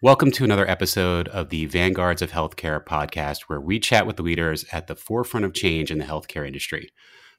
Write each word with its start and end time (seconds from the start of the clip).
Welcome 0.00 0.30
to 0.30 0.44
another 0.44 0.70
episode 0.70 1.26
of 1.26 1.48
the 1.48 1.66
Vanguards 1.66 2.22
of 2.22 2.30
Healthcare 2.30 2.80
podcast, 2.80 3.48
where 3.48 3.60
we 3.60 3.80
chat 3.80 4.06
with 4.06 4.14
the 4.14 4.22
leaders 4.22 4.64
at 4.70 4.86
the 4.86 4.94
forefront 4.94 5.44
of 5.44 5.52
change 5.52 5.90
in 5.90 5.98
the 5.98 6.04
healthcare 6.04 6.46
industry. 6.46 6.92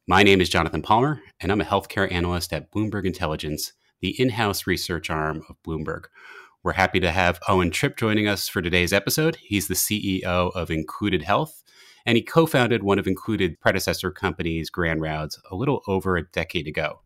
My 0.06 0.24
name 0.24 0.42
is 0.42 0.50
Jonathan 0.50 0.82
Palmer, 0.82 1.22
and 1.40 1.54
I'm 1.54 1.62
a 1.62 1.64
healthcare 1.64 2.12
analyst 2.12 2.52
at 2.52 2.70
Bloomberg 2.70 3.06
Intelligence, 3.06 3.72
the 4.02 4.10
in 4.20 4.32
house 4.32 4.68
research 4.68 5.10
arm 5.10 5.42
of 5.48 5.56
Bloomberg. 5.66 6.08
We're 6.62 6.74
happy 6.74 7.00
to 7.00 7.12
have 7.12 7.40
Owen 7.48 7.72
Tripp 7.72 7.96
joining 7.96 8.28
us 8.28 8.50
for 8.50 8.62
today's 8.62 8.92
episode. 8.92 9.38
He's 9.38 9.70
the 9.70 9.74
CEO 9.74 10.52
of 10.54 10.70
Included 10.70 11.22
Health, 11.22 11.64
and 12.06 12.18
he 12.18 12.22
co 12.22 12.46
founded 12.46 12.84
one 12.84 13.00
of 13.00 13.08
Included 13.08 13.62
predecessor 13.62 14.12
companies, 14.12 14.70
Grand 14.70 15.00
Rounds, 15.00 15.40
a 15.50 15.56
little 15.56 15.82
over 15.88 16.18
a 16.18 16.28
decade 16.28 16.68
ago, 16.68 17.04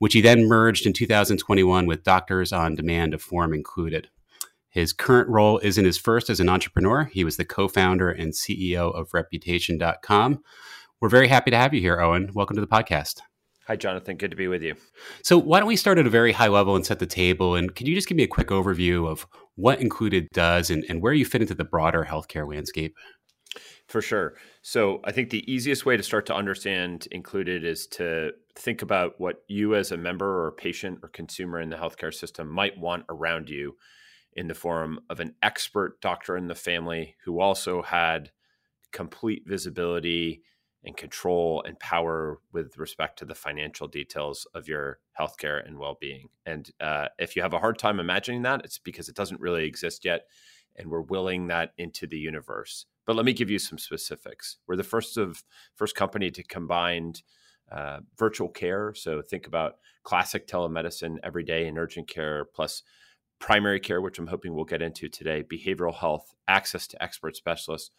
which 0.00 0.12
he 0.12 0.20
then 0.20 0.46
merged 0.46 0.84
in 0.84 0.92
2021 0.92 1.86
with 1.86 2.04
Doctors 2.04 2.52
on 2.52 2.74
Demand 2.74 3.12
to 3.12 3.18
form 3.18 3.54
Included. 3.54 4.10
His 4.72 4.94
current 4.94 5.28
role 5.28 5.58
isn't 5.58 5.84
his 5.84 5.98
first 5.98 6.30
as 6.30 6.40
an 6.40 6.48
entrepreneur. 6.48 7.04
He 7.04 7.24
was 7.24 7.36
the 7.36 7.44
co 7.44 7.68
founder 7.68 8.10
and 8.10 8.32
CEO 8.32 8.90
of 8.98 9.12
Reputation.com. 9.12 10.42
We're 10.98 11.10
very 11.10 11.28
happy 11.28 11.50
to 11.50 11.58
have 11.58 11.74
you 11.74 11.82
here, 11.82 12.00
Owen. 12.00 12.30
Welcome 12.34 12.54
to 12.54 12.62
the 12.62 12.66
podcast. 12.66 13.20
Hi, 13.66 13.76
Jonathan. 13.76 14.16
Good 14.16 14.30
to 14.30 14.36
be 14.36 14.48
with 14.48 14.62
you. 14.62 14.76
So, 15.22 15.36
why 15.36 15.58
don't 15.58 15.68
we 15.68 15.76
start 15.76 15.98
at 15.98 16.06
a 16.06 16.10
very 16.10 16.32
high 16.32 16.48
level 16.48 16.74
and 16.74 16.86
set 16.86 17.00
the 17.00 17.06
table? 17.06 17.54
And 17.54 17.74
can 17.74 17.86
you 17.86 17.94
just 17.94 18.08
give 18.08 18.16
me 18.16 18.22
a 18.22 18.28
quick 18.28 18.48
overview 18.48 19.06
of 19.06 19.26
what 19.56 19.78
Included 19.78 20.28
does 20.32 20.70
and, 20.70 20.86
and 20.88 21.02
where 21.02 21.12
you 21.12 21.26
fit 21.26 21.42
into 21.42 21.54
the 21.54 21.64
broader 21.64 22.06
healthcare 22.08 22.48
landscape? 22.48 22.96
For 23.88 24.00
sure. 24.00 24.36
So, 24.62 25.02
I 25.04 25.12
think 25.12 25.28
the 25.28 25.52
easiest 25.52 25.84
way 25.84 25.98
to 25.98 26.02
start 26.02 26.24
to 26.26 26.34
understand 26.34 27.08
Included 27.10 27.62
is 27.62 27.86
to 27.88 28.30
think 28.56 28.80
about 28.80 29.20
what 29.20 29.42
you, 29.48 29.74
as 29.74 29.92
a 29.92 29.98
member 29.98 30.46
or 30.46 30.52
patient 30.52 31.00
or 31.02 31.10
consumer 31.10 31.60
in 31.60 31.68
the 31.68 31.76
healthcare 31.76 32.14
system, 32.14 32.48
might 32.48 32.78
want 32.78 33.04
around 33.10 33.50
you 33.50 33.76
in 34.34 34.48
the 34.48 34.54
form 34.54 35.00
of 35.10 35.20
an 35.20 35.34
expert 35.42 36.00
doctor 36.00 36.36
in 36.36 36.48
the 36.48 36.54
family 36.54 37.16
who 37.24 37.40
also 37.40 37.82
had 37.82 38.30
complete 38.92 39.42
visibility 39.46 40.42
and 40.84 40.96
control 40.96 41.62
and 41.64 41.78
power 41.78 42.40
with 42.52 42.76
respect 42.76 43.18
to 43.18 43.24
the 43.24 43.34
financial 43.34 43.86
details 43.86 44.46
of 44.54 44.66
your 44.66 44.98
healthcare 45.18 45.64
and 45.64 45.78
well-being. 45.78 46.28
And 46.44 46.68
uh, 46.80 47.08
if 47.18 47.36
you 47.36 47.42
have 47.42 47.54
a 47.54 47.60
hard 47.60 47.78
time 47.78 48.00
imagining 48.00 48.42
that, 48.42 48.64
it's 48.64 48.78
because 48.78 49.08
it 49.08 49.14
doesn't 49.14 49.40
really 49.40 49.64
exist 49.64 50.04
yet, 50.04 50.22
and 50.74 50.90
we're 50.90 51.02
willing 51.02 51.46
that 51.48 51.72
into 51.78 52.06
the 52.06 52.18
universe. 52.18 52.86
But 53.06 53.16
let 53.16 53.24
me 53.24 53.32
give 53.32 53.50
you 53.50 53.58
some 53.58 53.78
specifics. 53.78 54.58
We're 54.66 54.76
the 54.76 54.82
first 54.82 55.16
of 55.16 55.44
first 55.76 55.94
company 55.94 56.30
to 56.32 56.42
combine 56.42 57.14
uh, 57.70 58.00
virtual 58.18 58.48
care. 58.48 58.92
So 58.94 59.22
think 59.22 59.46
about 59.46 59.76
classic 60.02 60.46
telemedicine 60.46 61.16
every 61.22 61.44
day 61.44 61.66
in 61.66 61.78
urgent 61.78 62.08
care, 62.08 62.44
plus 62.44 62.82
primary 63.42 63.80
care, 63.80 64.00
which 64.00 64.20
I'm 64.20 64.28
hoping 64.28 64.54
we'll 64.54 64.64
get 64.64 64.80
into 64.80 65.08
today, 65.08 65.42
behavioral 65.42 65.94
health, 65.94 66.32
access 66.46 66.86
to 66.86 67.02
expert 67.02 67.36
specialists, 67.36 67.90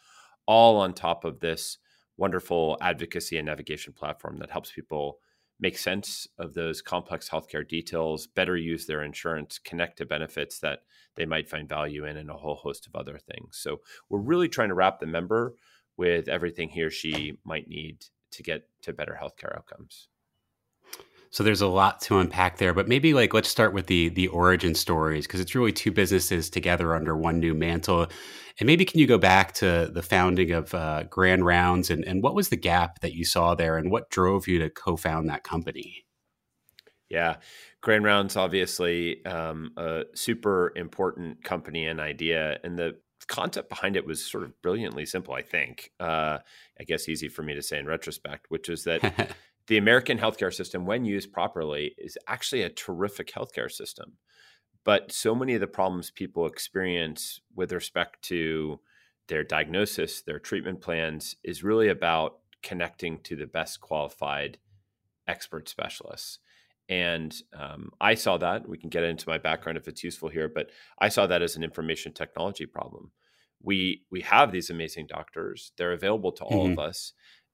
all 0.47 0.77
on 0.77 0.93
top 0.93 1.25
of 1.25 1.41
this 1.41 1.79
wonderful 2.15 2.77
advocacy 2.79 3.37
and 3.37 3.45
navigation 3.45 3.91
platform 3.91 4.37
that 4.37 4.51
helps 4.51 4.71
people 4.71 5.19
make 5.59 5.77
sense 5.77 6.27
of 6.37 6.53
those 6.53 6.81
complex 6.81 7.29
healthcare 7.29 7.67
details, 7.67 8.25
better 8.25 8.55
use 8.55 8.85
their 8.85 9.03
insurance, 9.03 9.59
connect 9.59 9.97
to 9.97 10.05
benefits 10.05 10.59
that 10.59 10.79
they 11.15 11.25
might 11.25 11.49
find 11.49 11.67
value 11.67 12.05
in, 12.05 12.15
and 12.15 12.29
a 12.29 12.35
whole 12.35 12.55
host 12.55 12.87
of 12.87 12.95
other 12.95 13.19
things. 13.19 13.57
So 13.57 13.81
we're 14.09 14.19
really 14.19 14.47
trying 14.47 14.69
to 14.69 14.75
wrap 14.75 14.99
the 15.01 15.07
member 15.07 15.55
with 15.97 16.29
everything 16.29 16.69
he 16.69 16.83
or 16.83 16.89
she 16.89 17.37
might 17.43 17.67
need 17.67 18.05
to 18.31 18.43
get 18.43 18.69
to 18.83 18.93
better 18.93 19.19
healthcare 19.21 19.55
outcomes. 19.55 20.07
So 21.33 21.43
there's 21.43 21.61
a 21.61 21.67
lot 21.67 21.99
to 22.01 22.19
unpack 22.19 22.59
there, 22.59 22.75
but 22.75 22.87
maybe 22.87 23.15
like 23.15 23.33
let's 23.33 23.49
start 23.49 23.73
with 23.73 23.87
the 23.87 24.09
the 24.09 24.27
origin 24.27 24.75
stories 24.75 25.25
because 25.25 25.39
it's 25.39 25.55
really 25.55 25.71
two 25.71 25.91
businesses 25.91 26.47
together 26.47 26.93
under 26.93 27.17
one 27.17 27.39
new 27.39 27.55
mantle. 27.55 28.05
And 28.59 28.67
maybe 28.67 28.85
can 28.85 28.99
you 28.99 29.07
go 29.07 29.17
back 29.17 29.53
to 29.55 29.89
the 29.91 30.03
founding 30.03 30.51
of 30.51 30.75
uh, 30.75 31.05
Grand 31.09 31.43
Rounds 31.43 31.89
and, 31.89 32.05
and 32.05 32.21
what 32.21 32.35
was 32.35 32.49
the 32.49 32.55
gap 32.55 32.99
that 32.99 33.13
you 33.13 33.25
saw 33.25 33.55
there 33.55 33.77
and 33.77 33.89
what 33.89 34.11
drove 34.11 34.47
you 34.47 34.59
to 34.59 34.69
co-found 34.69 35.27
that 35.27 35.43
company? 35.43 36.05
Yeah, 37.09 37.37
Grand 37.81 38.03
Rounds 38.03 38.35
obviously 38.35 39.25
um, 39.25 39.71
a 39.75 40.03
super 40.13 40.71
important 40.75 41.43
company 41.43 41.87
and 41.87 41.99
idea, 41.99 42.59
and 42.63 42.77
the 42.77 42.97
concept 43.27 43.69
behind 43.69 43.95
it 43.95 44.05
was 44.05 44.23
sort 44.23 44.43
of 44.43 44.61
brilliantly 44.61 45.07
simple. 45.07 45.33
I 45.33 45.41
think, 45.41 45.93
uh, 45.99 46.37
I 46.79 46.83
guess, 46.85 47.09
easy 47.09 47.27
for 47.27 47.41
me 47.41 47.55
to 47.55 47.63
say 47.63 47.79
in 47.79 47.87
retrospect, 47.87 48.45
which 48.49 48.69
is 48.69 48.83
that 48.83 49.35
the 49.67 49.77
American 49.77 50.17
healthcare 50.17 50.53
system, 50.53 50.85
when 50.85 51.05
used 51.05 51.31
properly, 51.31 51.95
is 51.97 52.17
actually 52.27 52.63
a 52.63 52.69
terrific 52.69 53.31
healthcare 53.31 53.71
system. 53.71 54.17
But 54.83 55.11
so 55.11 55.33
many 55.33 55.53
of 55.53 55.61
the 55.61 55.67
problems 55.67 56.11
people 56.11 56.45
experience 56.45 57.39
with 57.55 57.71
respect 57.71 58.21
to 58.23 58.81
their 59.27 59.43
diagnosis, 59.43 60.21
their 60.21 60.39
treatment 60.39 60.81
plans, 60.81 61.35
is 61.43 61.63
really 61.63 61.87
about 61.87 62.39
connecting 62.61 63.19
to 63.23 63.35
the 63.35 63.45
best 63.45 63.79
qualified 63.79 64.57
expert 65.27 65.69
specialists. 65.69 66.39
And 66.89 67.33
um, 67.57 67.91
I 68.01 68.15
saw 68.15 68.37
that. 68.39 68.67
We 68.67 68.77
can 68.77 68.89
get 68.89 69.03
into 69.03 69.29
my 69.29 69.37
background 69.37 69.77
if 69.77 69.87
it's 69.87 70.03
useful 70.03 70.27
here, 70.27 70.49
but 70.53 70.69
I 70.99 71.07
saw 71.07 71.27
that 71.27 71.41
as 71.41 71.55
an 71.55 71.63
information 71.63 72.11
technology 72.11 72.65
problem. 72.65 73.11
We 73.61 74.03
we 74.11 74.19
have 74.21 74.51
these 74.51 74.69
amazing 74.69 75.07
doctors; 75.07 75.71
they're 75.77 75.93
available 75.93 76.33
to 76.33 76.43
all 76.43 76.65
mm-hmm. 76.65 76.73
of 76.73 76.79
us 76.79 77.13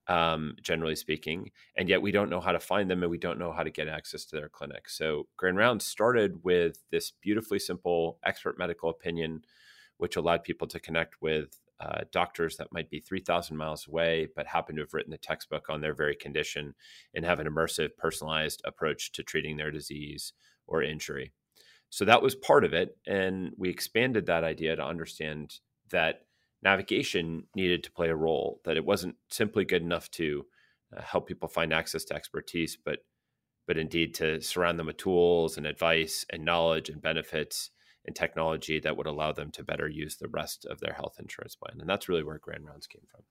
um, 0.09 0.55
generally 0.61 0.95
speaking, 0.95 1.51
and 1.77 1.87
yet 1.87 2.01
we 2.01 2.11
don't 2.11 2.31
know 2.31 2.41
how 2.41 2.51
to 2.51 2.59
find 2.59 2.89
them 2.89 3.03
and 3.03 3.11
we 3.11 3.19
don't 3.19 3.39
know 3.39 3.51
how 3.51 3.63
to 3.63 3.69
get 3.69 3.87
access 3.87 4.25
to 4.25 4.35
their 4.35 4.49
clinic. 4.49 4.89
So 4.89 5.27
Grand 5.37 5.55
Rounds 5.55 5.85
started 5.85 6.43
with 6.43 6.79
this 6.91 7.13
beautifully 7.21 7.59
simple 7.59 8.17
expert 8.25 8.57
medical 8.57 8.89
opinion, 8.89 9.43
which 9.97 10.15
allowed 10.15 10.43
people 10.43 10.67
to 10.67 10.79
connect 10.79 11.21
with 11.21 11.59
uh, 11.79 12.01
doctors 12.11 12.57
that 12.57 12.73
might 12.73 12.89
be 12.89 12.99
3,000 12.99 13.55
miles 13.55 13.87
away, 13.87 14.27
but 14.35 14.47
happen 14.47 14.75
to 14.75 14.81
have 14.81 14.93
written 14.93 15.11
the 15.11 15.17
textbook 15.17 15.69
on 15.69 15.79
their 15.79 15.93
very 15.93 16.15
condition 16.15 16.73
and 17.13 17.23
have 17.23 17.39
an 17.39 17.47
immersive, 17.47 17.95
personalized 17.97 18.61
approach 18.65 19.11
to 19.13 19.23
treating 19.23 19.57
their 19.57 19.71
disease 19.71 20.33
or 20.67 20.81
injury. 20.81 21.31
So 21.91 22.03
that 22.05 22.21
was 22.21 22.35
part 22.35 22.65
of 22.65 22.73
it. 22.73 22.97
And 23.07 23.51
we 23.57 23.69
expanded 23.69 24.25
that 24.25 24.43
idea 24.43 24.75
to 24.75 24.83
understand 24.83 25.53
that 25.91 26.21
navigation 26.61 27.43
needed 27.55 27.83
to 27.83 27.91
play 27.91 28.09
a 28.09 28.15
role, 28.15 28.61
that 28.65 28.77
it 28.77 28.85
wasn't 28.85 29.15
simply 29.29 29.65
good 29.65 29.81
enough 29.81 30.09
to 30.11 30.45
uh, 30.95 31.01
help 31.01 31.27
people 31.27 31.47
find 31.47 31.73
access 31.73 32.03
to 32.05 32.15
expertise, 32.15 32.77
but 32.83 32.99
but 33.67 33.77
indeed 33.77 34.15
to 34.15 34.41
surround 34.41 34.79
them 34.79 34.87
with 34.87 34.97
tools 34.97 35.55
and 35.55 35.67
advice 35.67 36.25
and 36.31 36.43
knowledge 36.43 36.89
and 36.89 37.03
benefits 37.03 37.69
and 38.03 38.15
technology 38.15 38.79
that 38.79 38.97
would 38.97 39.05
allow 39.05 39.31
them 39.31 39.51
to 39.51 39.63
better 39.63 39.87
use 39.87 40.17
the 40.17 40.27
rest 40.27 40.65
of 40.65 40.79
their 40.79 40.93
health 40.93 41.17
insurance 41.19 41.55
plan. 41.55 41.79
And 41.79 41.87
that's 41.87 42.09
really 42.09 42.23
where 42.23 42.39
Grand 42.39 42.65
Rounds 42.65 42.87
came 42.87 43.03
from. 43.11 43.21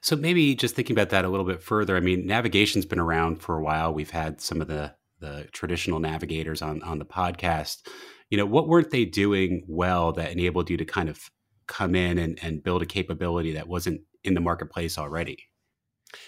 So 0.00 0.14
maybe 0.14 0.54
just 0.54 0.76
thinking 0.76 0.94
about 0.94 1.10
that 1.10 1.24
a 1.24 1.28
little 1.28 1.44
bit 1.44 1.60
further, 1.60 1.96
I 1.96 2.00
mean, 2.00 2.24
navigation's 2.24 2.86
been 2.86 3.00
around 3.00 3.42
for 3.42 3.56
a 3.56 3.62
while. 3.62 3.92
We've 3.92 4.10
had 4.10 4.40
some 4.40 4.60
of 4.60 4.68
the 4.68 4.94
the 5.20 5.48
traditional 5.50 5.98
navigators 5.98 6.62
on 6.62 6.80
on 6.84 7.00
the 7.00 7.04
podcast. 7.04 7.88
You 8.30 8.38
know, 8.38 8.46
what 8.46 8.68
weren't 8.68 8.90
they 8.90 9.04
doing 9.04 9.64
well 9.66 10.12
that 10.12 10.30
enabled 10.30 10.70
you 10.70 10.76
to 10.76 10.84
kind 10.84 11.08
of 11.08 11.28
come 11.68 11.94
in 11.94 12.18
and, 12.18 12.38
and 12.42 12.62
build 12.62 12.82
a 12.82 12.86
capability 12.86 13.52
that 13.52 13.68
wasn't 13.68 14.00
in 14.24 14.34
the 14.34 14.40
marketplace 14.40 14.98
already. 14.98 15.44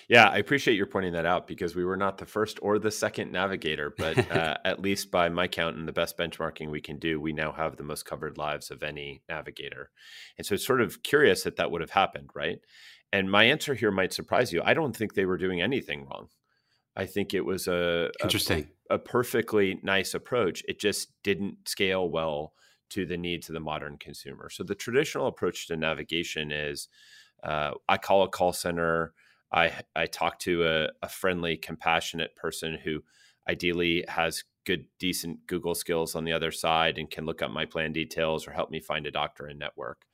Yeah, 0.08 0.28
I 0.28 0.36
appreciate 0.36 0.76
your 0.76 0.86
pointing 0.86 1.14
that 1.14 1.24
out 1.24 1.46
because 1.46 1.74
we 1.74 1.84
were 1.84 1.96
not 1.96 2.18
the 2.18 2.26
first 2.26 2.58
or 2.60 2.78
the 2.78 2.90
second 2.90 3.32
navigator, 3.32 3.94
but 3.96 4.18
uh, 4.30 4.58
at 4.64 4.80
least 4.80 5.10
by 5.10 5.28
my 5.28 5.48
count 5.48 5.76
and 5.76 5.88
the 5.88 5.92
best 5.92 6.18
benchmarking 6.18 6.70
we 6.70 6.80
can 6.80 6.98
do, 6.98 7.20
we 7.20 7.32
now 7.32 7.52
have 7.52 7.76
the 7.76 7.82
most 7.82 8.04
covered 8.04 8.36
lives 8.36 8.70
of 8.70 8.82
any 8.82 9.22
navigator. 9.28 9.90
And 10.36 10.46
so 10.46 10.54
it's 10.54 10.66
sort 10.66 10.82
of 10.82 11.02
curious 11.02 11.44
that 11.44 11.56
that 11.56 11.70
would 11.70 11.80
have 11.80 11.90
happened, 11.90 12.30
right? 12.34 12.58
And 13.12 13.30
my 13.30 13.44
answer 13.44 13.74
here 13.74 13.90
might 13.90 14.12
surprise 14.12 14.52
you. 14.52 14.62
I 14.62 14.74
don't 14.74 14.94
think 14.94 15.14
they 15.14 15.24
were 15.24 15.38
doing 15.38 15.62
anything 15.62 16.06
wrong. 16.06 16.28
I 16.94 17.06
think 17.06 17.32
it 17.32 17.44
was 17.44 17.66
a 17.66 18.10
interesting, 18.22 18.68
a, 18.90 18.96
a 18.96 18.98
perfectly 18.98 19.80
nice 19.82 20.12
approach. 20.12 20.62
It 20.68 20.78
just 20.78 21.08
didn't 21.22 21.68
scale 21.68 22.08
well 22.08 22.52
to 22.90 23.06
the 23.06 23.16
needs 23.16 23.48
of 23.48 23.54
the 23.54 23.60
modern 23.60 23.96
consumer. 23.98 24.50
So 24.50 24.62
the 24.62 24.74
traditional 24.74 25.26
approach 25.26 25.66
to 25.68 25.76
navigation 25.76 26.52
is 26.52 26.88
uh, 27.42 27.72
I 27.88 27.96
call 27.96 28.22
a 28.22 28.28
call 28.28 28.52
center. 28.52 29.14
I 29.52 29.72
I 29.96 30.06
talk 30.06 30.38
to 30.40 30.66
a, 30.66 30.88
a, 31.02 31.08
friendly, 31.08 31.56
compassionate 31.56 32.36
person 32.36 32.78
who 32.84 33.02
ideally 33.48 34.04
has 34.08 34.44
good, 34.66 34.84
decent 34.98 35.46
Google 35.46 35.74
skills 35.74 36.14
on 36.14 36.24
the 36.24 36.32
other 36.32 36.50
side 36.50 36.98
and 36.98 37.10
can 37.10 37.24
look 37.24 37.42
up 37.42 37.50
my 37.50 37.64
plan 37.64 37.92
details 37.92 38.46
or 38.46 38.52
help 38.52 38.70
me 38.70 38.80
find 38.80 39.06
a 39.06 39.10
doctor 39.10 39.48
in 39.48 39.58
network. 39.58 40.04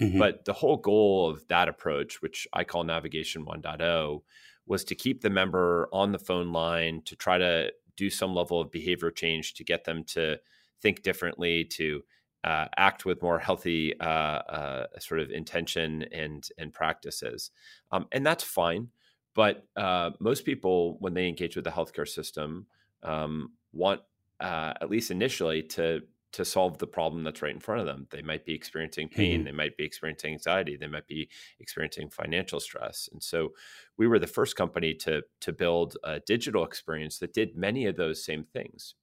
Mm-hmm. 0.00 0.18
But 0.18 0.44
the 0.44 0.52
whole 0.52 0.76
goal 0.76 1.28
of 1.28 1.46
that 1.48 1.68
approach, 1.68 2.22
which 2.22 2.46
I 2.52 2.64
call 2.64 2.84
Navigation 2.84 3.44
1.0, 3.44 4.22
was 4.66 4.84
to 4.84 4.94
keep 4.94 5.22
the 5.22 5.30
member 5.30 5.88
on 5.92 6.12
the 6.12 6.18
phone 6.18 6.52
line 6.52 7.02
to 7.06 7.16
try 7.16 7.38
to 7.38 7.72
do 7.96 8.10
some 8.10 8.34
level 8.34 8.60
of 8.60 8.70
behavior 8.70 9.10
change 9.10 9.54
to 9.54 9.64
get 9.64 9.84
them 9.84 10.04
to 10.04 10.38
think 10.82 11.02
differently, 11.02 11.64
to 11.64 12.02
uh, 12.44 12.66
act 12.76 13.04
with 13.04 13.22
more 13.22 13.38
healthy 13.38 13.98
uh, 14.00 14.04
uh, 14.04 14.86
sort 14.98 15.20
of 15.20 15.30
intention 15.30 16.04
and 16.12 16.48
and 16.58 16.72
practices, 16.72 17.50
um, 17.92 18.06
and 18.12 18.24
that's 18.24 18.44
fine. 18.44 18.88
But 19.34 19.66
uh, 19.76 20.10
most 20.18 20.46
people, 20.46 20.96
when 21.00 21.12
they 21.14 21.28
engage 21.28 21.56
with 21.56 21.64
the 21.64 21.70
healthcare 21.70 22.08
system, 22.08 22.66
um, 23.02 23.52
want 23.72 24.00
uh, 24.40 24.72
at 24.80 24.90
least 24.90 25.10
initially 25.10 25.62
to 25.62 26.02
to 26.32 26.44
solve 26.44 26.76
the 26.76 26.86
problem 26.86 27.24
that's 27.24 27.40
right 27.40 27.54
in 27.54 27.60
front 27.60 27.80
of 27.80 27.86
them. 27.86 28.06
They 28.10 28.20
might 28.20 28.44
be 28.44 28.52
experiencing 28.52 29.08
pain, 29.08 29.38
mm-hmm. 29.38 29.44
they 29.46 29.52
might 29.52 29.76
be 29.76 29.84
experiencing 29.84 30.34
anxiety, 30.34 30.76
they 30.76 30.86
might 30.86 31.06
be 31.06 31.30
experiencing 31.60 32.10
financial 32.10 32.60
stress. 32.60 33.08
And 33.10 33.22
so 33.22 33.54
we 33.96 34.06
were 34.06 34.18
the 34.18 34.26
first 34.26 34.54
company 34.54 34.92
to 34.94 35.22
to 35.40 35.52
build 35.52 35.96
a 36.04 36.20
digital 36.20 36.64
experience 36.64 37.18
that 37.18 37.32
did 37.32 37.56
many 37.56 37.86
of 37.86 37.96
those 37.96 38.24
same 38.24 38.44
things, 38.44 38.94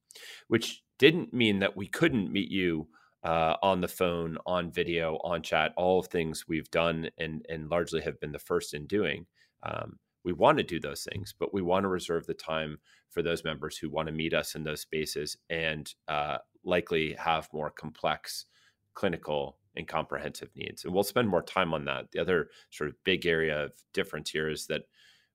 which 0.47 0.83
didn't 0.99 1.33
mean 1.33 1.59
that 1.59 1.75
we 1.75 1.87
couldn't 1.87 2.31
meet 2.31 2.51
you 2.51 2.87
uh, 3.23 3.55
on 3.61 3.81
the 3.81 3.87
phone, 3.87 4.37
on 4.45 4.71
video, 4.71 5.15
on 5.23 5.41
chat, 5.41 5.73
all 5.77 6.03
things 6.03 6.47
we've 6.47 6.69
done 6.71 7.09
and 7.17 7.45
and 7.49 7.69
largely 7.69 8.01
have 8.01 8.19
been 8.19 8.31
the 8.31 8.39
first 8.39 8.73
in 8.73 8.85
doing. 8.85 9.25
Um, 9.63 9.99
we 10.23 10.33
want 10.33 10.57
to 10.57 10.63
do 10.63 10.79
those 10.79 11.05
things, 11.11 11.33
but 11.37 11.53
we 11.53 11.61
want 11.61 11.83
to 11.83 11.89
reserve 11.89 12.25
the 12.25 12.33
time 12.33 12.77
for 13.09 13.21
those 13.21 13.43
members 13.43 13.77
who 13.77 13.89
want 13.89 14.07
to 14.07 14.13
meet 14.13 14.33
us 14.33 14.55
in 14.55 14.63
those 14.63 14.81
spaces 14.81 15.37
and 15.49 15.93
uh, 16.07 16.37
likely 16.63 17.13
have 17.13 17.49
more 17.53 17.69
complex 17.69 18.45
clinical 18.93 19.57
and 19.75 19.87
comprehensive 19.87 20.49
needs. 20.55 20.85
And 20.85 20.93
we'll 20.93 21.03
spend 21.03 21.27
more 21.27 21.41
time 21.41 21.73
on 21.73 21.85
that. 21.85 22.11
The 22.11 22.19
other 22.19 22.49
sort 22.69 22.89
of 22.89 23.03
big 23.03 23.25
area 23.25 23.65
of 23.65 23.71
difference 23.93 24.29
here 24.29 24.49
is 24.49 24.67
that 24.67 24.83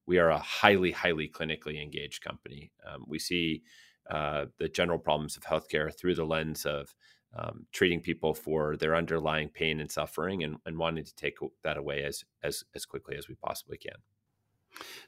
we 0.07 0.19
are 0.19 0.31
a 0.31 0.39
highly, 0.39 0.93
highly 0.93 1.29
clinically 1.29 1.83
engaged 1.83 2.25
company. 2.25 2.73
Um, 2.87 3.05
we 3.07 3.19
see 3.19 3.63
uh, 4.11 4.47
the 4.59 4.69
general 4.69 4.99
problems 4.99 5.37
of 5.37 5.43
healthcare 5.43 5.95
through 5.95 6.15
the 6.15 6.25
lens 6.25 6.65
of 6.65 6.95
um, 7.37 7.67
treating 7.73 8.01
people 8.01 8.35
for 8.35 8.77
their 8.77 8.97
underlying 8.97 9.49
pain 9.49 9.81
and 9.81 9.91
suffering 9.91 10.43
and, 10.43 10.57
and 10.67 10.79
wanting 10.79 11.05
to 11.05 11.15
take 11.15 11.37
that 11.63 11.77
away 11.77 12.03
as, 12.05 12.25
as, 12.43 12.65
as 12.75 12.85
quickly 12.85 13.17
as 13.17 13.29
we 13.29 13.35
possibly 13.35 13.77
can. 13.77 13.97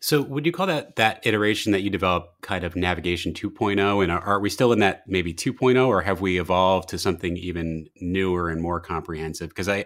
So, 0.01 0.23
would 0.23 0.47
you 0.47 0.53
call 0.53 0.67
that 0.67 0.97
that 0.97 1.25
iteration 1.27 1.73
that 1.73 1.83
you 1.83 1.91
developed 1.91 2.41
kind 2.43 2.65
of 2.65 2.75
navigation 2.75 3.33
2.0? 3.33 4.03
And 4.03 4.11
are, 4.11 4.21
are, 4.21 4.41
we 4.41 4.51
still 4.51 4.73
in 4.73 4.81
that 4.81 5.05
maybe 5.07 5.33
2.0, 5.33 5.87
or 5.87 6.01
have 6.01 6.21
we 6.21 6.41
evolved 6.41 6.89
to 6.91 6.99
something 6.99 7.37
even 7.37 7.87
newer 8.01 8.49
and 8.49 8.61
more 8.61 8.81
comprehensive? 8.81 9.51
Because 9.51 9.69
I, 9.69 9.85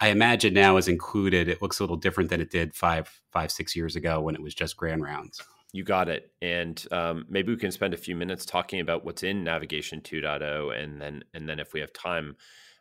I 0.00 0.08
imagine 0.08 0.54
now 0.54 0.76
is 0.76 0.88
included, 0.88 1.48
it 1.48 1.60
looks 1.60 1.80
a 1.80 1.82
little 1.82 1.96
different 1.96 2.30
than 2.30 2.40
it 2.40 2.50
did 2.50 2.74
five, 2.74 3.20
five, 3.32 3.50
six 3.50 3.74
years 3.74 3.96
ago 3.96 4.20
when 4.20 4.34
it 4.34 4.42
was 4.42 4.54
just 4.54 4.76
grand 4.76 5.02
rounds. 5.02 5.42
You 5.78 5.84
got 5.84 6.08
it. 6.08 6.32
And 6.42 6.84
um, 6.90 7.24
maybe 7.28 7.52
we 7.52 7.56
can 7.56 7.70
spend 7.70 7.94
a 7.94 7.96
few 7.96 8.16
minutes 8.16 8.44
talking 8.44 8.80
about 8.80 9.04
what's 9.04 9.22
in 9.22 9.44
navigation 9.44 10.00
2.0, 10.00 10.76
and 10.76 11.00
then 11.00 11.22
and 11.32 11.48
then 11.48 11.60
if 11.60 11.72
we 11.72 11.78
have 11.78 11.92
time, 11.92 12.34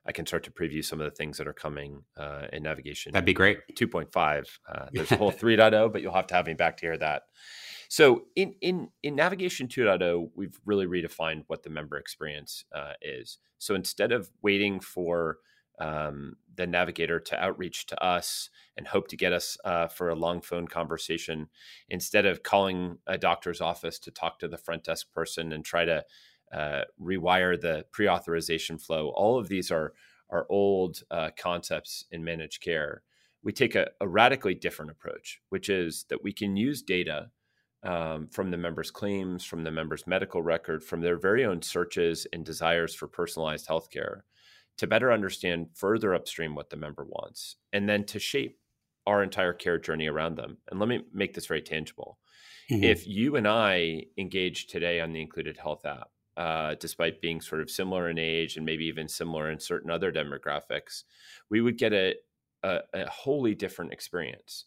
I 0.04 0.12
can 0.12 0.26
start 0.26 0.44
to 0.46 0.52
preview 0.52 0.84
some 0.84 1.00
of 1.00 1.06
the 1.06 1.16
things 1.16 1.38
that 1.38 1.48
are 1.48 1.54
coming 1.54 2.02
uh, 2.18 2.48
in 2.52 2.64
navigation. 2.64 3.12
That'd 3.12 3.24
be 3.24 3.36
great. 3.36 3.60
2.5. 3.76 4.48
Uh, 4.68 4.86
there's 4.94 5.12
a 5.12 5.18
whole 5.18 5.32
3.0, 5.32 5.94
but 5.94 6.02
you'll 6.02 6.12
have 6.12 6.26
to 6.26 6.34
have 6.34 6.48
me 6.48 6.56
back 6.56 6.78
to 6.78 6.88
hear 6.88 6.98
that. 6.98 7.26
So 7.88 8.24
in 8.36 8.56
in 8.62 8.90
in 9.04 9.14
navigation 9.14 9.68
2.0, 9.68 10.32
we've 10.36 10.60
really 10.66 10.88
redefined 10.88 11.44
what 11.46 11.62
the 11.62 11.70
member 11.70 11.98
experience 11.98 12.66
uh, 12.74 12.94
is. 13.00 13.38
So 13.60 13.76
instead 13.76 14.12
of 14.12 14.32
waiting 14.42 14.80
for 14.80 15.38
um, 15.80 16.36
the 16.56 16.68
navigator 16.68 17.20
to 17.20 17.40
outreach 17.44 17.86
to 17.88 18.04
us 18.04 18.50
and 18.76 18.88
hope 18.88 19.08
to 19.10 19.18
get 19.18 19.34
us 19.34 19.58
uh, 19.64 19.88
for 19.88 20.10
a 20.10 20.16
long 20.16 20.42
phone 20.42 20.68
conversation, 20.68 21.50
instead 21.90 22.26
of 22.26 22.44
calling 22.44 22.98
a 23.08 23.18
doctor's 23.18 23.62
office 23.62 24.00
to 24.00 24.12
talk 24.12 24.40
to 24.40 24.48
the 24.48 24.58
front 24.58 24.84
desk 24.84 25.08
person 25.14 25.52
and 25.52 25.64
try 25.64 25.86
to 25.86 26.04
uh, 26.54 26.82
rewire 27.02 27.60
the 27.60 27.86
pre-authorization 27.92 28.78
flow. 28.78 29.10
All 29.10 29.38
of 29.38 29.48
these 29.48 29.72
are 29.72 29.94
are 30.30 30.46
old 30.50 31.04
uh, 31.10 31.30
concepts 31.38 32.06
in 32.12 32.24
managed 32.24 32.62
care. 32.62 33.04
We 33.44 33.54
take 33.54 33.76
a, 33.76 33.88
a, 34.02 34.08
radically 34.08 34.56
different 34.56 34.92
approach, 34.92 35.40
which 35.50 35.70
is 35.70 36.06
that 36.10 36.24
we 36.24 36.34
can 36.34 36.58
use 36.58 36.82
data 36.82 37.30
um, 37.84 38.28
from 38.28 38.52
the 38.52 38.58
members' 38.58 38.92
claims, 38.92 39.46
from 39.46 39.64
the 39.64 39.72
members' 39.72 40.06
medical 40.06 40.42
record, 40.42 40.84
from 40.84 41.02
their 41.02 41.18
very 41.18 41.46
own 41.46 41.62
searches 41.62 42.28
and 42.34 42.44
desires 42.44 42.94
for 42.94 43.08
personalized 43.08 43.68
healthcare, 43.68 44.22
to 44.78 44.88
better 44.88 45.12
understand 45.12 45.68
further 45.74 46.14
upstream 46.14 46.56
what 46.56 46.70
the 46.70 46.78
member 46.78 47.06
wants, 47.06 47.56
and 47.74 47.90
then 47.90 48.04
to 48.06 48.20
shape 48.20 48.60
our 49.06 49.24
entire 49.24 49.54
care 49.54 49.80
journey 49.80 50.08
around 50.08 50.36
them. 50.36 50.58
And 50.70 50.80
let 50.80 50.90
me 50.90 51.02
make 51.14 51.34
this 51.34 51.48
very 51.48 51.62
tangible. 51.62 52.20
Mm-hmm. 52.70 52.84
If 52.84 53.08
you 53.08 53.38
and 53.38 53.48
I 53.48 54.04
engage 54.18 54.68
today 54.68 55.00
on 55.00 55.14
the 55.14 55.22
Included 55.22 55.58
Health 55.58 55.86
app, 55.86 56.10
uh, 56.36 56.76
despite 56.80 57.22
being 57.22 57.42
sort 57.42 57.62
of 57.62 57.72
similar 57.72 58.10
in 58.10 58.20
age 58.20 58.58
and 58.58 58.66
maybe 58.66 58.86
even 58.86 59.08
similar 59.08 59.50
in 59.50 59.60
certain 59.60 59.90
other 59.90 60.12
demographics, 60.12 61.04
we 61.50 61.62
would 61.62 61.78
get 61.78 61.94
a, 61.94 62.16
a, 62.64 62.80
a 62.94 63.10
wholly 63.10 63.56
different 63.56 63.94
experience. 63.94 64.66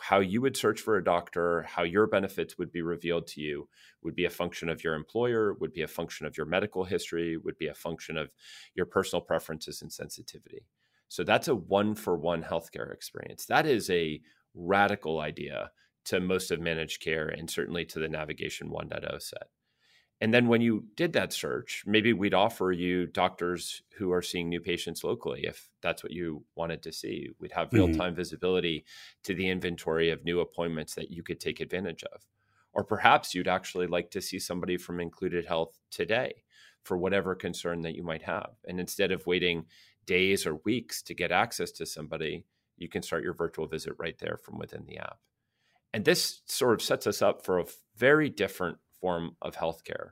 How 0.00 0.20
you 0.20 0.40
would 0.40 0.56
search 0.56 0.80
for 0.80 0.96
a 0.96 1.04
doctor, 1.04 1.62
how 1.62 1.82
your 1.82 2.06
benefits 2.06 2.56
would 2.58 2.72
be 2.72 2.82
revealed 2.82 3.26
to 3.28 3.40
you, 3.40 3.68
would 4.02 4.14
be 4.14 4.24
a 4.24 4.30
function 4.30 4.68
of 4.68 4.82
your 4.82 4.94
employer, 4.94 5.54
would 5.60 5.72
be 5.72 5.82
a 5.82 5.88
function 5.88 6.26
of 6.26 6.36
your 6.36 6.46
medical 6.46 6.84
history, 6.84 7.36
would 7.36 7.58
be 7.58 7.68
a 7.68 7.74
function 7.74 8.16
of 8.16 8.30
your 8.74 8.86
personal 8.86 9.20
preferences 9.20 9.82
and 9.82 9.92
sensitivity. 9.92 10.66
So 11.08 11.22
that's 11.22 11.48
a 11.48 11.54
one 11.54 11.94
for 11.94 12.16
one 12.16 12.42
healthcare 12.42 12.92
experience. 12.92 13.46
That 13.46 13.66
is 13.66 13.90
a 13.90 14.20
radical 14.54 15.20
idea 15.20 15.70
to 16.06 16.20
most 16.20 16.50
of 16.50 16.60
managed 16.60 17.02
care 17.02 17.28
and 17.28 17.50
certainly 17.50 17.84
to 17.86 17.98
the 17.98 18.08
Navigation 18.08 18.70
1.0 18.70 19.20
set. 19.20 19.48
And 20.20 20.34
then 20.34 20.48
when 20.48 20.60
you 20.60 20.84
did 20.96 21.14
that 21.14 21.32
search, 21.32 21.82
maybe 21.86 22.12
we'd 22.12 22.34
offer 22.34 22.72
you 22.72 23.06
doctors 23.06 23.82
who 23.96 24.12
are 24.12 24.20
seeing 24.20 24.50
new 24.50 24.60
patients 24.60 25.02
locally 25.02 25.44
if 25.44 25.70
that's 25.80 26.02
what 26.02 26.12
you 26.12 26.44
wanted 26.54 26.82
to 26.82 26.92
see. 26.92 27.30
We'd 27.38 27.52
have 27.52 27.72
real 27.72 27.86
time 27.86 27.98
mm-hmm. 27.98 28.16
visibility 28.16 28.84
to 29.24 29.34
the 29.34 29.48
inventory 29.48 30.10
of 30.10 30.24
new 30.24 30.40
appointments 30.40 30.94
that 30.96 31.10
you 31.10 31.22
could 31.22 31.40
take 31.40 31.60
advantage 31.60 32.04
of. 32.04 32.20
Or 32.72 32.84
perhaps 32.84 33.34
you'd 33.34 33.48
actually 33.48 33.86
like 33.86 34.10
to 34.10 34.20
see 34.20 34.38
somebody 34.38 34.76
from 34.76 35.00
Included 35.00 35.46
Health 35.46 35.78
today 35.90 36.44
for 36.84 36.98
whatever 36.98 37.34
concern 37.34 37.80
that 37.82 37.96
you 37.96 38.02
might 38.02 38.22
have. 38.22 38.52
And 38.66 38.78
instead 38.78 39.12
of 39.12 39.26
waiting 39.26 39.64
days 40.06 40.46
or 40.46 40.60
weeks 40.64 41.02
to 41.02 41.14
get 41.14 41.32
access 41.32 41.70
to 41.72 41.86
somebody, 41.86 42.44
you 42.76 42.88
can 42.88 43.02
start 43.02 43.24
your 43.24 43.34
virtual 43.34 43.66
visit 43.66 43.94
right 43.98 44.18
there 44.18 44.38
from 44.42 44.58
within 44.58 44.84
the 44.86 44.98
app. 44.98 45.18
And 45.92 46.04
this 46.04 46.42
sort 46.46 46.74
of 46.74 46.82
sets 46.82 47.06
us 47.06 47.22
up 47.22 47.44
for 47.44 47.58
a 47.58 47.66
very 47.96 48.28
different 48.28 48.78
form 49.00 49.36
of 49.42 49.56
healthcare. 49.56 50.10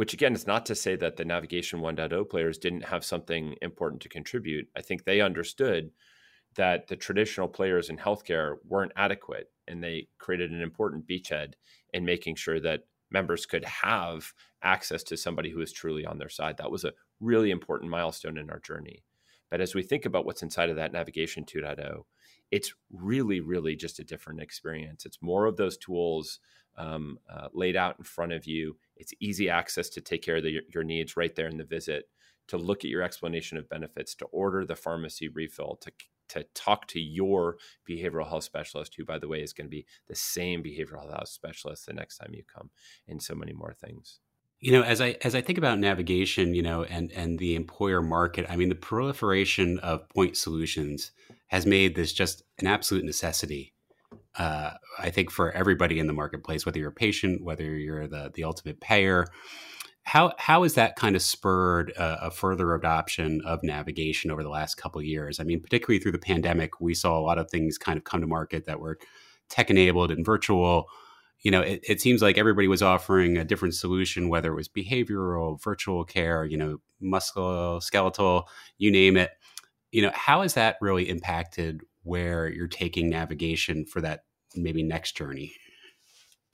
Which 0.00 0.14
again 0.14 0.32
is 0.32 0.46
not 0.46 0.64
to 0.64 0.74
say 0.74 0.96
that 0.96 1.18
the 1.18 1.26
Navigation 1.26 1.80
1.0 1.80 2.30
players 2.30 2.56
didn't 2.56 2.86
have 2.86 3.04
something 3.04 3.54
important 3.60 4.00
to 4.00 4.08
contribute. 4.08 4.66
I 4.74 4.80
think 4.80 5.04
they 5.04 5.20
understood 5.20 5.90
that 6.54 6.88
the 6.88 6.96
traditional 6.96 7.48
players 7.48 7.90
in 7.90 7.98
healthcare 7.98 8.56
weren't 8.66 8.92
adequate 8.96 9.50
and 9.68 9.84
they 9.84 10.08
created 10.16 10.52
an 10.52 10.62
important 10.62 11.06
beachhead 11.06 11.52
in 11.92 12.06
making 12.06 12.36
sure 12.36 12.58
that 12.60 12.84
members 13.10 13.44
could 13.44 13.66
have 13.66 14.32
access 14.62 15.02
to 15.02 15.18
somebody 15.18 15.50
who 15.50 15.60
is 15.60 15.70
truly 15.70 16.06
on 16.06 16.16
their 16.16 16.30
side. 16.30 16.56
That 16.56 16.70
was 16.70 16.84
a 16.84 16.94
really 17.20 17.50
important 17.50 17.90
milestone 17.90 18.38
in 18.38 18.48
our 18.48 18.60
journey. 18.60 19.04
But 19.50 19.60
as 19.60 19.74
we 19.74 19.82
think 19.82 20.06
about 20.06 20.24
what's 20.24 20.42
inside 20.42 20.70
of 20.70 20.76
that 20.76 20.94
Navigation 20.94 21.44
2.0, 21.44 22.04
it's 22.50 22.72
really, 22.90 23.40
really 23.40 23.76
just 23.76 23.98
a 23.98 24.04
different 24.04 24.40
experience. 24.40 25.04
It's 25.04 25.20
more 25.20 25.44
of 25.44 25.58
those 25.58 25.76
tools 25.76 26.40
um, 26.78 27.18
uh, 27.28 27.48
laid 27.52 27.76
out 27.76 27.96
in 27.98 28.04
front 28.04 28.32
of 28.32 28.46
you. 28.46 28.76
It's 29.00 29.14
easy 29.18 29.48
access 29.48 29.88
to 29.90 30.00
take 30.00 30.22
care 30.22 30.36
of 30.36 30.44
the, 30.44 30.60
your 30.72 30.84
needs 30.84 31.16
right 31.16 31.34
there 31.34 31.48
in 31.48 31.56
the 31.56 31.64
visit, 31.64 32.04
to 32.48 32.58
look 32.58 32.84
at 32.84 32.90
your 32.90 33.02
explanation 33.02 33.56
of 33.58 33.68
benefits, 33.68 34.14
to 34.16 34.26
order 34.26 34.64
the 34.64 34.76
pharmacy 34.76 35.28
refill, 35.28 35.78
to 35.82 35.92
to 36.28 36.44
talk 36.54 36.86
to 36.86 37.00
your 37.00 37.56
behavioral 37.88 38.28
health 38.28 38.44
specialist, 38.44 38.94
who, 38.96 39.04
by 39.04 39.18
the 39.18 39.26
way, 39.26 39.42
is 39.42 39.52
going 39.52 39.66
to 39.66 39.70
be 39.70 39.84
the 40.06 40.14
same 40.14 40.62
behavioral 40.62 41.10
health 41.10 41.28
specialist 41.28 41.86
the 41.86 41.92
next 41.92 42.18
time 42.18 42.30
you 42.32 42.44
come, 42.44 42.70
and 43.08 43.20
so 43.20 43.34
many 43.34 43.52
more 43.52 43.72
things. 43.72 44.20
You 44.60 44.72
know, 44.72 44.82
as 44.82 45.00
I 45.00 45.16
as 45.22 45.34
I 45.34 45.40
think 45.40 45.58
about 45.58 45.78
navigation, 45.78 46.54
you 46.54 46.62
know, 46.62 46.84
and 46.84 47.10
and 47.12 47.38
the 47.38 47.56
employer 47.56 48.02
market, 48.02 48.46
I 48.48 48.56
mean, 48.56 48.68
the 48.68 48.74
proliferation 48.74 49.78
of 49.78 50.08
point 50.08 50.36
solutions 50.36 51.10
has 51.48 51.66
made 51.66 51.96
this 51.96 52.12
just 52.12 52.42
an 52.58 52.66
absolute 52.66 53.04
necessity 53.04 53.74
uh, 54.38 54.70
I 54.98 55.10
think 55.10 55.30
for 55.30 55.50
everybody 55.52 55.98
in 55.98 56.06
the 56.06 56.12
marketplace, 56.12 56.64
whether 56.64 56.78
you're 56.78 56.90
a 56.90 56.92
patient, 56.92 57.42
whether 57.42 57.64
you're 57.64 58.06
the 58.06 58.30
the 58.32 58.44
ultimate 58.44 58.80
payer, 58.80 59.26
how 60.02 60.32
how 60.38 60.62
has 60.62 60.74
that 60.74 60.96
kind 60.96 61.16
of 61.16 61.22
spurred 61.22 61.90
a, 61.90 62.26
a 62.26 62.30
further 62.30 62.74
adoption 62.74 63.40
of 63.44 63.62
navigation 63.62 64.30
over 64.30 64.42
the 64.42 64.48
last 64.48 64.76
couple 64.76 65.02
years? 65.02 65.40
I 65.40 65.44
mean, 65.44 65.60
particularly 65.60 66.00
through 66.00 66.12
the 66.12 66.18
pandemic, 66.18 66.80
we 66.80 66.94
saw 66.94 67.18
a 67.18 67.22
lot 67.22 67.38
of 67.38 67.50
things 67.50 67.78
kind 67.78 67.96
of 67.96 68.04
come 68.04 68.20
to 68.20 68.26
market 68.26 68.66
that 68.66 68.80
were 68.80 68.98
tech 69.48 69.70
enabled 69.70 70.10
and 70.10 70.24
virtual. 70.24 70.86
You 71.42 71.50
know, 71.50 71.62
it, 71.62 71.80
it 71.88 72.00
seems 72.00 72.22
like 72.22 72.38
everybody 72.38 72.68
was 72.68 72.82
offering 72.82 73.36
a 73.38 73.44
different 73.44 73.74
solution, 73.74 74.28
whether 74.28 74.52
it 74.52 74.56
was 74.56 74.68
behavioral, 74.68 75.62
virtual 75.62 76.04
care, 76.04 76.44
you 76.44 76.56
know, 76.56 76.78
musculoskeletal, 77.02 78.44
you 78.78 78.90
name 78.90 79.16
it. 79.16 79.30
You 79.90 80.02
know, 80.02 80.12
how 80.14 80.42
has 80.42 80.54
that 80.54 80.76
really 80.80 81.08
impacted 81.08 81.80
where 82.02 82.48
you're 82.48 82.68
taking 82.68 83.08
navigation 83.08 83.84
for 83.84 84.00
that 84.00 84.20
maybe 84.54 84.82
next 84.82 85.16
journey? 85.16 85.52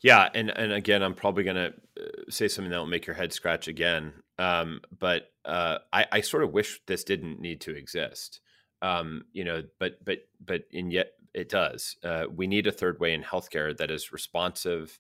Yeah, 0.03 0.29
and 0.35 0.51
and 0.51 0.73
again, 0.73 1.03
I'm 1.03 1.15
probably 1.15 1.45
to 1.45 1.73
uh, 2.01 2.05
say 2.29 2.49
something 2.49 2.71
that 2.71 2.79
will 2.79 2.87
make 2.87 3.07
your 3.07 3.17
head 3.17 3.33
scratch 3.33 3.67
again. 3.67 4.13
Um, 4.39 4.81
but 4.97 5.31
uh, 5.45 5.79
I, 5.93 6.07
I 6.13 6.21
sort 6.21 6.45
of 6.45 6.53
wish 6.53 6.81
this 6.87 7.05
didn't 7.05 7.41
need 7.41 7.63
to 7.63 7.75
exist. 7.75 8.41
Um, 8.83 9.23
you 9.33 9.45
know, 9.45 9.63
but 9.81 10.05
but 10.05 10.19
but 10.45 10.63
and 10.73 10.93
yet 10.93 11.13
it 11.33 11.49
does. 11.49 11.97
Uh, 12.05 12.25
we 12.35 12.47
need 12.47 12.67
a 12.67 12.73
third 12.73 13.01
way 13.01 13.15
in 13.15 13.23
healthcare 13.23 13.77
that 13.77 13.91
is 13.91 14.13
responsive 14.13 14.99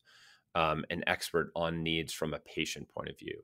um, 0.54 0.84
and 0.90 1.04
expert 1.06 1.50
on 1.54 1.82
needs 1.82 2.12
from 2.12 2.32
a 2.32 2.38
patient 2.38 2.88
point 2.88 3.08
of 3.08 3.18
view. 3.18 3.42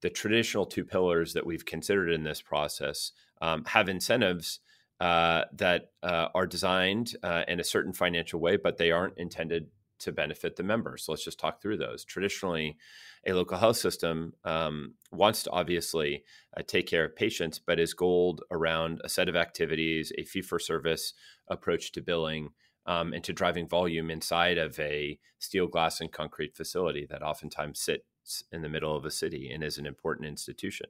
The 0.00 0.10
traditional 0.10 0.66
two 0.66 0.84
pillars 0.84 1.32
that 1.32 1.46
we've 1.46 1.64
considered 1.64 2.10
in 2.10 2.24
this 2.24 2.42
process 2.42 3.12
um, 3.40 3.64
have 3.66 3.88
incentives 3.88 4.60
uh, 5.02 5.46
that 5.52 5.90
uh, 6.04 6.28
are 6.32 6.46
designed 6.46 7.16
uh, 7.24 7.42
in 7.48 7.58
a 7.58 7.64
certain 7.64 7.92
financial 7.92 8.38
way, 8.38 8.56
but 8.56 8.76
they 8.76 8.92
aren't 8.92 9.18
intended 9.18 9.66
to 9.98 10.12
benefit 10.12 10.54
the 10.54 10.62
members. 10.62 11.02
So 11.02 11.10
let's 11.10 11.24
just 11.24 11.40
talk 11.40 11.60
through 11.60 11.78
those. 11.78 12.04
Traditionally, 12.04 12.76
a 13.26 13.32
local 13.32 13.58
health 13.58 13.78
system 13.78 14.34
um, 14.44 14.94
wants 15.10 15.42
to 15.42 15.50
obviously 15.50 16.22
uh, 16.56 16.62
take 16.64 16.86
care 16.86 17.04
of 17.04 17.16
patients, 17.16 17.58
but 17.58 17.80
is 17.80 17.94
gold 17.94 18.42
around 18.52 19.00
a 19.02 19.08
set 19.08 19.28
of 19.28 19.34
activities, 19.34 20.12
a 20.16 20.22
fee 20.22 20.40
for 20.40 20.60
service 20.60 21.14
approach 21.48 21.90
to 21.92 22.00
billing, 22.00 22.50
um, 22.86 23.12
and 23.12 23.24
to 23.24 23.32
driving 23.32 23.66
volume 23.66 24.08
inside 24.08 24.56
of 24.56 24.78
a 24.78 25.18
steel, 25.40 25.66
glass, 25.66 26.00
and 26.00 26.12
concrete 26.12 26.56
facility 26.56 27.08
that 27.10 27.24
oftentimes 27.24 27.80
sits 27.80 28.44
in 28.52 28.62
the 28.62 28.68
middle 28.68 28.96
of 28.96 29.04
a 29.04 29.10
city 29.10 29.50
and 29.52 29.64
is 29.64 29.78
an 29.78 29.86
important 29.86 30.28
institution. 30.28 30.86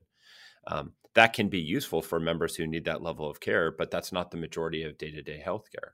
Um, 0.66 0.92
that 1.14 1.33
can 1.33 1.49
be 1.49 1.61
useful 1.61 2.02
for 2.02 2.19
members 2.19 2.57
who 2.57 2.66
need 2.66 2.85
that 2.85 3.02
level 3.02 3.28
of 3.28 3.40
care, 3.40 3.71
but 3.71 3.90
that's 3.90 4.12
not 4.12 4.31
the 4.31 4.37
majority 4.37 4.83
of 4.83 4.99
day 4.99 5.11
to 5.11 5.23
day 5.23 5.42
healthcare. 5.45 5.92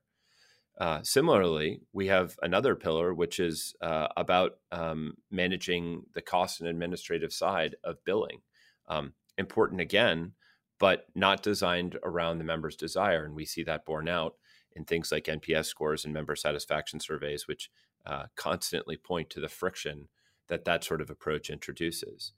Uh, 0.78 1.02
similarly, 1.02 1.80
we 1.92 2.06
have 2.06 2.37
another 2.40 2.76
pillar, 2.76 3.12
which 3.12 3.40
is 3.40 3.75
uh, 3.80 4.06
about 4.16 4.58
um, 4.70 5.14
managing 5.30 6.02
the 6.14 6.22
cost 6.22 6.60
and 6.60 6.68
administrative 6.68 7.32
side 7.32 7.75
of 7.82 8.04
billing. 8.04 8.40
Um, 8.87 9.14
important 9.37 9.80
again, 9.80 10.32
but 10.78 11.06
not 11.14 11.42
designed 11.42 11.98
around 12.04 12.38
the 12.38 12.44
member's 12.44 12.76
desire. 12.76 13.25
And 13.25 13.34
we 13.34 13.44
see 13.44 13.64
that 13.64 13.84
borne 13.84 14.08
out 14.08 14.34
in 14.75 14.84
things 14.84 15.10
like 15.10 15.25
NPS 15.25 15.66
scores 15.66 16.04
and 16.04 16.14
member 16.14 16.37
satisfaction 16.37 17.00
surveys, 17.00 17.48
which 17.48 17.70
uh, 18.06 18.26
constantly 18.37 18.96
point 18.96 19.30
to 19.30 19.40
the 19.40 19.48
friction 19.48 20.08
that 20.48 20.64
that 20.64 20.84
sort 20.84 21.00
of 21.00 21.10
approach 21.10 21.50
introduces. 21.50 22.32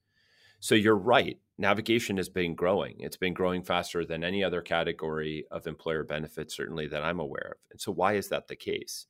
So 0.60 0.74
you're 0.74 0.96
right. 0.96 1.38
Navigation 1.58 2.18
has 2.18 2.28
been 2.28 2.54
growing. 2.54 2.96
It's 3.00 3.16
been 3.16 3.34
growing 3.34 3.62
faster 3.62 4.04
than 4.04 4.22
any 4.22 4.44
other 4.44 4.60
category 4.60 5.44
of 5.50 5.66
employer 5.66 6.04
benefits, 6.04 6.54
certainly 6.54 6.86
that 6.88 7.02
I'm 7.02 7.18
aware 7.18 7.52
of. 7.52 7.58
And 7.70 7.80
so, 7.80 7.92
why 7.92 8.14
is 8.14 8.28
that 8.28 8.48
the 8.48 8.56
case? 8.56 9.06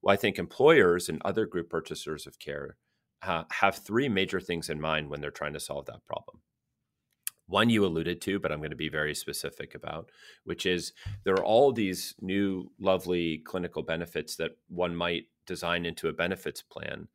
Well, 0.00 0.12
I 0.12 0.16
think 0.16 0.38
employers 0.38 1.08
and 1.08 1.20
other 1.24 1.46
group 1.46 1.70
purchasers 1.70 2.26
of 2.26 2.38
care 2.38 2.76
uh, 3.22 3.44
have 3.52 3.76
three 3.76 4.08
major 4.08 4.40
things 4.40 4.68
in 4.68 4.80
mind 4.80 5.08
when 5.08 5.20
they're 5.20 5.30
trying 5.30 5.52
to 5.52 5.60
solve 5.60 5.86
that 5.86 6.04
problem. 6.06 6.40
One 7.46 7.70
you 7.70 7.84
alluded 7.84 8.20
to, 8.22 8.40
but 8.40 8.50
I'm 8.50 8.60
going 8.60 8.70
to 8.70 8.76
be 8.76 8.88
very 8.88 9.14
specific 9.14 9.74
about, 9.74 10.10
which 10.44 10.64
is 10.64 10.92
there 11.24 11.34
are 11.34 11.44
all 11.44 11.72
these 11.72 12.14
new, 12.20 12.70
lovely 12.80 13.42
clinical 13.44 13.82
benefits 13.82 14.36
that 14.36 14.52
one 14.68 14.96
might 14.96 15.24
design 15.46 15.84
into 15.84 16.08
a 16.08 16.12
benefits 16.12 16.62
plan 16.62 17.08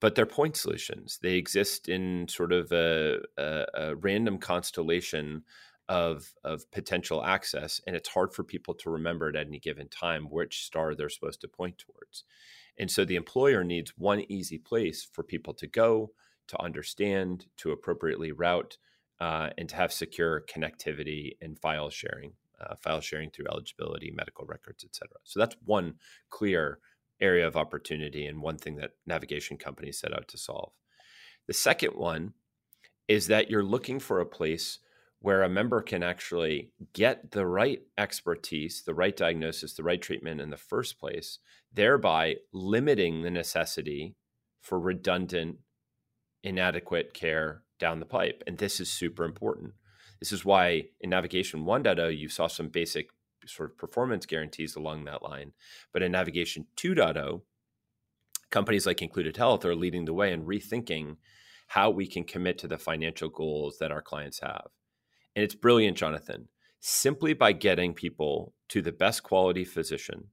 but 0.00 0.14
they're 0.14 0.26
point 0.26 0.56
solutions. 0.56 1.18
They 1.22 1.34
exist 1.34 1.88
in 1.88 2.28
sort 2.28 2.52
of 2.52 2.70
a, 2.72 3.20
a, 3.36 3.66
a, 3.74 3.96
random 3.96 4.38
constellation 4.38 5.42
of 5.88 6.34
of 6.44 6.70
potential 6.70 7.24
access, 7.24 7.80
and 7.86 7.96
it's 7.96 8.10
hard 8.10 8.32
for 8.34 8.44
people 8.44 8.74
to 8.74 8.90
remember 8.90 9.28
at 9.28 9.36
any 9.36 9.58
given 9.58 9.88
time 9.88 10.26
which 10.30 10.64
star 10.64 10.94
they're 10.94 11.08
supposed 11.08 11.40
to 11.40 11.48
point 11.48 11.78
towards. 11.78 12.24
And 12.78 12.90
so 12.90 13.04
the 13.04 13.16
employer 13.16 13.64
needs 13.64 13.92
one 13.96 14.20
easy 14.28 14.58
place 14.58 15.08
for 15.12 15.24
people 15.24 15.54
to 15.54 15.66
go, 15.66 16.12
to 16.48 16.62
understand, 16.62 17.46
to 17.56 17.72
appropriately 17.72 18.30
route, 18.30 18.78
uh, 19.20 19.50
and 19.58 19.68
to 19.68 19.76
have 19.76 19.92
secure 19.92 20.44
connectivity 20.48 21.36
and 21.42 21.58
file 21.58 21.90
sharing, 21.90 22.34
uh, 22.60 22.76
file 22.76 23.00
sharing 23.00 23.30
through 23.30 23.46
eligibility, 23.50 24.12
medical 24.14 24.46
records, 24.46 24.84
et 24.84 24.94
cetera. 24.94 25.18
So 25.24 25.40
that's 25.40 25.56
one 25.64 25.94
clear 26.30 26.78
area 27.20 27.46
of 27.46 27.56
opportunity 27.56 28.26
and 28.26 28.42
one 28.42 28.58
thing 28.58 28.76
that 28.76 28.92
navigation 29.06 29.56
companies 29.56 29.98
set 29.98 30.14
out 30.14 30.28
to 30.28 30.38
solve. 30.38 30.72
The 31.46 31.54
second 31.54 31.94
one 31.94 32.34
is 33.06 33.26
that 33.26 33.50
you're 33.50 33.64
looking 33.64 33.98
for 33.98 34.20
a 34.20 34.26
place 34.26 34.78
where 35.20 35.42
a 35.42 35.48
member 35.48 35.82
can 35.82 36.02
actually 36.02 36.70
get 36.92 37.32
the 37.32 37.46
right 37.46 37.80
expertise, 37.96 38.82
the 38.84 38.94
right 38.94 39.16
diagnosis, 39.16 39.74
the 39.74 39.82
right 39.82 40.00
treatment 40.00 40.40
in 40.40 40.50
the 40.50 40.56
first 40.56 41.00
place, 41.00 41.38
thereby 41.72 42.36
limiting 42.52 43.22
the 43.22 43.30
necessity 43.30 44.14
for 44.60 44.78
redundant, 44.78 45.56
inadequate 46.44 47.14
care 47.14 47.62
down 47.80 47.98
the 47.98 48.06
pipe. 48.06 48.44
And 48.46 48.58
this 48.58 48.78
is 48.78 48.90
super 48.90 49.24
important. 49.24 49.72
This 50.20 50.32
is 50.32 50.44
why 50.44 50.84
in 51.00 51.10
Navigation 51.10 51.64
1.0, 51.64 52.16
you 52.16 52.28
saw 52.28 52.46
some 52.46 52.68
basic 52.68 53.10
sort 53.48 53.70
of 53.70 53.78
performance 53.78 54.26
guarantees 54.26 54.76
along 54.76 55.04
that 55.04 55.22
line. 55.22 55.52
But 55.92 56.02
in 56.02 56.12
Navigation 56.12 56.66
2.0, 56.76 57.42
companies 58.50 58.86
like 58.86 59.02
Included 59.02 59.36
Health 59.36 59.64
are 59.64 59.74
leading 59.74 60.04
the 60.04 60.14
way 60.14 60.32
and 60.32 60.46
rethinking 60.46 61.16
how 61.68 61.90
we 61.90 62.06
can 62.06 62.24
commit 62.24 62.58
to 62.58 62.68
the 62.68 62.78
financial 62.78 63.28
goals 63.28 63.78
that 63.78 63.92
our 63.92 64.02
clients 64.02 64.40
have. 64.40 64.68
And 65.36 65.44
it's 65.44 65.54
brilliant, 65.54 65.96
Jonathan. 65.96 66.48
Simply 66.80 67.34
by 67.34 67.52
getting 67.52 67.92
people 67.92 68.54
to 68.68 68.80
the 68.80 68.92
best 68.92 69.22
quality 69.22 69.64
physician, 69.64 70.28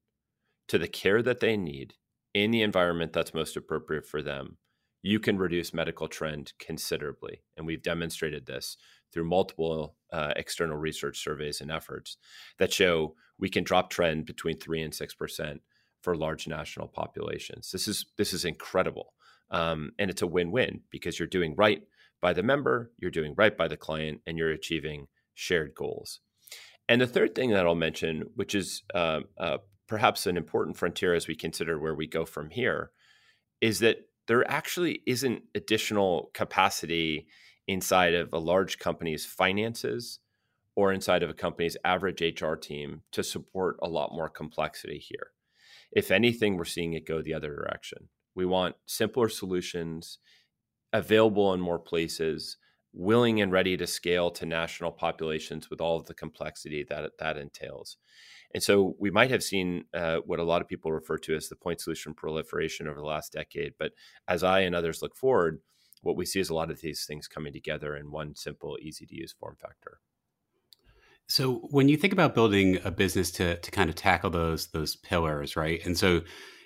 to 0.68 0.78
the 0.78 0.88
care 0.88 1.22
that 1.22 1.40
they 1.40 1.58
need 1.58 1.96
in 2.34 2.52
the 2.52 2.62
environment 2.62 3.14
that's 3.14 3.34
most 3.34 3.58
appropriate 3.58 4.06
for 4.06 4.22
them, 4.22 4.58
you 5.02 5.20
can 5.20 5.38
reduce 5.38 5.74
medical 5.74 6.08
trend 6.08 6.54
considerably. 6.60 7.44
And 7.56 7.66
we've 7.68 7.84
demonstrated 7.84 8.46
this 8.46 8.78
through 9.16 9.24
multiple 9.24 9.96
uh, 10.12 10.34
external 10.36 10.76
research 10.76 11.24
surveys 11.24 11.62
and 11.62 11.72
efforts 11.72 12.18
that 12.60 12.74
show 12.74 13.16
we 13.40 13.50
can 13.50 13.64
drop 13.64 13.90
trend 13.90 14.26
between 14.26 14.60
three 14.60 14.82
and 14.82 14.94
six 14.94 15.16
percent 15.16 15.62
for 16.02 16.16
large 16.16 16.48
national 16.48 16.90
populations. 16.90 17.72
This 17.72 17.88
is 17.88 18.06
this 18.18 18.34
is 18.34 18.44
incredible, 18.44 19.14
um, 19.50 19.94
and 19.98 20.12
it's 20.12 20.22
a 20.22 20.28
win-win 20.28 20.82
because 20.92 21.18
you're 21.18 21.28
doing 21.28 21.56
right 21.56 21.82
by 22.22 22.34
the 22.34 22.44
member, 22.44 22.92
you're 22.98 23.10
doing 23.10 23.34
right 23.38 23.56
by 23.56 23.70
the 23.70 23.78
client, 23.78 24.20
and 24.28 24.38
you're 24.38 24.52
achieving 24.52 25.08
shared 25.34 25.74
goals. 25.74 26.20
And 26.90 27.00
the 27.00 27.08
third 27.08 27.34
thing 27.34 27.52
that 27.52 27.66
I'll 27.66 27.74
mention, 27.74 28.26
which 28.36 28.54
is 28.54 28.84
uh, 28.94 29.22
uh, 29.38 29.58
perhaps 29.88 30.28
an 30.28 30.36
important 30.36 30.78
frontier 30.78 31.16
as 31.16 31.28
we 31.28 31.36
consider 31.36 31.80
where 31.80 31.96
we 31.96 32.08
go 32.08 32.26
from 32.26 32.50
here, 32.50 32.92
is 33.62 33.80
that 33.80 34.10
there 34.28 34.50
actually 34.50 35.02
isn't 35.08 35.44
additional 35.54 36.32
capacity 36.34 37.28
inside 37.68 38.14
of 38.14 38.32
a 38.34 38.40
large 38.40 38.80
company's 38.80 39.26
finances 39.26 40.20
or 40.76 40.92
inside 40.92 41.24
of 41.24 41.30
a 41.30 41.34
company's 41.34 41.78
average 41.86 42.22
HR 42.22 42.56
team 42.56 43.02
to 43.12 43.24
support 43.24 43.78
a 43.82 43.88
lot 43.88 44.14
more 44.14 44.30
complexity 44.30 44.98
here. 44.98 45.32
If 45.92 46.12
anything, 46.12 46.58
we're 46.58 46.66
seeing 46.66 46.94
it 46.94 47.08
go 47.08 47.22
the 47.22 47.34
other 47.34 47.56
direction. 47.56 48.10
We 48.36 48.46
want 48.46 48.76
simpler 48.86 49.30
solutions 49.30 50.20
available 50.92 51.54
in 51.54 51.62
more 51.62 51.80
places, 51.80 52.58
willing 52.94 53.42
and 53.42 53.52
ready 53.52 53.78
to 53.78 53.88
scale 53.88 54.30
to 54.32 54.46
national 54.46 54.92
populations 54.92 55.70
with 55.70 55.80
all 55.80 55.98
of 55.98 56.06
the 56.06 56.14
complexity 56.14 56.86
that 56.90 57.12
that 57.20 57.38
entails. 57.38 57.98
And 58.54 58.64
so 58.64 58.96
we 59.00 59.12
might 59.12 59.32
have 59.32 59.44
seen 59.44 59.86
uh, 59.94 60.18
what 60.26 60.40
a 60.40 60.44
lot 60.44 60.62
of 60.62 60.68
people 60.68 60.92
refer 60.92 61.18
to 61.20 61.36
as 61.36 61.50
the 61.50 61.58
point 61.58 61.82
solution 61.82 62.14
proliferation 62.14 62.88
over 62.88 63.00
the 63.00 63.06
last 63.06 63.34
decade. 63.34 63.74
But 63.78 63.92
as 64.28 64.44
I 64.44 64.62
and 64.62 64.74
others 64.74 65.02
look 65.02 65.16
forward, 65.16 65.60
what 66.06 66.16
we 66.16 66.26
see 66.26 66.40
is 66.40 66.50
a 66.50 66.56
lot 66.56 66.70
of 66.70 66.82
these 66.82 67.06
things 67.06 67.28
coming 67.28 67.52
together 67.52 67.96
in 67.96 68.12
one 68.12 68.36
simple, 68.36 68.78
easy 68.82 69.06
to 69.06 69.16
use 69.16 69.34
form 69.34 69.58
factor. 69.60 70.00
So 71.28 71.68
when 71.72 71.90
you 71.90 71.98
think 71.98 72.14
about 72.14 72.36
building 72.36 72.78
a 72.84 72.92
business 72.92 73.32
to 73.32 73.58
to 73.58 73.72
kind 73.72 73.90
of 73.90 73.96
tackle 73.96 74.30
those 74.30 74.68
those 74.68 74.96
pillars, 74.96 75.56
right? 75.56 75.84
And 75.84 75.98
so 75.98 76.22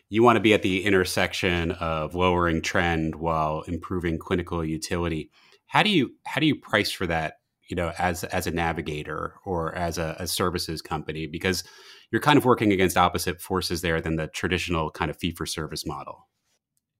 you 0.09 0.23
want 0.23 0.35
to 0.35 0.41
be 0.41 0.53
at 0.53 0.63
the 0.63 0.83
intersection 0.83 1.71
of 1.73 2.15
lowering 2.15 2.61
trend 2.61 3.15
while 3.15 3.61
improving 3.61 4.17
clinical 4.17 4.65
utility. 4.65 5.31
How 5.67 5.83
do 5.83 5.89
you 5.89 6.11
how 6.25 6.41
do 6.41 6.47
you 6.47 6.55
price 6.55 6.91
for 6.91 7.07
that, 7.07 7.35
you 7.69 7.77
know, 7.77 7.93
as 7.97 8.25
as 8.25 8.45
a 8.45 8.51
navigator 8.51 9.35
or 9.45 9.73
as 9.73 9.97
a, 9.97 10.17
a 10.19 10.27
services 10.27 10.81
company? 10.81 11.27
Because 11.27 11.63
you're 12.11 12.21
kind 12.21 12.37
of 12.37 12.43
working 12.43 12.73
against 12.73 12.97
opposite 12.97 13.39
forces 13.39 13.81
there 13.81 14.01
than 14.01 14.17
the 14.17 14.27
traditional 14.27 14.91
kind 14.91 15.09
of 15.09 15.17
fee 15.17 15.31
for 15.31 15.45
service 15.45 15.85
model. 15.85 16.27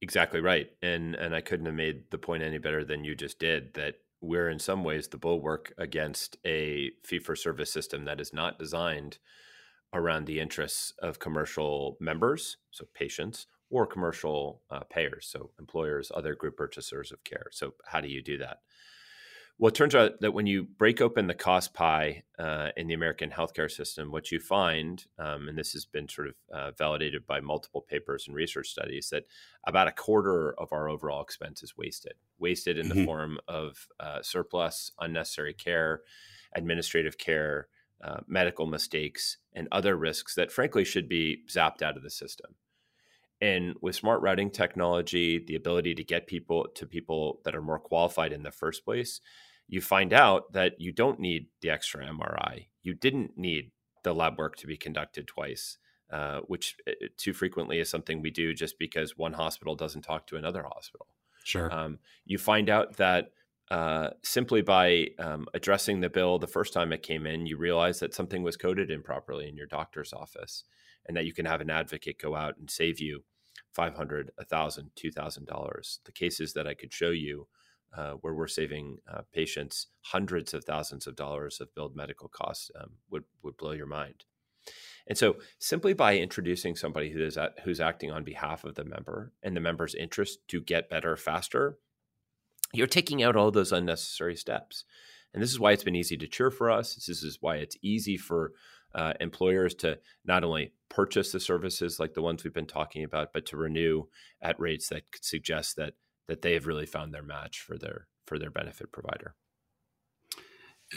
Exactly 0.01 0.39
right. 0.39 0.69
And 0.81 1.15
and 1.15 1.35
I 1.35 1.41
couldn't 1.41 1.65
have 1.65 1.75
made 1.75 2.09
the 2.11 2.17
point 2.17 2.43
any 2.43 2.57
better 2.57 2.83
than 2.85 3.03
you 3.03 3.15
just 3.15 3.39
did 3.39 3.73
that 3.73 3.95
we're 4.21 4.49
in 4.49 4.59
some 4.59 4.83
ways 4.83 5.07
the 5.07 5.17
bulwark 5.17 5.73
against 5.77 6.37
a 6.45 6.91
fee 7.05 7.19
for 7.19 7.35
service 7.35 7.71
system 7.71 8.05
that 8.05 8.19
is 8.19 8.33
not 8.33 8.59
designed 8.59 9.17
around 9.93 10.25
the 10.25 10.39
interests 10.39 10.93
of 11.01 11.19
commercial 11.19 11.97
members, 12.01 12.57
so 12.71 12.85
patients, 12.93 13.47
or 13.69 13.87
commercial 13.87 14.61
uh, 14.71 14.81
payers, 14.91 15.27
so 15.31 15.51
employers, 15.59 16.11
other 16.15 16.35
group 16.35 16.57
purchasers 16.57 17.11
of 17.11 17.23
care. 17.23 17.47
So, 17.51 17.73
how 17.85 18.01
do 18.01 18.09
you 18.09 18.21
do 18.23 18.37
that? 18.39 18.59
Well, 19.61 19.67
it 19.67 19.75
turns 19.75 19.93
out 19.93 20.21
that 20.21 20.31
when 20.31 20.47
you 20.47 20.63
break 20.63 21.01
open 21.01 21.27
the 21.27 21.33
cost 21.33 21.73
pie 21.73 22.23
uh, 22.39 22.69
in 22.77 22.87
the 22.87 22.93
American 22.93 23.29
healthcare 23.29 23.69
system, 23.69 24.09
what 24.09 24.31
you 24.31 24.39
find, 24.39 25.05
um, 25.17 25.49
and 25.49 25.57
this 25.57 25.73
has 25.73 25.83
been 25.83 26.07
sort 26.07 26.29
of 26.29 26.35
uh, 26.49 26.71
validated 26.77 27.27
by 27.27 27.41
multiple 27.41 27.81
papers 27.81 28.23
and 28.25 28.37
research 28.37 28.69
studies, 28.69 29.09
that 29.09 29.25
about 29.67 29.89
a 29.89 29.91
quarter 29.91 30.57
of 30.57 30.71
our 30.71 30.87
overall 30.87 31.21
expense 31.21 31.61
is 31.61 31.75
wasted. 31.75 32.13
Wasted 32.37 32.77
in 32.77 32.87
mm-hmm. 32.87 32.99
the 32.99 33.05
form 33.05 33.37
of 33.49 33.89
uh, 33.99 34.21
surplus, 34.21 34.93
unnecessary 34.97 35.53
care, 35.53 36.03
administrative 36.55 37.17
care, 37.17 37.67
uh, 38.01 38.21
medical 38.29 38.65
mistakes, 38.65 39.39
and 39.51 39.67
other 39.73 39.97
risks 39.97 40.35
that, 40.35 40.53
frankly, 40.53 40.85
should 40.85 41.09
be 41.09 41.43
zapped 41.49 41.81
out 41.81 41.97
of 41.97 42.03
the 42.03 42.09
system. 42.09 42.55
And 43.41 43.75
with 43.81 43.95
smart 43.95 44.21
routing 44.21 44.51
technology, 44.51 45.37
the 45.45 45.55
ability 45.55 45.95
to 45.95 46.03
get 46.05 46.27
people 46.27 46.67
to 46.75 46.85
people 46.85 47.41
that 47.43 47.55
are 47.55 47.61
more 47.61 47.79
qualified 47.79 48.31
in 48.31 48.43
the 48.43 48.51
first 48.51 48.85
place, 48.85 49.19
you 49.69 49.81
find 49.81 50.11
out 50.11 50.51
that 50.53 50.81
you 50.81 50.91
don't 50.91 51.19
need 51.19 51.45
the 51.61 51.69
extra 51.69 52.03
MRI. 52.03 52.65
You 52.81 52.95
didn't 52.95 53.37
need 53.37 53.71
the 54.03 54.13
lab 54.13 54.37
work 54.37 54.55
to 54.57 54.67
be 54.67 54.75
conducted 54.75 55.27
twice, 55.27 55.77
uh, 56.11 56.39
which 56.47 56.75
uh, 56.87 56.91
too 57.17 57.33
frequently 57.33 57.79
is 57.79 57.87
something 57.87 58.19
we 58.21 58.31
do 58.31 58.53
just 58.53 58.79
because 58.79 59.15
one 59.15 59.33
hospital 59.33 59.75
doesn't 59.75 60.01
talk 60.01 60.25
to 60.27 60.37
another 60.37 60.63
hospital. 60.63 61.07
Sure. 61.43 61.71
Um, 61.71 61.99
you 62.25 62.39
find 62.39 62.67
out 62.67 62.97
that 62.97 63.31
uh, 63.69 64.09
simply 64.23 64.63
by 64.63 65.09
um, 65.19 65.45
addressing 65.53 65.99
the 65.99 66.09
bill 66.09 66.39
the 66.39 66.47
first 66.47 66.73
time 66.73 66.91
it 66.91 67.03
came 67.03 67.27
in, 67.27 67.45
you 67.45 67.55
realize 67.55 67.99
that 67.99 68.15
something 68.15 68.41
was 68.41 68.57
coded 68.57 68.89
improperly 68.89 69.47
in 69.47 69.55
your 69.55 69.67
doctor's 69.67 70.13
office, 70.13 70.63
and 71.07 71.15
that 71.15 71.25
you 71.25 71.33
can 71.33 71.45
have 71.45 71.61
an 71.61 71.69
advocate 71.69 72.19
go 72.19 72.35
out 72.35 72.57
and 72.57 72.71
save 72.71 72.99
you 72.99 73.23
five 73.71 73.95
hundred, 73.95 74.31
a 74.39 74.43
thousand, 74.43 74.89
two 74.95 75.11
thousand 75.11 75.45
dollars. 75.45 75.99
The 76.05 76.11
cases 76.11 76.53
that 76.53 76.65
I 76.65 76.73
could 76.73 76.91
show 76.91 77.11
you 77.11 77.47
uh, 77.95 78.13
where 78.21 78.33
we're 78.33 78.47
saving 78.47 78.97
uh, 79.11 79.21
patients 79.33 79.87
hundreds 80.01 80.53
of 80.53 80.63
thousands 80.63 81.07
of 81.07 81.15
dollars 81.15 81.59
of 81.59 81.73
billed 81.75 81.95
medical 81.95 82.27
costs 82.29 82.71
um, 82.79 82.91
would 83.09 83.23
would 83.43 83.57
blow 83.57 83.71
your 83.71 83.87
mind. 83.87 84.25
And 85.07 85.17
so, 85.17 85.37
simply 85.57 85.93
by 85.93 86.17
introducing 86.17 86.75
somebody 86.75 87.09
who 87.09 87.23
is 87.23 87.37
at, 87.37 87.59
who's 87.63 87.79
acting 87.79 88.11
on 88.11 88.23
behalf 88.23 88.63
of 88.63 88.75
the 88.75 88.83
member 88.83 89.33
and 89.41 89.55
the 89.55 89.61
member's 89.61 89.95
interest 89.95 90.39
to 90.49 90.61
get 90.61 90.89
better 90.89 91.17
faster, 91.17 91.79
you're 92.73 92.87
taking 92.87 93.23
out 93.23 93.35
all 93.35 93.49
those 93.49 93.71
unnecessary 93.71 94.35
steps. 94.35 94.85
And 95.33 95.41
this 95.41 95.51
is 95.51 95.59
why 95.59 95.71
it's 95.71 95.83
been 95.83 95.95
easy 95.95 96.17
to 96.17 96.27
cheer 96.27 96.51
for 96.51 96.69
us. 96.69 96.95
This 96.95 97.23
is 97.23 97.37
why 97.41 97.57
it's 97.57 97.77
easy 97.81 98.17
for 98.17 98.53
uh, 98.93 99.13
employers 99.19 99.73
to 99.75 99.99
not 100.25 100.43
only 100.43 100.73
purchase 100.89 101.31
the 101.31 101.39
services 101.39 101.99
like 101.99 102.13
the 102.13 102.21
ones 102.21 102.43
we've 102.43 102.53
been 102.53 102.65
talking 102.65 103.03
about, 103.03 103.33
but 103.33 103.45
to 103.47 103.57
renew 103.57 104.03
at 104.41 104.59
rates 104.59 104.89
that 104.89 105.11
could 105.11 105.23
suggest 105.23 105.75
that 105.75 105.93
that 106.29 106.43
they 106.43 106.53
have 106.53 106.67
really 106.67 106.85
found 106.85 107.13
their 107.13 107.23
match 107.23 107.59
for 107.59 107.77
their 107.77 108.07
for 108.25 108.39
their 108.39 108.51
benefit 108.51 108.91
provider. 108.91 109.35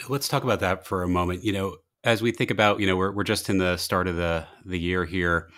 Let's 0.07 0.27
talk 0.27 0.43
about 0.43 0.61
that 0.61 0.87
for 0.87 1.03
a 1.03 1.07
moment. 1.07 1.43
You 1.43 1.51
know, 1.51 1.77
as 2.03 2.21
we 2.21 2.31
think 2.31 2.51
about, 2.51 2.79
you 2.79 2.87
know, 2.87 2.95
we're 2.95 3.11
we're 3.11 3.23
just 3.23 3.49
in 3.49 3.57
the 3.57 3.75
start 3.77 4.07
of 4.07 4.15
the 4.15 4.47
the 4.65 4.79
year 4.79 5.05
here. 5.05 5.49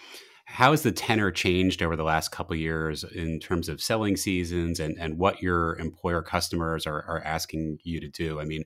How 0.47 0.71
has 0.71 0.83
the 0.83 0.91
tenor 0.91 1.31
changed 1.31 1.81
over 1.81 1.95
the 1.95 2.03
last 2.03 2.31
couple 2.31 2.55
years 2.55 3.03
in 3.03 3.39
terms 3.39 3.67
of 3.67 3.81
selling 3.81 4.15
seasons 4.15 4.79
and 4.79 4.97
and 4.97 5.17
what 5.17 5.41
your 5.41 5.77
employer 5.77 6.21
customers 6.21 6.87
are 6.87 7.03
are 7.03 7.21
asking 7.23 7.79
you 7.83 7.99
to 7.99 8.07
do? 8.07 8.39
I 8.39 8.45
mean, 8.45 8.63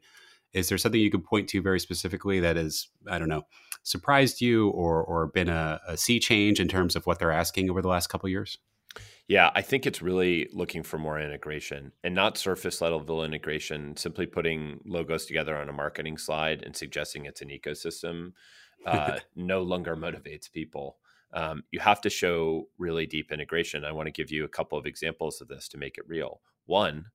is 0.54 0.70
there 0.70 0.78
something 0.78 1.02
you 1.02 1.12
could 1.12 1.24
point 1.24 1.50
to 1.50 1.62
very 1.62 1.80
specifically 1.80 2.40
that 2.40 2.56
has 2.56 2.88
I 3.08 3.18
don't 3.18 3.30
know 3.30 3.44
surprised 3.82 4.42
you 4.42 4.70
or 4.70 5.04
or 5.04 5.28
been 5.28 5.50
a, 5.50 5.82
a 5.88 5.98
sea 5.98 6.20
change 6.20 6.60
in 6.60 6.68
terms 6.68 6.96
of 6.96 7.08
what 7.08 7.18
they're 7.18 7.32
asking 7.32 7.70
over 7.70 7.82
the 7.82 7.88
last 7.88 8.08
couple 8.08 8.30
years? 8.30 8.60
Yeah, 9.30 9.52
I 9.54 9.62
think 9.62 9.86
it's 9.86 10.02
really 10.02 10.50
looking 10.52 10.82
for 10.82 10.98
more 10.98 11.20
integration 11.20 11.92
and 12.04 12.16
not 12.16 12.36
surface 12.36 12.82
level 12.82 13.24
integration, 13.24 13.96
simply 13.96 14.26
putting 14.26 14.80
logos 14.88 15.28
together 15.28 15.56
on 15.56 15.70
a 15.70 15.74
marketing 15.74 16.18
slide 16.18 16.64
and 16.64 16.76
suggesting 16.76 17.26
it's 17.26 17.44
an 17.44 17.50
ecosystem 17.50 18.32
uh, 18.88 19.20
no 19.36 19.62
longer 19.62 19.96
motivates 19.96 20.52
people. 20.52 20.98
Um, 21.32 21.64
you 21.70 21.80
have 21.80 22.02
to 22.02 22.10
show 22.10 22.70
really 22.80 23.06
deep 23.06 23.32
integration. 23.32 23.86
I 23.86 23.92
want 23.92 24.08
to 24.08 24.12
give 24.12 24.32
you 24.32 24.46
a 24.46 24.50
couple 24.50 24.80
of 24.80 24.88
examples 24.88 25.42
of 25.42 25.48
this 25.48 25.68
to 25.70 25.78
make 25.78 26.00
it 26.00 26.08
real. 26.08 26.42
One, 26.66 27.12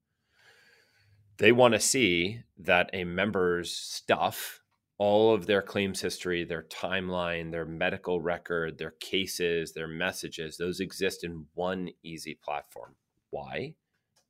they 1.38 1.50
want 1.50 1.74
to 1.74 1.81
see 1.81 2.42
that 2.59 2.90
a 2.92 3.03
member's 3.03 3.72
stuff 3.72 4.61
all 5.05 5.35
of 5.35 5.45
their 5.45 5.61
claims 5.61 6.01
history, 6.01 6.45
their 6.45 6.62
timeline, 6.62 7.51
their 7.51 7.67
medical 7.67 8.23
record, 8.23 8.79
their 8.79 8.93
cases, 8.93 9.75
their 9.75 9.87
messages, 9.87 10.57
those 10.57 10.81
exist 10.81 11.23
in 11.23 11.45
one 11.53 11.90
easy 12.03 12.35
platform. 12.35 12.95
Why? 13.29 13.75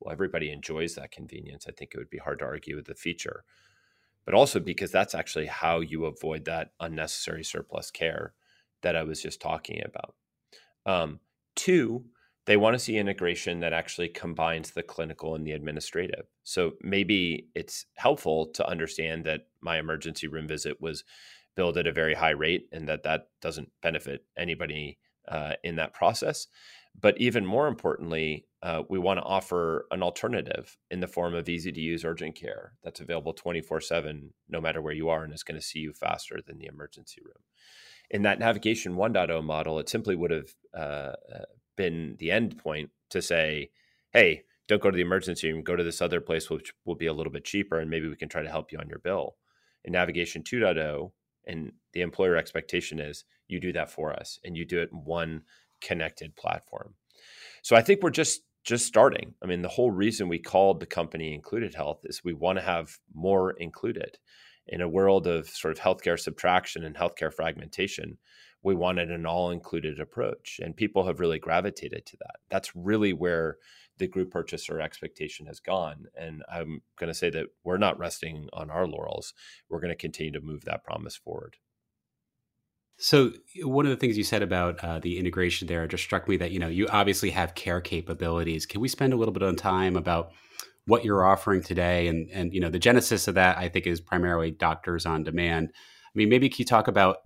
Well, 0.01 0.11
everybody 0.11 0.51
enjoys 0.51 0.95
that 0.95 1.11
convenience. 1.13 1.65
I 1.65 1.71
think 1.71 1.93
it 1.93 1.97
would 1.97 2.09
be 2.09 2.17
hard 2.17 2.39
to 2.39 2.45
argue 2.45 2.75
with 2.75 2.87
the 2.87 2.93
feature, 2.93 3.45
but 4.25 4.33
also 4.33 4.59
because 4.59 4.91
that's 4.91 5.15
actually 5.15 5.45
how 5.45 5.79
you 5.79 6.03
avoid 6.03 6.43
that 6.43 6.73
unnecessary 6.81 7.45
surplus 7.45 7.89
care 7.89 8.33
that 8.81 8.97
I 8.97 9.03
was 9.03 9.21
just 9.21 9.39
talking 9.39 9.81
about. 9.85 10.15
Um, 10.85 11.21
two, 11.55 12.03
they 12.45 12.57
want 12.57 12.75
to 12.75 12.79
see 12.79 12.97
integration 12.97 13.59
that 13.59 13.73
actually 13.73 14.07
combines 14.07 14.71
the 14.71 14.83
clinical 14.83 15.35
and 15.35 15.45
the 15.45 15.51
administrative. 15.51 16.25
So 16.43 16.73
maybe 16.81 17.47
it's 17.55 17.85
helpful 17.95 18.47
to 18.47 18.67
understand 18.67 19.25
that 19.25 19.47
my 19.61 19.79
emergency 19.79 20.27
room 20.27 20.47
visit 20.47 20.79
was 20.79 21.03
billed 21.55 21.77
at 21.77 21.87
a 21.87 21.91
very 21.91 22.13
high 22.13 22.31
rate 22.31 22.67
and 22.71 22.87
that 22.87 23.03
that 23.03 23.29
doesn't 23.41 23.71
benefit 23.81 24.25
anybody 24.37 24.99
uh, 25.27 25.53
in 25.63 25.77
that 25.77 25.93
process. 25.93 26.47
But 26.99 27.19
even 27.19 27.45
more 27.45 27.67
importantly, 27.67 28.45
uh, 28.61 28.83
we 28.89 28.99
want 28.99 29.17
to 29.17 29.23
offer 29.23 29.87
an 29.91 30.03
alternative 30.03 30.77
in 30.91 30.99
the 30.99 31.07
form 31.07 31.33
of 31.33 31.49
easy 31.49 31.71
to 31.71 31.81
use 31.81 32.05
urgent 32.05 32.35
care 32.35 32.73
that's 32.83 32.99
available 32.99 33.33
24 33.33 33.81
7, 33.81 34.33
no 34.49 34.61
matter 34.61 34.81
where 34.81 34.93
you 34.93 35.09
are, 35.09 35.23
and 35.23 35.33
is 35.33 35.43
going 35.43 35.59
to 35.59 35.65
see 35.65 35.79
you 35.79 35.93
faster 35.93 36.39
than 36.45 36.57
the 36.57 36.67
emergency 36.67 37.21
room. 37.23 37.43
In 38.11 38.21
that 38.21 38.39
navigation 38.39 38.95
1.0 38.95 39.43
model, 39.43 39.79
it 39.79 39.89
simply 39.89 40.15
would 40.15 40.31
have 40.31 40.53
uh, 40.73 41.13
uh 41.33 41.45
been 41.75 42.15
the 42.19 42.31
end 42.31 42.57
point 42.57 42.89
to 43.09 43.21
say, 43.21 43.71
hey, 44.11 44.43
don't 44.67 44.81
go 44.81 44.89
to 44.89 44.95
the 44.95 45.01
emergency 45.01 45.51
room, 45.51 45.63
go 45.63 45.75
to 45.75 45.83
this 45.83 46.01
other 46.01 46.21
place, 46.21 46.49
which 46.49 46.73
will 46.85 46.95
be 46.95 47.05
a 47.07 47.13
little 47.13 47.31
bit 47.31 47.45
cheaper, 47.45 47.79
and 47.79 47.89
maybe 47.89 48.07
we 48.07 48.15
can 48.15 48.29
try 48.29 48.41
to 48.41 48.49
help 48.49 48.71
you 48.71 48.79
on 48.79 48.89
your 48.89 48.99
bill. 48.99 49.35
In 49.83 49.93
Navigation 49.93 50.41
2.0, 50.41 51.11
and 51.47 51.71
the 51.93 52.01
employer 52.01 52.35
expectation 52.35 52.99
is 52.99 53.23
you 53.47 53.59
do 53.59 53.71
that 53.73 53.91
for 53.91 54.13
us 54.13 54.39
and 54.43 54.57
you 54.57 54.65
do 54.65 54.81
it 54.81 54.89
in 54.91 54.99
one 55.03 55.43
connected 55.81 56.35
platform. 56.35 56.95
So 57.61 57.75
I 57.75 57.81
think 57.81 58.01
we're 58.01 58.09
just 58.09 58.41
just 58.63 58.87
starting. 58.87 59.35
I 59.43 59.45
mean, 59.45 59.61
the 59.61 59.67
whole 59.67 59.91
reason 59.91 60.27
we 60.27 60.39
called 60.39 60.79
the 60.79 60.87
company 60.87 61.35
Included 61.35 61.75
Health 61.75 61.99
is 62.03 62.23
we 62.23 62.33
want 62.33 62.57
to 62.57 62.65
have 62.65 62.97
more 63.13 63.51
included. 63.51 64.17
In 64.67 64.81
a 64.81 64.89
world 64.89 65.27
of 65.27 65.47
sort 65.47 65.77
of 65.77 65.83
healthcare 65.83 66.19
subtraction 66.19 66.83
and 66.83 66.95
healthcare 66.95 67.31
fragmentation, 67.31 68.17
we 68.65 68.73
wanted 68.73 69.11
an 69.11 69.27
all 69.27 69.51
included 69.51 69.99
approach. 69.99 70.59
And 70.61 70.75
people 70.75 71.05
have 71.05 71.19
really 71.19 71.37
gravitated 71.37 72.05
to 72.07 72.17
that. 72.17 72.37
That's 72.49 72.75
really 72.75 73.13
where 73.13 73.57
the 73.99 74.07
group 74.07 74.31
purchaser 74.31 74.81
expectation 74.81 75.45
has 75.45 75.59
gone. 75.59 76.05
And 76.19 76.43
I'm 76.51 76.81
going 76.99 77.07
to 77.07 77.13
say 77.13 77.29
that 77.29 77.45
we're 77.63 77.77
not 77.77 77.99
resting 77.99 78.49
on 78.53 78.71
our 78.71 78.87
laurels. 78.87 79.35
We're 79.69 79.79
going 79.79 79.93
to 79.93 79.95
continue 79.95 80.33
to 80.33 80.41
move 80.41 80.65
that 80.65 80.83
promise 80.83 81.15
forward. 81.15 81.57
So 82.97 83.33
one 83.61 83.85
of 83.85 83.91
the 83.91 83.97
things 83.97 84.17
you 84.17 84.23
said 84.23 84.41
about 84.41 84.83
uh, 84.83 84.97
the 84.97 85.19
integration 85.19 85.67
there 85.67 85.85
just 85.85 86.03
struck 86.03 86.27
me 86.27 86.37
that 86.37 86.51
you 86.51 86.59
know 86.59 86.69
you 86.69 86.87
obviously 86.87 87.29
have 87.31 87.53
care 87.53 87.81
capabilities. 87.81 88.65
Can 88.65 88.81
we 88.81 88.87
spend 88.87 89.13
a 89.13 89.17
little 89.17 89.33
bit 89.33 89.43
of 89.43 89.57
time 89.57 89.95
about 89.95 90.31
what 90.85 91.03
you're 91.03 91.25
offering 91.25 91.61
today 91.61 92.07
and 92.07 92.29
and 92.31 92.53
you 92.53 92.61
know 92.61 92.69
the 92.69 92.79
genesis 92.79 93.27
of 93.27 93.35
that 93.35 93.57
I 93.57 93.67
think 93.67 93.85
is 93.85 93.99
primarily 93.99 94.51
doctors 94.51 95.05
on 95.05 95.23
demand. 95.23 95.71
I 95.73 96.17
mean 96.17 96.29
maybe 96.29 96.47
can 96.47 96.59
you 96.59 96.65
talk 96.65 96.87
about 96.87 97.17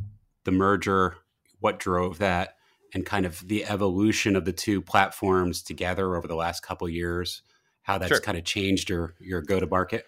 the 0.45 0.51
merger 0.51 1.17
what 1.59 1.79
drove 1.79 2.17
that 2.19 2.55
and 2.93 3.05
kind 3.05 3.25
of 3.25 3.47
the 3.47 3.65
evolution 3.65 4.35
of 4.35 4.45
the 4.45 4.53
two 4.53 4.81
platforms 4.81 5.61
together 5.61 6.15
over 6.15 6.27
the 6.27 6.35
last 6.35 6.61
couple 6.61 6.87
years 6.89 7.41
how 7.81 7.97
that's 7.97 8.09
sure. 8.09 8.19
kind 8.19 8.37
of 8.37 8.43
changed 8.43 8.89
your 8.89 9.15
your 9.19 9.41
go 9.41 9.59
to 9.59 9.67
market 9.67 10.05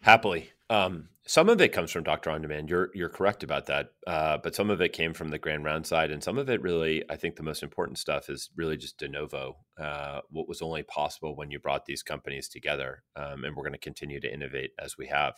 happily 0.00 0.50
Um, 0.70 1.08
some 1.26 1.48
of 1.48 1.60
it 1.60 1.72
comes 1.72 1.90
from 1.90 2.04
Doctor 2.04 2.30
on 2.30 2.42
Demand. 2.42 2.68
You're 2.68 2.90
you're 2.94 3.08
correct 3.08 3.42
about 3.42 3.66
that, 3.66 3.90
uh, 4.06 4.38
but 4.42 4.54
some 4.54 4.68
of 4.68 4.82
it 4.82 4.92
came 4.92 5.14
from 5.14 5.30
the 5.30 5.38
Grand 5.38 5.64
Round 5.64 5.86
side, 5.86 6.10
and 6.10 6.22
some 6.22 6.36
of 6.36 6.50
it 6.50 6.60
really, 6.60 7.02
I 7.08 7.16
think, 7.16 7.36
the 7.36 7.42
most 7.42 7.62
important 7.62 7.98
stuff 7.98 8.28
is 8.28 8.50
really 8.56 8.76
just 8.76 8.98
de 8.98 9.08
novo. 9.08 9.56
Uh, 9.78 10.20
what 10.30 10.48
was 10.48 10.60
only 10.60 10.82
possible 10.82 11.34
when 11.34 11.50
you 11.50 11.58
brought 11.58 11.86
these 11.86 12.02
companies 12.02 12.48
together, 12.48 13.04
um, 13.16 13.44
and 13.44 13.56
we're 13.56 13.62
going 13.62 13.72
to 13.72 13.78
continue 13.78 14.20
to 14.20 14.32
innovate 14.32 14.72
as 14.78 14.98
we 14.98 15.06
have. 15.06 15.34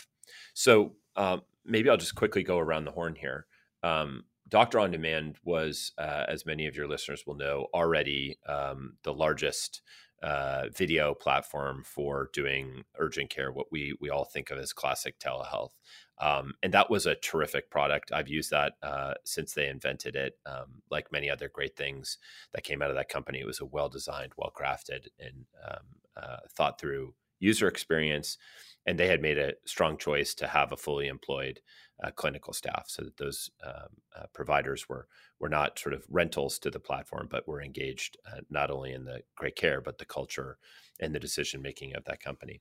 So 0.55 0.95
um, 1.15 1.43
maybe 1.65 1.89
I'll 1.89 1.97
just 1.97 2.17
quickly 2.17 2.43
go 2.43 2.59
around 2.59 2.85
the 2.85 2.93
horn 2.93 3.15
here. 3.15 3.47
Um, 3.85 4.25
Doctor 4.49 4.79
on 4.79 4.91
Demand 4.91 5.37
was, 5.45 5.93
uh, 5.99 6.25
as 6.29 6.47
many 6.47 6.67
of 6.67 6.77
your 6.77 6.87
listeners 6.87 7.25
will 7.27 7.35
know, 7.35 7.67
already 7.75 8.39
um, 8.47 8.95
the 9.03 9.13
largest 9.13 9.83
uh, 10.23 10.67
video 10.75 11.15
platform 11.15 11.83
for 11.85 12.31
doing 12.33 12.85
urgent 12.99 13.29
care, 13.29 13.53
what 13.53 13.67
we 13.71 13.95
we 14.01 14.09
all 14.09 14.25
think 14.25 14.51
of 14.51 14.59
as 14.59 14.73
classic 14.73 15.19
telehealth. 15.19 15.73
Um, 16.19 16.55
and 16.63 16.73
that 16.73 16.89
was 16.91 17.05
a 17.05 17.15
terrific 17.17 17.71
product. 17.71 18.13
I've 18.13 18.29
used 18.29 18.51
that 18.51 18.75
uh, 18.83 19.15
since 19.25 19.53
they 19.53 19.69
invented 19.69 20.17
it. 20.17 20.35
Um, 20.47 20.83
like 20.91 21.13
many 21.13 21.29
other 21.29 21.51
great 21.53 21.77
things 21.77 22.17
that 22.55 22.65
came 22.65 22.81
out 22.81 22.91
of 22.91 22.97
that 22.97 23.11
company, 23.11 23.41
it 23.41 23.47
was 23.47 23.61
a 23.61 23.67
well 23.67 23.89
designed, 23.89 24.33
well 24.37 24.53
crafted, 24.57 25.09
and 25.19 25.45
um, 25.69 25.85
uh, 26.17 26.39
thought 26.57 26.81
through 26.81 27.15
user 27.39 27.69
experience. 27.69 28.39
And 28.87 28.99
they 28.99 29.09
had 29.09 29.21
made 29.21 29.37
a 29.37 29.55
strong 29.67 29.99
choice 29.99 30.33
to 30.35 30.47
have 30.47 30.73
a 30.73 30.77
fully 30.77 31.09
employed 31.09 31.61
uh, 32.03 32.11
clinical 32.11 32.53
staff, 32.53 32.85
so 32.89 33.03
that 33.05 33.17
those 33.17 33.51
um, 33.65 33.89
uh, 34.17 34.27
providers 34.35 34.89
were 34.89 35.07
were 35.39 35.49
not 35.49 35.79
sort 35.79 35.93
of 35.93 36.05
rentals 36.09 36.59
to 36.59 36.71
the 36.71 36.81
platform, 36.81 37.29
but 37.31 37.47
were 37.47 37.63
engaged 37.63 38.17
uh, 38.27 38.41
not 38.51 38.71
only 38.71 38.93
in 38.93 39.05
the 39.05 39.21
great 39.37 39.57
care, 39.57 39.81
but 39.81 39.99
the 39.99 40.05
culture 40.05 40.59
and 41.01 41.15
the 41.15 41.21
decision 41.21 41.61
making 41.61 41.95
of 41.95 42.05
that 42.05 42.21
company. 42.21 42.61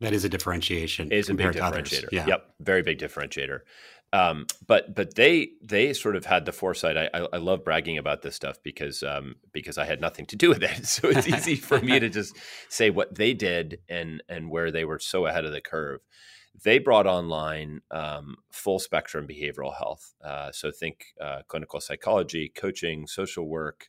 That 0.00 0.12
is 0.14 0.24
a 0.24 0.28
differentiation. 0.28 1.12
It 1.12 1.16
is 1.16 1.28
a 1.28 1.34
big 1.34 1.48
differentiator. 1.48 2.08
Yeah. 2.10 2.26
Yep, 2.26 2.54
very 2.60 2.82
big 2.82 2.98
differentiator. 2.98 3.60
Um, 4.12 4.46
but 4.66 4.94
but 4.94 5.14
they 5.14 5.50
they 5.62 5.92
sort 5.92 6.16
of 6.16 6.24
had 6.24 6.44
the 6.44 6.52
foresight. 6.52 6.96
I, 6.96 7.10
I, 7.14 7.26
I 7.34 7.36
love 7.36 7.64
bragging 7.64 7.98
about 7.98 8.22
this 8.22 8.34
stuff 8.34 8.56
because 8.64 9.02
um, 9.02 9.36
because 9.52 9.78
I 9.78 9.84
had 9.84 10.00
nothing 10.00 10.26
to 10.26 10.36
do 10.36 10.48
with 10.48 10.62
it, 10.62 10.86
so 10.86 11.08
it's 11.08 11.28
easy 11.28 11.54
for 11.54 11.80
me 11.80 12.00
to 12.00 12.08
just 12.08 12.36
say 12.68 12.90
what 12.90 13.14
they 13.14 13.34
did 13.34 13.78
and 13.88 14.22
and 14.28 14.50
where 14.50 14.70
they 14.72 14.84
were 14.84 14.98
so 14.98 15.26
ahead 15.26 15.44
of 15.44 15.52
the 15.52 15.60
curve 15.60 16.00
they 16.64 16.78
brought 16.78 17.06
online 17.06 17.80
um, 17.90 18.36
full 18.52 18.78
spectrum 18.78 19.26
behavioral 19.26 19.76
health. 19.76 20.14
Uh, 20.22 20.52
so 20.52 20.70
think 20.70 21.06
uh, 21.20 21.42
clinical 21.48 21.80
psychology, 21.80 22.52
coaching, 22.54 23.06
social 23.06 23.48
work. 23.48 23.88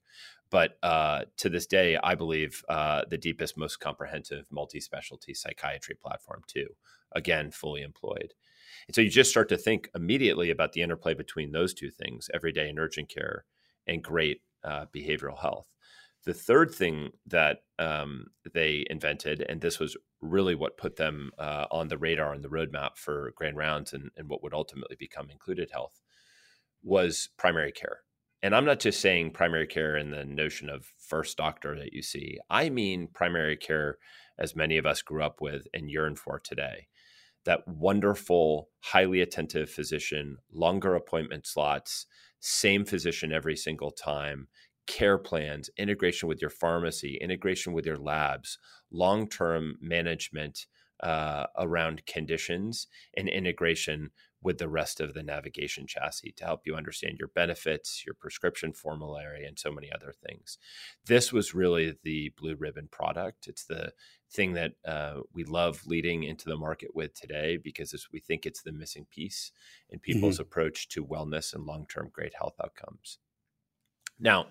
But 0.50 0.78
uh, 0.84 1.21
to 1.38 1.50
this 1.50 1.65
day, 1.65 1.97
I 2.04 2.15
believe 2.15 2.63
uh, 2.67 3.04
the 3.10 3.17
deepest, 3.17 3.58
most 3.58 3.80
comprehensive 3.80 4.47
multi 4.52 4.82
specialty 4.82 5.34
psychiatry 5.34 5.95
platform, 5.95 6.41
too. 6.45 6.67
Again, 7.13 7.52
fully 7.52 7.82
employed. 7.82 8.34
And 8.88 8.95
so 8.95 9.02
you 9.02 9.10
just 9.10 9.30
start 9.30 9.50
to 9.50 9.58
think 9.58 9.89
immediately 9.95 10.50
about 10.50 10.74
the 10.74 10.82
interplay 10.82 11.13
between 11.13 11.52
those 11.52 11.74
two 11.74 11.89
things 11.89 12.30
everyday 12.34 12.69
and 12.69 12.80
urgent 12.80 13.10
care 13.10 13.45
and 13.88 14.04
great 14.04 14.41
uh, 14.63 14.86
behavioral 14.93 15.39
health. 15.39 15.67
The 16.25 16.34
third 16.34 16.73
thing 16.73 17.12
that 17.25 17.63
um, 17.79 18.27
they 18.53 18.86
invented, 18.89 19.43
and 19.49 19.60
this 19.60 19.79
was 19.79 19.97
really 20.21 20.53
what 20.53 20.77
put 20.77 20.97
them 20.97 21.31
uh, 21.39 21.65
on 21.71 21.88
the 21.88 21.97
radar 21.97 22.34
and 22.34 22.43
the 22.43 22.49
roadmap 22.49 22.95
for 22.95 23.34
Grand 23.36 23.57
Rounds 23.57 23.91
and, 23.91 24.12
and 24.15 24.29
what 24.29 24.43
would 24.43 24.53
ultimately 24.53 24.95
become 24.99 25.31
Included 25.31 25.69
Health, 25.71 25.99
was 26.84 27.29
primary 27.38 27.71
care. 27.71 27.99
And 28.43 28.55
I'm 28.55 28.65
not 28.65 28.79
just 28.79 28.99
saying 28.99 29.31
primary 29.31 29.67
care 29.67 29.95
in 29.95 30.12
the 30.12 30.25
notion 30.25 30.69
of 30.69 30.91
first 30.97 31.38
doctor 31.38 31.77
that 31.77 31.93
you 31.93 32.01
see. 32.01 32.39
I 32.49 32.69
mean 32.69 33.07
primary 33.13 33.57
care 33.57 33.97
as 34.39 34.55
many 34.55 34.77
of 34.77 34.86
us 34.86 35.01
grew 35.01 35.23
up 35.23 35.41
with 35.41 35.67
and 35.73 35.89
yearn 35.89 36.15
for 36.15 36.39
today. 36.39 36.88
That 37.45 37.67
wonderful, 37.67 38.69
highly 38.79 39.21
attentive 39.21 39.69
physician, 39.69 40.38
longer 40.51 40.95
appointment 40.95 41.45
slots, 41.45 42.07
same 42.39 42.86
physician 42.86 43.31
every 43.31 43.55
single 43.55 43.91
time, 43.91 44.47
care 44.91 45.17
plans, 45.17 45.69
integration 45.77 46.27
with 46.27 46.41
your 46.41 46.49
pharmacy, 46.49 47.17
integration 47.21 47.71
with 47.71 47.86
your 47.86 47.97
labs, 47.97 48.58
long 48.91 49.27
term 49.27 49.77
management 49.80 50.65
uh, 51.01 51.45
around 51.58 52.06
conditions, 52.06 52.88
and 53.15 53.30
integration 53.30 54.12
with 54.43 54.58
the 54.58 54.67
rest 54.67 54.99
of 54.99 55.13
the 55.13 55.23
navigation 55.23 55.88
chassis 55.88 56.34
to 56.36 56.43
help 56.43 56.62
you 56.65 56.75
understand 56.75 57.17
your 57.17 57.30
benefits, 57.30 58.04
your 58.06 58.15
prescription 58.15 58.73
formulary, 58.73 59.45
and 59.45 59.58
so 59.58 59.71
many 59.71 59.89
other 59.93 60.13
things. 60.27 60.58
This 61.06 61.32
was 61.32 61.56
really 61.56 61.95
the 62.04 62.34
blue 62.38 62.56
ribbon 62.56 62.89
product. 62.91 63.47
It's 63.47 63.63
the 63.63 63.93
thing 64.30 64.54
that 64.54 64.73
uh, 64.84 65.21
we 65.34 65.45
love 65.45 65.86
leading 65.86 66.23
into 66.23 66.49
the 66.49 66.58
market 66.58 66.93
with 66.93 67.13
today 67.13 67.58
because 67.63 67.95
we 68.12 68.19
think 68.19 68.45
it's 68.45 68.63
the 68.63 68.73
missing 68.73 69.06
piece 69.10 69.54
in 69.89 69.99
people's 69.99 70.36
mm-hmm. 70.36 70.41
approach 70.41 70.89
to 70.89 71.06
wellness 71.06 71.54
and 71.54 71.65
long 71.65 71.86
term 71.88 72.10
great 72.12 72.34
health 72.38 72.56
outcomes. 72.62 73.19
Now, 74.19 74.47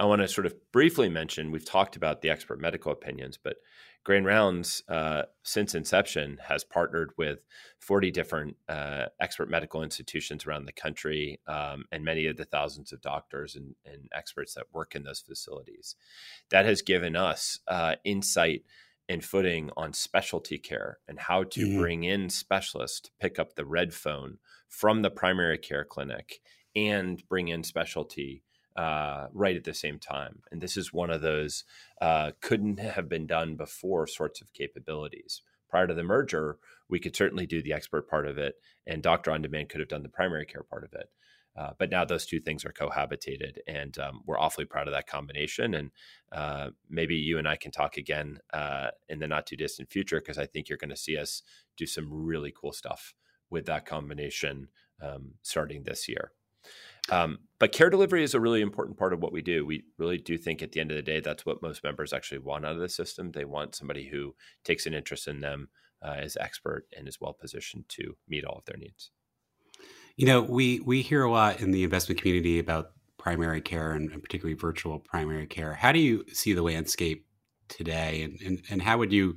I 0.00 0.06
want 0.06 0.22
to 0.22 0.28
sort 0.28 0.46
of 0.46 0.54
briefly 0.72 1.10
mention 1.10 1.50
we've 1.50 1.64
talked 1.64 1.94
about 1.94 2.22
the 2.22 2.30
expert 2.30 2.58
medical 2.58 2.90
opinions, 2.90 3.38
but 3.42 3.56
Grand 4.02 4.24
Rounds, 4.24 4.82
uh, 4.88 5.24
since 5.42 5.74
inception, 5.74 6.38
has 6.48 6.64
partnered 6.64 7.10
with 7.18 7.40
40 7.80 8.10
different 8.10 8.56
uh, 8.66 9.06
expert 9.20 9.50
medical 9.50 9.82
institutions 9.82 10.46
around 10.46 10.64
the 10.64 10.72
country 10.72 11.38
um, 11.46 11.84
and 11.92 12.02
many 12.02 12.26
of 12.26 12.38
the 12.38 12.46
thousands 12.46 12.94
of 12.94 13.02
doctors 13.02 13.54
and, 13.54 13.74
and, 13.84 14.08
experts 14.16 14.54
that 14.54 14.72
work 14.72 14.94
in 14.94 15.02
those 15.02 15.20
facilities. 15.20 15.96
That 16.48 16.64
has 16.64 16.80
given 16.80 17.14
us 17.14 17.58
uh, 17.68 17.96
insight 18.02 18.62
and 19.06 19.22
footing 19.22 19.68
on 19.76 19.92
specialty 19.92 20.56
care 20.56 20.98
and 21.06 21.18
how 21.18 21.42
to 21.42 21.66
mm-hmm. 21.66 21.78
bring 21.78 22.04
in 22.04 22.30
specialists 22.30 23.00
to 23.02 23.10
pick 23.20 23.38
up 23.38 23.54
the 23.54 23.66
red 23.66 23.92
phone 23.92 24.38
from 24.66 25.02
the 25.02 25.10
primary 25.10 25.58
care 25.58 25.84
clinic 25.84 26.40
and 26.74 27.22
bring 27.28 27.48
in 27.48 27.64
specialty 27.64 28.44
uh, 28.76 29.26
right 29.32 29.56
at 29.56 29.64
the 29.64 29.74
same 29.74 29.98
time. 29.98 30.42
And 30.50 30.60
this 30.60 30.76
is 30.76 30.92
one 30.92 31.10
of 31.10 31.20
those 31.20 31.64
uh, 32.00 32.32
couldn't 32.40 32.78
have 32.78 33.08
been 33.08 33.26
done 33.26 33.56
before 33.56 34.06
sorts 34.06 34.40
of 34.40 34.52
capabilities. 34.52 35.42
Prior 35.68 35.86
to 35.86 35.94
the 35.94 36.02
merger, 36.02 36.58
we 36.88 36.98
could 36.98 37.14
certainly 37.14 37.46
do 37.46 37.62
the 37.62 37.72
expert 37.72 38.08
part 38.08 38.26
of 38.26 38.38
it, 38.38 38.56
and 38.86 39.02
Doctor 39.02 39.30
on 39.30 39.42
Demand 39.42 39.68
could 39.68 39.80
have 39.80 39.88
done 39.88 40.02
the 40.02 40.08
primary 40.08 40.44
care 40.44 40.64
part 40.64 40.84
of 40.84 40.92
it. 40.94 41.08
Uh, 41.56 41.70
but 41.78 41.90
now 41.90 42.04
those 42.04 42.26
two 42.26 42.40
things 42.40 42.64
are 42.64 42.72
cohabitated, 42.72 43.58
and 43.66 43.98
um, 43.98 44.22
we're 44.24 44.38
awfully 44.38 44.64
proud 44.64 44.86
of 44.86 44.94
that 44.94 45.06
combination. 45.06 45.74
And 45.74 45.90
uh, 46.32 46.70
maybe 46.88 47.16
you 47.16 47.38
and 47.38 47.48
I 47.48 47.56
can 47.56 47.72
talk 47.72 47.96
again 47.96 48.38
uh, 48.52 48.88
in 49.08 49.18
the 49.18 49.28
not 49.28 49.46
too 49.46 49.56
distant 49.56 49.90
future 49.90 50.20
because 50.20 50.38
I 50.38 50.46
think 50.46 50.68
you're 50.68 50.78
going 50.78 50.90
to 50.90 50.96
see 50.96 51.16
us 51.16 51.42
do 51.76 51.86
some 51.86 52.08
really 52.10 52.52
cool 52.56 52.72
stuff 52.72 53.14
with 53.50 53.66
that 53.66 53.84
combination 53.84 54.68
um, 55.02 55.34
starting 55.42 55.82
this 55.82 56.08
year. 56.08 56.32
Um, 57.10 57.38
but 57.58 57.72
care 57.72 57.90
delivery 57.90 58.22
is 58.22 58.34
a 58.34 58.40
really 58.40 58.62
important 58.62 58.96
part 58.96 59.12
of 59.12 59.20
what 59.20 59.32
we 59.32 59.42
do. 59.42 59.66
We 59.66 59.84
really 59.98 60.16
do 60.16 60.38
think 60.38 60.62
at 60.62 60.72
the 60.72 60.80
end 60.80 60.90
of 60.90 60.96
the 60.96 61.02
day, 61.02 61.20
that's 61.20 61.44
what 61.44 61.60
most 61.60 61.84
members 61.84 62.12
actually 62.12 62.38
want 62.38 62.64
out 62.64 62.76
of 62.76 62.80
the 62.80 62.88
system. 62.88 63.32
They 63.32 63.44
want 63.44 63.74
somebody 63.74 64.08
who 64.08 64.34
takes 64.64 64.86
an 64.86 64.94
interest 64.94 65.28
in 65.28 65.40
them, 65.40 65.68
uh, 66.02 66.16
is 66.22 66.38
expert, 66.40 66.86
and 66.96 67.06
is 67.06 67.20
well 67.20 67.34
positioned 67.38 67.84
to 67.90 68.16
meet 68.28 68.44
all 68.44 68.58
of 68.58 68.64
their 68.64 68.78
needs. 68.78 69.10
You 70.16 70.26
know, 70.26 70.40
we 70.42 70.80
we 70.80 71.02
hear 71.02 71.22
a 71.22 71.30
lot 71.30 71.60
in 71.60 71.70
the 71.70 71.84
investment 71.84 72.20
community 72.20 72.58
about 72.58 72.92
primary 73.18 73.60
care 73.60 73.92
and, 73.92 74.10
and 74.10 74.22
particularly 74.22 74.54
virtual 74.54 74.98
primary 74.98 75.46
care. 75.46 75.74
How 75.74 75.92
do 75.92 75.98
you 75.98 76.24
see 76.32 76.52
the 76.52 76.62
landscape 76.62 77.26
today, 77.68 78.22
and, 78.22 78.40
and 78.44 78.62
and 78.70 78.82
how 78.82 78.98
would 78.98 79.12
you 79.12 79.36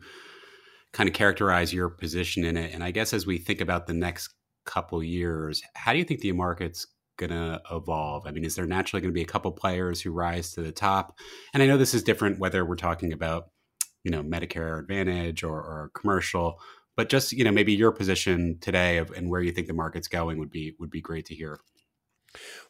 kind 0.94 1.10
of 1.10 1.16
characterize 1.16 1.74
your 1.74 1.90
position 1.90 2.46
in 2.46 2.56
it? 2.56 2.74
And 2.74 2.84
I 2.84 2.92
guess 2.92 3.14
as 3.14 3.26
we 3.26 3.38
think 3.38 3.62
about 3.62 3.88
the 3.88 3.94
next 3.94 4.30
couple 4.66 5.04
years, 5.04 5.62
how 5.76 5.92
do 5.92 6.00
you 6.00 6.06
think 6.06 6.22
the 6.22 6.32
market's 6.32 6.88
going 7.17 7.32
to 7.32 7.62
evolve? 7.71 8.26
I 8.26 8.32
mean, 8.32 8.43
is 8.43 8.56
there 8.56 8.65
naturally 8.65 9.02
going 9.02 9.12
to 9.12 9.17
be 9.17 9.21
a 9.21 9.26
couple 9.26 9.52
players 9.52 10.02
who 10.02 10.12
rise 10.12 10.52
to 10.54 10.62
the 10.62 10.71
top? 10.71 11.17
And 11.54 11.62
I 11.62 11.67
know 11.67 11.78
this 11.78 11.93
is 11.93 12.04
different 12.04 12.39
whether 12.39 12.65
we're 12.65 12.76
talking 12.76 13.13
about, 13.13 13.49
you 14.04 14.12
know, 14.12 14.23
Medicare 14.23 14.80
Advantage 14.80 15.43
or, 15.43 15.56
or 15.56 15.91
commercial, 15.93 16.60
but 16.95 17.10
just 17.10 17.32
you 17.32 17.43
know, 17.43 17.52
maybe 17.52 17.73
your 17.73 17.91
position 17.91 18.58
today 18.62 18.97
of, 18.97 19.12
and 19.12 19.30
where 19.30 19.41
you 19.41 19.52
think 19.52 19.67
the 19.67 19.73
market's 19.73 20.08
going 20.08 20.39
would 20.39 20.52
be 20.52 20.76
would 20.80 20.91
be 20.91 21.02
great 21.02 21.26
to 21.26 21.36
hear. 21.36 21.60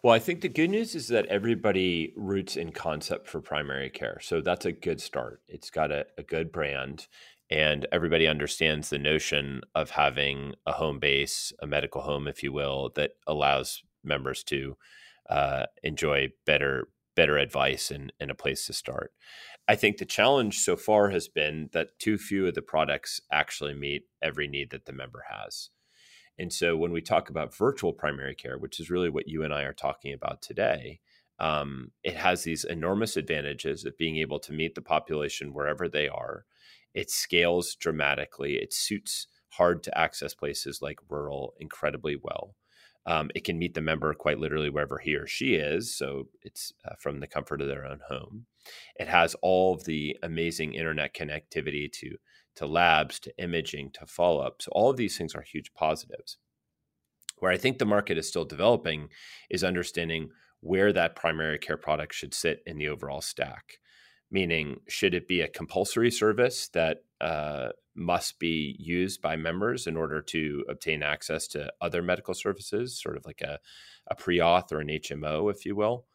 Well, 0.03 0.13
I 0.13 0.19
think 0.19 0.41
the 0.41 0.49
good 0.49 0.69
news 0.69 0.93
is 0.93 1.07
that 1.07 1.25
everybody 1.27 2.13
roots 2.17 2.57
in 2.57 2.73
concept 2.73 3.29
for 3.29 3.39
primary 3.39 3.89
care. 3.89 4.19
So 4.21 4.41
that's 4.41 4.65
a 4.65 4.73
good 4.73 4.99
start. 4.99 5.41
It's 5.47 5.69
got 5.69 5.89
a, 5.89 6.05
a 6.17 6.23
good 6.23 6.51
brand 6.51 7.07
and 7.49 7.85
everybody 7.91 8.27
understands 8.27 8.89
the 8.89 8.97
notion 8.97 9.61
of 9.75 9.91
having 9.91 10.55
a 10.65 10.71
home 10.71 10.99
base, 10.99 11.53
a 11.61 11.67
medical 11.67 12.01
home, 12.01 12.27
if 12.27 12.41
you 12.41 12.51
will, 12.51 12.91
that 12.95 13.11
allows 13.27 13.83
members 14.03 14.43
to 14.45 14.77
uh, 15.29 15.65
enjoy 15.83 16.29
better 16.45 16.89
better 17.15 17.37
advice 17.37 17.91
and, 17.91 18.11
and 18.19 18.31
a 18.31 18.35
place 18.35 18.65
to 18.65 18.73
start. 18.73 19.13
I 19.67 19.75
think 19.75 19.97
the 19.97 20.05
challenge 20.05 20.59
so 20.59 20.75
far 20.75 21.11
has 21.11 21.27
been 21.27 21.69
that 21.71 21.99
too 21.99 22.17
few 22.17 22.47
of 22.47 22.55
the 22.55 22.61
products 22.63 23.21
actually 23.31 23.75
meet 23.75 24.05
every 24.21 24.47
need 24.47 24.71
that 24.71 24.85
the 24.85 24.93
member 24.93 25.23
has. 25.29 25.69
And 26.39 26.51
so 26.51 26.75
when 26.75 26.91
we 26.91 27.01
talk 27.01 27.29
about 27.29 27.55
virtual 27.55 27.93
primary 27.93 28.35
care, 28.35 28.57
which 28.57 28.79
is 28.79 28.89
really 28.89 29.09
what 29.09 29.27
you 29.27 29.43
and 29.43 29.53
I 29.53 29.61
are 29.63 29.73
talking 29.73 30.13
about 30.13 30.41
today, 30.41 30.99
um, 31.39 31.91
it 32.03 32.15
has 32.15 32.43
these 32.43 32.63
enormous 32.63 33.15
advantages 33.17 33.85
of 33.85 33.97
being 33.97 34.17
able 34.17 34.39
to 34.39 34.53
meet 34.53 34.75
the 34.75 34.81
population 34.81 35.53
wherever 35.53 35.87
they 35.87 36.07
are. 36.07 36.45
It 36.93 37.09
scales 37.11 37.75
dramatically. 37.75 38.55
It 38.55 38.73
suits 38.73 39.27
hard 39.49 39.83
to 39.83 39.97
access 39.97 40.33
places 40.33 40.81
like 40.81 40.99
rural 41.09 41.53
incredibly 41.59 42.17
well. 42.21 42.55
Um, 43.05 43.29
it 43.35 43.43
can 43.43 43.59
meet 43.59 43.73
the 43.73 43.81
member 43.81 44.13
quite 44.13 44.39
literally 44.39 44.69
wherever 44.69 44.97
he 44.97 45.15
or 45.15 45.27
she 45.27 45.55
is, 45.55 45.93
so 45.93 46.29
it's 46.41 46.71
uh, 46.85 46.95
from 46.97 47.19
the 47.19 47.27
comfort 47.27 47.61
of 47.61 47.67
their 47.67 47.85
own 47.85 47.99
home. 48.07 48.45
It 48.95 49.07
has 49.07 49.35
all 49.41 49.73
of 49.73 49.83
the 49.83 50.17
amazing 50.23 50.73
internet 50.73 51.13
connectivity 51.13 51.91
to 51.93 52.17
to 52.55 52.67
labs, 52.67 53.19
to 53.19 53.33
imaging, 53.39 53.89
to 53.91 54.05
follow 54.05 54.39
up. 54.39 54.61
So 54.61 54.69
all 54.73 54.89
of 54.89 54.97
these 54.97 55.17
things 55.17 55.33
are 55.33 55.41
huge 55.41 55.73
positives. 55.73 56.37
Where 57.39 57.51
I 57.51 57.57
think 57.57 57.77
the 57.79 57.85
market 57.85 58.17
is 58.17 58.27
still 58.27 58.45
developing 58.45 59.09
is 59.49 59.63
understanding 59.63 60.29
where 60.59 60.93
that 60.93 61.15
primary 61.15 61.57
care 61.57 61.77
product 61.77 62.13
should 62.13 62.33
sit 62.33 62.61
in 62.65 62.77
the 62.77 62.87
overall 62.87 63.21
stack. 63.21 63.79
Meaning, 64.31 64.77
should 64.87 65.13
it 65.13 65.27
be 65.27 65.41
a 65.41 65.47
compulsory 65.47 66.09
service 66.09 66.69
that 66.69 66.99
uh, 67.19 67.69
must 67.95 68.39
be 68.39 68.75
used 68.79 69.21
by 69.21 69.35
members 69.35 69.87
in 69.87 69.95
order 69.95 70.21
to 70.21 70.63
obtain 70.69 71.03
access 71.03 71.47
to 71.47 71.71
other 71.81 72.01
medical 72.01 72.33
services, 72.33 72.99
sort 72.99 73.17
of 73.17 73.25
like 73.25 73.41
a, 73.41 73.59
a 74.07 74.15
pre 74.15 74.39
auth 74.39 74.71
or 74.71 74.79
an 74.79 74.87
HMO, 74.87 75.51
if 75.51 75.65
you 75.65 75.75
will, 75.75 76.05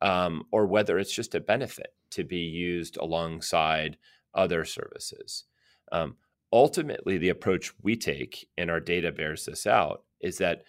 um, 0.00 0.44
or 0.52 0.66
whether 0.66 0.98
it's 0.98 1.14
just 1.14 1.34
a 1.34 1.40
benefit 1.40 1.94
to 2.10 2.24
be 2.24 2.38
used 2.38 2.96
alongside 2.96 3.98
other 4.34 4.64
services. 4.64 5.44
Um, 5.92 6.16
ultimately, 6.52 7.18
the 7.18 7.28
approach 7.28 7.72
we 7.82 7.96
take, 7.96 8.48
and 8.56 8.70
our 8.70 8.80
data 8.80 9.12
bears 9.12 9.44
this 9.44 9.66
out, 9.66 10.04
is 10.20 10.38
that 10.38 10.62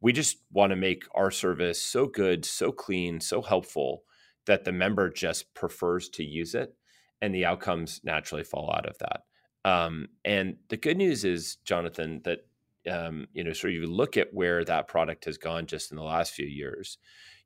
we 0.00 0.12
just 0.12 0.38
want 0.52 0.70
to 0.70 0.76
make 0.76 1.04
our 1.14 1.30
service 1.30 1.80
so 1.80 2.06
good, 2.06 2.44
so 2.44 2.70
clean, 2.70 3.20
so 3.20 3.42
helpful 3.42 4.02
that 4.46 4.64
the 4.64 4.72
member 4.72 5.10
just 5.10 5.52
prefers 5.54 6.08
to 6.10 6.24
use 6.24 6.54
it, 6.54 6.74
and 7.20 7.34
the 7.34 7.44
outcomes 7.44 8.00
naturally 8.04 8.44
fall 8.44 8.72
out 8.72 8.86
of 8.86 8.98
that. 8.98 9.22
Um, 9.66 10.06
and 10.24 10.58
the 10.68 10.76
good 10.76 10.96
news 10.96 11.24
is, 11.24 11.56
Jonathan, 11.64 12.20
that 12.24 12.46
um, 12.88 13.26
you 13.32 13.42
know, 13.42 13.52
so 13.52 13.66
you 13.66 13.84
look 13.88 14.16
at 14.16 14.32
where 14.32 14.64
that 14.64 14.86
product 14.86 15.24
has 15.24 15.38
gone 15.38 15.66
just 15.66 15.90
in 15.90 15.96
the 15.96 16.04
last 16.04 16.32
few 16.32 16.46
years. 16.46 16.98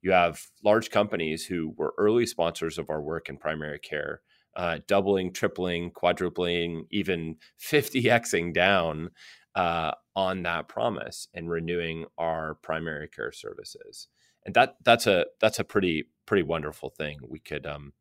You 0.03 0.13
have 0.13 0.43
large 0.63 0.91
companies 0.91 1.47
who 1.47 1.73
were 1.79 1.95
early 1.97 2.27
sponsors 2.27 2.77
of 2.77 2.91
our 2.91 3.01
work 3.01 3.31
in 3.31 3.39
primary 3.39 3.79
care, 3.79 4.21
uh, 4.55 4.81
doubling, 4.87 5.33
tripling, 5.33 5.93
quadrupling, 5.93 6.85
even 6.91 7.37
50xing 7.59 8.53
down 8.53 9.13
uh, 9.55 9.93
on 10.15 10.43
that 10.43 10.69
promise 10.69 11.27
and 11.33 11.51
renewing 11.51 12.05
our 12.19 12.57
primary 12.57 13.09
care 13.09 13.33
services. 13.33 14.09
And 14.45 14.55
that 14.55 14.77
that's 14.85 15.07
a 15.07 15.25
that's 15.41 15.59
a 15.59 15.65
pretty 15.65 16.09
pretty 16.27 16.43
wonderful 16.43 16.91
thing. 16.91 17.19
We 17.27 17.39
could 17.39 17.65
um, 17.65 17.95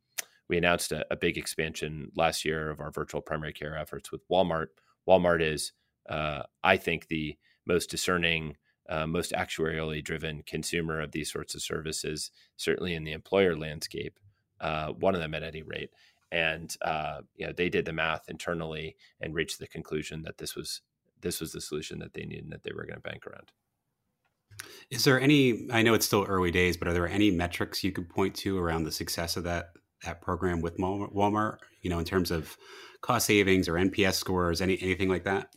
we 0.50 0.58
announced 0.58 0.92
a, 0.92 1.06
a, 1.12 1.16
big 1.16 1.38
expansion 1.38 2.12
last 2.16 2.44
year 2.44 2.70
of 2.70 2.80
our 2.80 2.92
virtual 2.92 3.22
primary 3.22 3.54
care 3.54 3.78
efforts 3.78 4.12
with 4.12 4.28
Walmart. 4.30 4.68
Walmart 5.08 5.42
is, 5.42 5.74
uh, 6.10 6.44
I 6.64 6.78
think, 6.78 7.08
the 7.08 7.38
most 7.66 7.90
discerning, 7.90 8.58
uh, 8.90 9.06
most 9.06 9.32
actuarially 9.32 10.04
driven 10.04 10.44
consumer 10.46 11.00
of 11.00 11.12
these 11.12 11.32
sorts 11.32 11.56
of 11.56 11.62
services, 11.62 12.32
certainly 12.58 12.96
in 12.96 13.04
the 13.04 13.12
employer 13.14 13.56
landscape. 13.56 14.20
Uh, 14.60 14.90
one 14.94 15.16
of 15.16 15.22
them 15.22 15.34
at 15.34 15.44
any 15.44 15.64
rate 15.64 15.92
and 16.32 16.76
uh, 16.82 17.22
you 17.36 17.46
know 17.46 17.54
they 17.54 17.70
did 17.70 17.86
the 17.86 17.94
math 17.94 18.30
internally 18.30 18.96
and 19.22 19.34
reached 19.34 19.60
the 19.60 19.68
conclusion 19.68 20.22
that 20.24 20.38
this 20.38 20.56
was 20.56 20.82
this 21.22 21.42
was 21.42 21.52
the 21.52 21.62
solution 21.62 22.00
that 22.00 22.14
they 22.14 22.24
needed 22.24 22.44
and 22.44 22.54
that 22.54 22.64
they 22.64 22.72
were 22.72 22.86
going 22.86 22.96
to 22.96 23.02
bank 23.02 23.26
around. 23.28 23.52
Is 24.90 25.04
there 25.04 25.20
any? 25.20 25.68
I 25.72 25.82
know 25.82 25.94
it's 25.94 26.06
still 26.06 26.26
early 26.28 26.52
days, 26.52 26.78
but 26.78 26.88
are 26.88 26.94
there 26.94 27.08
any 27.08 27.32
metrics 27.32 27.84
you 27.84 27.92
could 27.92 28.10
point 28.10 28.36
to 28.36 28.58
around 28.58 28.84
the 28.84 28.92
success 28.92 29.38
of 29.38 29.44
that 29.44 29.72
that 30.04 30.22
program 30.22 30.62
with 30.62 30.78
Walmart? 30.78 31.58
You 31.82 31.90
know, 31.90 32.00
in 32.00 32.06
terms 32.06 32.32
of 32.32 32.58
cost 33.02 33.28
savings 33.28 33.68
or 33.68 33.74
NPS 33.74 34.16
scores, 34.16 34.62
any 34.62 34.78
anything 34.82 35.10
like 35.10 35.24
that? 35.26 35.54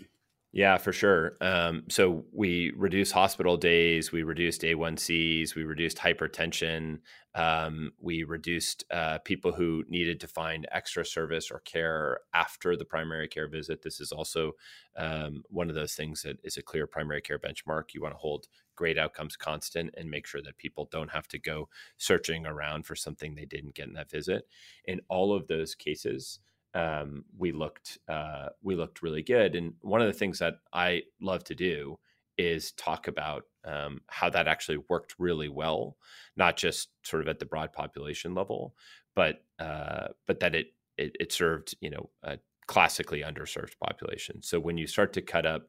Yeah, 0.55 0.76
for 0.76 0.92
sure. 0.92 1.38
Um, 1.40 1.85
so 1.88 2.26
we 2.31 2.72
reduced 2.76 3.12
hospital 3.12 3.57
days, 3.57 4.12
we 4.12 4.22
reduced 4.22 4.61
A1Cs, 4.61 5.55
we 5.55 5.64
reduced 5.64 5.96
hypertension, 5.96 6.98
um, 7.35 7.92
we 7.98 8.24
reduced 8.24 8.85
uh, 8.90 9.16
people 9.24 9.52
who 9.52 9.83
needed 9.88 10.20
to 10.20 10.28
find 10.28 10.68
extra 10.70 11.07
service 11.07 11.50
or 11.50 11.61
care 11.61 12.20
after 12.35 12.76
the 12.76 12.85
primary 12.85 13.28
care 13.28 13.48
visit. 13.48 13.81
This 13.81 13.98
is 13.98 14.12
also 14.12 14.52
um, 14.98 15.42
one 15.48 15.70
of 15.70 15.74
those 15.74 15.94
things 15.94 16.20
that 16.22 16.37
is 16.44 16.59
a 16.59 16.62
clear 16.62 16.87
primary 16.87 17.22
care 17.22 17.38
benchmark. 17.38 17.94
You 17.94 18.02
want 18.02 18.12
to 18.12 18.18
hold 18.18 18.46
great 18.83 18.99
outcomes 18.99 19.37
constant 19.37 19.95
and 19.97 20.11
make 20.11 20.27
sure 20.27 20.42
that 20.42 20.59
people 20.59 20.88
don't 20.90 21.12
have 21.12 21.29
to 21.29 21.38
go 21.38 21.68
searching 21.99 22.45
around 22.45 22.85
for 22.85 22.97
something 22.97 23.33
they 23.33 23.45
didn't 23.45 23.77
get 23.77 23.87
in 23.87 23.95
that 23.95 24.11
visit. 24.11 24.42
In 24.87 25.01
all 25.09 25.33
of 25.33 25.47
those 25.47 25.77
cases, 25.77 26.40
um, 26.75 27.25
we 27.38 27.53
looked 27.53 27.99
uh, 28.09 28.49
we 28.61 28.75
looked 28.75 29.01
really 29.01 29.23
good. 29.23 29.55
And 29.55 29.75
one 29.83 30.01
of 30.01 30.09
the 30.09 30.18
things 30.18 30.40
that 30.40 30.55
I 30.73 31.03
love 31.21 31.45
to 31.45 31.55
do 31.55 32.01
is 32.37 32.73
talk 32.73 33.07
about 33.07 33.45
um, 33.64 34.01
how 34.09 34.29
that 34.31 34.49
actually 34.49 34.79
worked 34.88 35.14
really 35.16 35.49
well, 35.49 35.97
not 36.37 36.57
just 36.57 36.88
sort 37.05 37.23
of 37.23 37.29
at 37.29 37.38
the 37.38 37.47
broad 37.47 37.73
population 37.73 38.35
level, 38.35 38.75
but 39.14 39.45
uh, 39.61 40.09
but 40.27 40.40
that 40.40 40.57
it, 40.57 40.75
it, 40.99 41.14
it 41.21 41.31
served 41.31 41.77
you 41.81 41.90
know 41.90 42.11
a 42.25 42.37
classically 42.66 43.23
underserved 43.23 43.79
population. 43.79 44.42
So 44.42 44.59
when 44.59 44.77
you 44.77 44.88
start 44.88 45.12
to 45.12 45.23
cut 45.23 45.47
up 45.47 45.68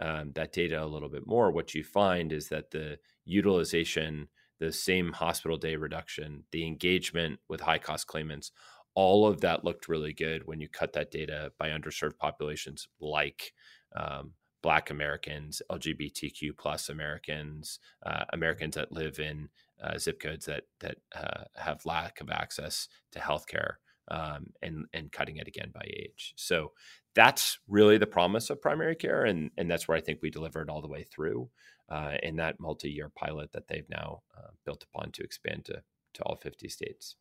um, 0.00 0.32
that 0.34 0.52
data 0.52 0.82
a 0.82 0.86
little 0.86 1.08
bit 1.08 1.26
more, 1.26 1.50
what 1.50 1.74
you 1.74 1.84
find 1.84 2.32
is 2.32 2.48
that 2.48 2.70
the 2.70 2.98
utilization, 3.24 4.28
the 4.58 4.72
same 4.72 5.12
hospital 5.12 5.56
day 5.56 5.76
reduction, 5.76 6.44
the 6.52 6.66
engagement 6.66 7.38
with 7.48 7.60
high 7.60 7.78
cost 7.78 8.06
claimants, 8.06 8.52
all 8.94 9.26
of 9.26 9.40
that 9.40 9.64
looked 9.64 9.88
really 9.88 10.12
good 10.12 10.46
when 10.46 10.60
you 10.60 10.68
cut 10.68 10.92
that 10.92 11.10
data 11.10 11.52
by 11.58 11.70
underserved 11.70 12.18
populations 12.18 12.88
like 13.00 13.52
um, 13.96 14.32
Black 14.62 14.90
Americans, 14.90 15.60
LGBTQ 15.70 16.56
plus 16.56 16.88
Americans, 16.88 17.80
uh, 18.06 18.24
Americans 18.32 18.76
that 18.76 18.92
live 18.92 19.18
in 19.18 19.48
uh, 19.82 19.98
zip 19.98 20.20
codes 20.20 20.46
that 20.46 20.64
that 20.80 20.98
uh, 21.14 21.44
have 21.56 21.84
lack 21.84 22.20
of 22.20 22.30
access 22.30 22.88
to 23.10 23.18
healthcare, 23.18 23.74
um, 24.08 24.46
and 24.62 24.86
and 24.92 25.10
cutting 25.10 25.38
it 25.38 25.48
again 25.48 25.72
by 25.74 25.84
age. 25.84 26.32
So 26.36 26.72
that's 27.14 27.58
really 27.68 27.98
the 27.98 28.06
promise 28.06 28.50
of 28.50 28.60
primary 28.60 28.96
care, 28.96 29.24
and 29.24 29.50
and 29.56 29.70
that's 29.70 29.88
where 29.88 29.96
I 29.96 30.00
think 30.00 30.20
we 30.22 30.30
delivered 30.30 30.70
all 30.70 30.82
the 30.82 30.88
way 30.88 31.04
through 31.04 31.50
uh, 31.88 32.14
in 32.22 32.36
that 32.36 32.58
multi-year 32.58 33.10
pilot 33.14 33.52
that 33.52 33.68
they've 33.68 33.88
now 33.88 34.22
uh, 34.36 34.50
built 34.64 34.84
upon 34.84 35.12
to 35.12 35.22
expand 35.22 35.66
to 35.66 35.82
to 36.14 36.22
all 36.24 36.36
50 36.36 36.68
states. 36.68 37.16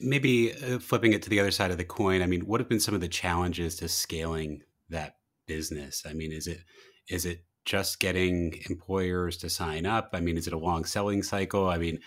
Maybe 0.00 0.52
uh, 0.52 0.78
flipping 0.78 1.12
it 1.12 1.22
to 1.22 1.30
the 1.30 1.40
other 1.40 1.50
side 1.50 1.70
of 1.70 1.78
the 1.78 1.84
coin 1.84 2.22
i 2.22 2.26
mean 2.26 2.42
what 2.42 2.60
have 2.60 2.68
been 2.68 2.80
some 2.80 2.94
of 2.94 3.00
the 3.00 3.08
challenges 3.08 3.76
to 3.76 3.88
scaling 3.88 4.62
that 4.88 5.16
business? 5.46 6.04
I 6.08 6.12
mean 6.12 6.32
is 6.32 6.46
it 6.46 6.60
is 7.08 7.26
it 7.26 7.44
just 7.64 8.00
getting 8.00 8.60
employers 8.68 9.36
to 9.38 9.50
sign 9.50 9.86
up? 9.86 10.10
I 10.12 10.20
mean 10.20 10.36
is 10.36 10.46
it 10.46 10.52
a 10.52 10.58
long 10.58 10.84
selling 10.84 11.22
cycle? 11.22 11.68
I 11.68 11.78
mean 11.78 12.00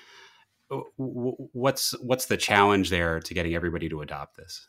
what's 0.97 1.91
what's 2.01 2.25
the 2.25 2.37
challenge 2.37 2.89
there 2.89 3.19
to 3.19 3.33
getting 3.33 3.53
everybody 3.53 3.87
to 3.89 4.01
adopt 4.01 4.37
this 4.37 4.67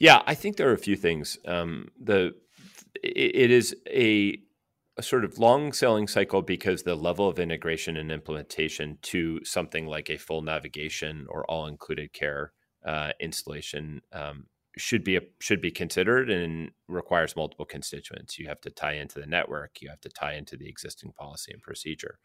yeah 0.00 0.22
i 0.26 0.34
think 0.34 0.56
there 0.56 0.68
are 0.68 0.74
a 0.74 0.78
few 0.78 0.96
things 0.96 1.38
um, 1.46 1.88
the 2.00 2.34
it, 3.02 3.36
it 3.36 3.50
is 3.52 3.76
a 3.88 4.36
a 4.96 5.02
sort 5.02 5.24
of 5.24 5.38
long 5.38 5.72
selling 5.72 6.06
cycle 6.06 6.42
because 6.42 6.82
the 6.82 6.94
level 6.94 7.28
of 7.28 7.38
integration 7.38 7.96
and 7.96 8.10
implementation 8.10 8.98
to 9.00 9.42
something 9.44 9.86
like 9.86 10.10
a 10.10 10.18
full 10.18 10.42
navigation 10.42 11.26
or 11.30 11.44
all 11.50 11.66
included 11.66 12.12
care 12.12 12.52
uh, 12.84 13.12
installation 13.20 14.02
um, 14.12 14.46
should 14.76 15.04
be 15.04 15.16
a, 15.16 15.20
should 15.38 15.60
be 15.60 15.70
considered 15.70 16.30
and 16.30 16.70
requires 16.88 17.36
multiple 17.36 17.64
constituents. 17.64 18.38
You 18.38 18.48
have 18.48 18.60
to 18.62 18.70
tie 18.70 18.94
into 18.94 19.20
the 19.20 19.26
network. 19.26 19.80
You 19.80 19.88
have 19.88 20.00
to 20.02 20.08
tie 20.08 20.34
into 20.34 20.56
the 20.56 20.68
existing 20.68 21.12
policy 21.12 21.52
and 21.52 21.62
procedure. 21.62 22.18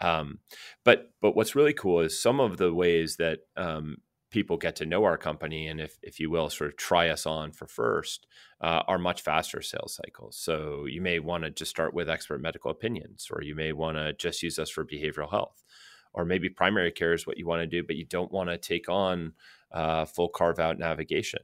Um, 0.00 0.38
but 0.84 1.10
but 1.20 1.36
what's 1.36 1.54
really 1.54 1.74
cool 1.74 2.00
is 2.00 2.20
some 2.20 2.40
of 2.40 2.56
the 2.56 2.72
ways 2.72 3.16
that 3.16 3.40
um, 3.56 3.98
people 4.30 4.56
get 4.56 4.76
to 4.76 4.86
know 4.86 5.04
our 5.04 5.16
company 5.16 5.66
and 5.66 5.80
if, 5.80 5.98
if 6.02 6.20
you 6.20 6.30
will 6.30 6.48
sort 6.48 6.70
of 6.70 6.76
try 6.76 7.08
us 7.08 7.26
on 7.26 7.52
for 7.52 7.66
first 7.66 8.26
uh, 8.60 8.82
are 8.86 8.98
much 8.98 9.22
faster 9.22 9.60
sales 9.60 9.94
cycles 9.94 10.36
so 10.36 10.86
you 10.86 11.00
may 11.00 11.18
want 11.18 11.44
to 11.44 11.50
just 11.50 11.70
start 11.70 11.92
with 11.92 12.08
expert 12.08 12.40
medical 12.40 12.70
opinions 12.70 13.28
or 13.32 13.42
you 13.42 13.54
may 13.54 13.72
want 13.72 13.96
to 13.96 14.12
just 14.14 14.42
use 14.42 14.58
us 14.58 14.70
for 14.70 14.84
behavioral 14.84 15.30
health 15.30 15.64
or 16.12 16.24
maybe 16.24 16.48
primary 16.48 16.90
care 16.90 17.12
is 17.12 17.26
what 17.26 17.38
you 17.38 17.46
want 17.46 17.60
to 17.60 17.66
do 17.66 17.82
but 17.82 17.96
you 17.96 18.04
don't 18.04 18.32
want 18.32 18.48
to 18.48 18.56
take 18.56 18.88
on 18.88 19.32
uh, 19.72 20.04
full 20.04 20.28
carve 20.28 20.58
out 20.58 20.78
navigation 20.78 21.40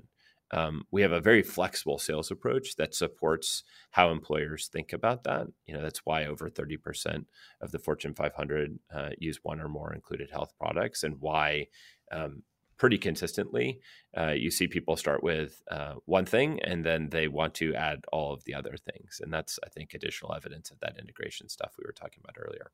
um, 0.53 0.85
we 0.93 1.03
have 1.03 1.13
a 1.13 1.21
very 1.21 1.43
flexible 1.43 1.99
sales 1.99 2.31
approach 2.31 2.77
that 2.77 2.95
supports 2.95 3.65
how 3.91 4.11
employers 4.11 4.69
think 4.69 4.93
about 4.93 5.25
that. 5.25 5.49
You 5.67 5.75
know, 5.75 5.83
that's 5.83 6.07
why 6.07 6.27
over 6.27 6.49
30% 6.49 7.25
of 7.61 7.73
the 7.73 7.81
Fortune 7.81 8.15
500 8.15 8.79
uh, 8.95 9.11
use 9.19 9.41
one 9.43 9.61
or 9.61 9.69
more 9.69 9.93
included 9.93 10.31
health 10.31 10.55
products, 10.59 11.03
and 11.03 11.17
why 11.21 11.67
um, 12.13 12.43
pretty 12.79 12.99
consistently. 12.99 13.81
Uh, 14.17 14.33
you 14.33 14.51
see 14.51 14.67
people 14.67 14.97
start 14.97 15.23
with 15.23 15.63
uh, 15.71 15.95
one 16.05 16.25
thing 16.25 16.61
and 16.63 16.85
then 16.85 17.09
they 17.11 17.29
want 17.29 17.55
to 17.55 17.75
add 17.75 18.05
all 18.13 18.33
of 18.33 18.45
the 18.45 18.55
other 18.55 18.77
things. 18.77 19.21
And 19.23 19.33
that's, 19.33 19.59
I 19.65 19.69
think, 19.69 19.95
additional 19.95 20.35
evidence 20.35 20.71
of 20.71 20.79
that 20.81 20.99
integration 20.99 21.49
stuff 21.49 21.75
we 21.79 21.85
were 21.87 21.93
talking 21.93 22.23
about 22.23 22.37
earlier. 22.39 22.71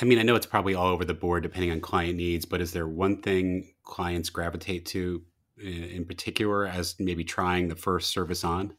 I 0.00 0.04
mean, 0.04 0.18
I 0.18 0.22
know 0.22 0.36
it's 0.36 0.46
probably 0.46 0.74
all 0.74 0.86
over 0.86 1.04
the 1.04 1.14
board 1.14 1.42
depending 1.42 1.72
on 1.72 1.80
client 1.80 2.16
needs, 2.16 2.44
but 2.44 2.60
is 2.60 2.72
there 2.72 2.86
one 2.86 3.20
thing 3.20 3.72
clients 3.82 4.30
gravitate 4.30 4.86
to 4.86 5.22
in 5.60 6.04
particular 6.04 6.66
as 6.66 6.94
maybe 7.00 7.24
trying 7.24 7.68
the 7.68 7.74
first 7.74 8.10
service 8.10 8.44
on? 8.44 8.74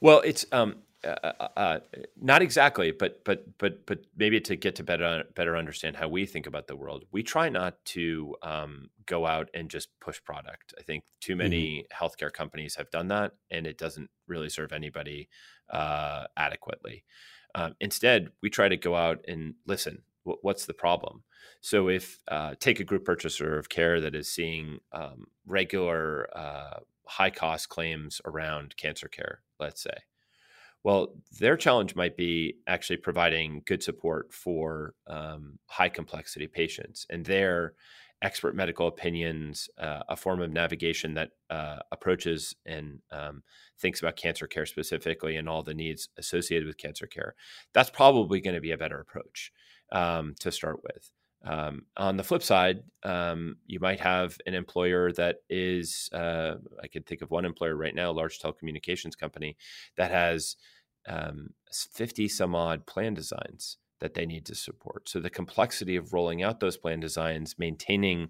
Well, 0.00 0.20
it's 0.20 0.44
um, 0.52 0.76
uh, 1.04 1.48
uh, 1.56 1.78
not 2.20 2.42
exactly, 2.42 2.90
but 2.90 3.24
but 3.24 3.58
but 3.58 3.86
but 3.86 4.00
maybe 4.16 4.40
to 4.40 4.56
get 4.56 4.76
to 4.76 4.82
better 4.82 5.24
better 5.34 5.56
understand 5.56 5.96
how 5.96 6.08
we 6.08 6.26
think 6.26 6.46
about 6.46 6.66
the 6.66 6.76
world, 6.76 7.04
we 7.12 7.22
try 7.22 7.48
not 7.48 7.84
to 7.86 8.34
um, 8.42 8.90
go 9.06 9.26
out 9.26 9.48
and 9.54 9.70
just 9.70 9.88
push 10.00 10.22
product. 10.22 10.74
I 10.78 10.82
think 10.82 11.04
too 11.20 11.36
many 11.36 11.84
mm-hmm. 11.84 12.04
healthcare 12.04 12.32
companies 12.32 12.76
have 12.76 12.90
done 12.90 13.08
that, 13.08 13.32
and 13.50 13.66
it 13.66 13.78
doesn't 13.78 14.10
really 14.26 14.48
serve 14.48 14.72
anybody 14.72 15.28
uh, 15.70 16.24
adequately. 16.36 17.04
Um, 17.54 17.76
instead, 17.80 18.30
we 18.42 18.50
try 18.50 18.68
to 18.68 18.76
go 18.76 18.96
out 18.96 19.24
and 19.28 19.54
listen. 19.66 20.02
W- 20.24 20.40
what's 20.42 20.66
the 20.66 20.74
problem? 20.74 21.24
So, 21.60 21.88
if 21.88 22.18
uh, 22.28 22.54
take 22.58 22.80
a 22.80 22.84
group 22.84 23.04
purchaser 23.04 23.58
of 23.58 23.68
care 23.68 24.00
that 24.00 24.14
is 24.14 24.30
seeing 24.30 24.78
um, 24.92 25.26
regular 25.46 26.28
uh, 26.36 26.80
high 27.06 27.30
cost 27.30 27.68
claims 27.68 28.20
around 28.24 28.76
cancer 28.76 29.08
care, 29.08 29.40
let's 29.60 29.82
say 29.82 29.98
well, 30.84 31.14
their 31.40 31.56
challenge 31.56 31.96
might 31.96 32.16
be 32.16 32.58
actually 32.66 32.98
providing 32.98 33.62
good 33.66 33.82
support 33.82 34.32
for 34.32 34.94
um, 35.06 35.58
high 35.66 35.88
complexity 35.88 36.46
patients 36.46 37.06
and 37.08 37.24
their 37.24 37.74
expert 38.20 38.54
medical 38.54 38.86
opinions, 38.86 39.68
uh, 39.78 40.00
a 40.08 40.16
form 40.16 40.40
of 40.40 40.50
navigation 40.50 41.14
that 41.14 41.30
uh, 41.50 41.78
approaches 41.90 42.54
and 42.64 43.00
um, 43.10 43.42
thinks 43.78 44.00
about 44.00 44.16
cancer 44.16 44.46
care 44.46 44.66
specifically 44.66 45.36
and 45.36 45.48
all 45.48 45.62
the 45.62 45.74
needs 45.74 46.08
associated 46.18 46.66
with 46.66 46.78
cancer 46.78 47.06
care. 47.06 47.34
That's 47.72 47.90
probably 47.90 48.40
going 48.40 48.54
to 48.54 48.60
be 48.60 48.72
a 48.72 48.78
better 48.78 49.00
approach 49.00 49.52
um, 49.90 50.34
to 50.40 50.52
start 50.52 50.80
with. 50.82 51.10
Um, 51.46 51.82
on 51.96 52.16
the 52.16 52.24
flip 52.24 52.42
side, 52.42 52.82
um, 53.02 53.56
you 53.66 53.78
might 53.78 54.00
have 54.00 54.38
an 54.46 54.54
employer 54.54 55.12
that 55.12 55.36
is, 55.50 56.08
uh, 56.12 56.54
I 56.82 56.86
can 56.86 57.02
think 57.02 57.20
of 57.20 57.30
one 57.30 57.44
employer 57.44 57.76
right 57.76 57.94
now, 57.94 58.10
a 58.10 58.12
large 58.12 58.38
telecommunications 58.38 59.18
company 59.18 59.58
that 59.96 60.10
has 60.10 60.56
um, 61.08 61.50
50 61.72 62.28
some 62.28 62.54
odd 62.54 62.86
plan 62.86 63.14
designs 63.14 63.78
that 64.00 64.14
they 64.14 64.26
need 64.26 64.44
to 64.46 64.54
support. 64.54 65.08
So 65.08 65.20
the 65.20 65.30
complexity 65.30 65.96
of 65.96 66.12
rolling 66.12 66.42
out 66.42 66.60
those 66.60 66.76
plan 66.76 67.00
designs, 67.00 67.56
maintaining, 67.58 68.28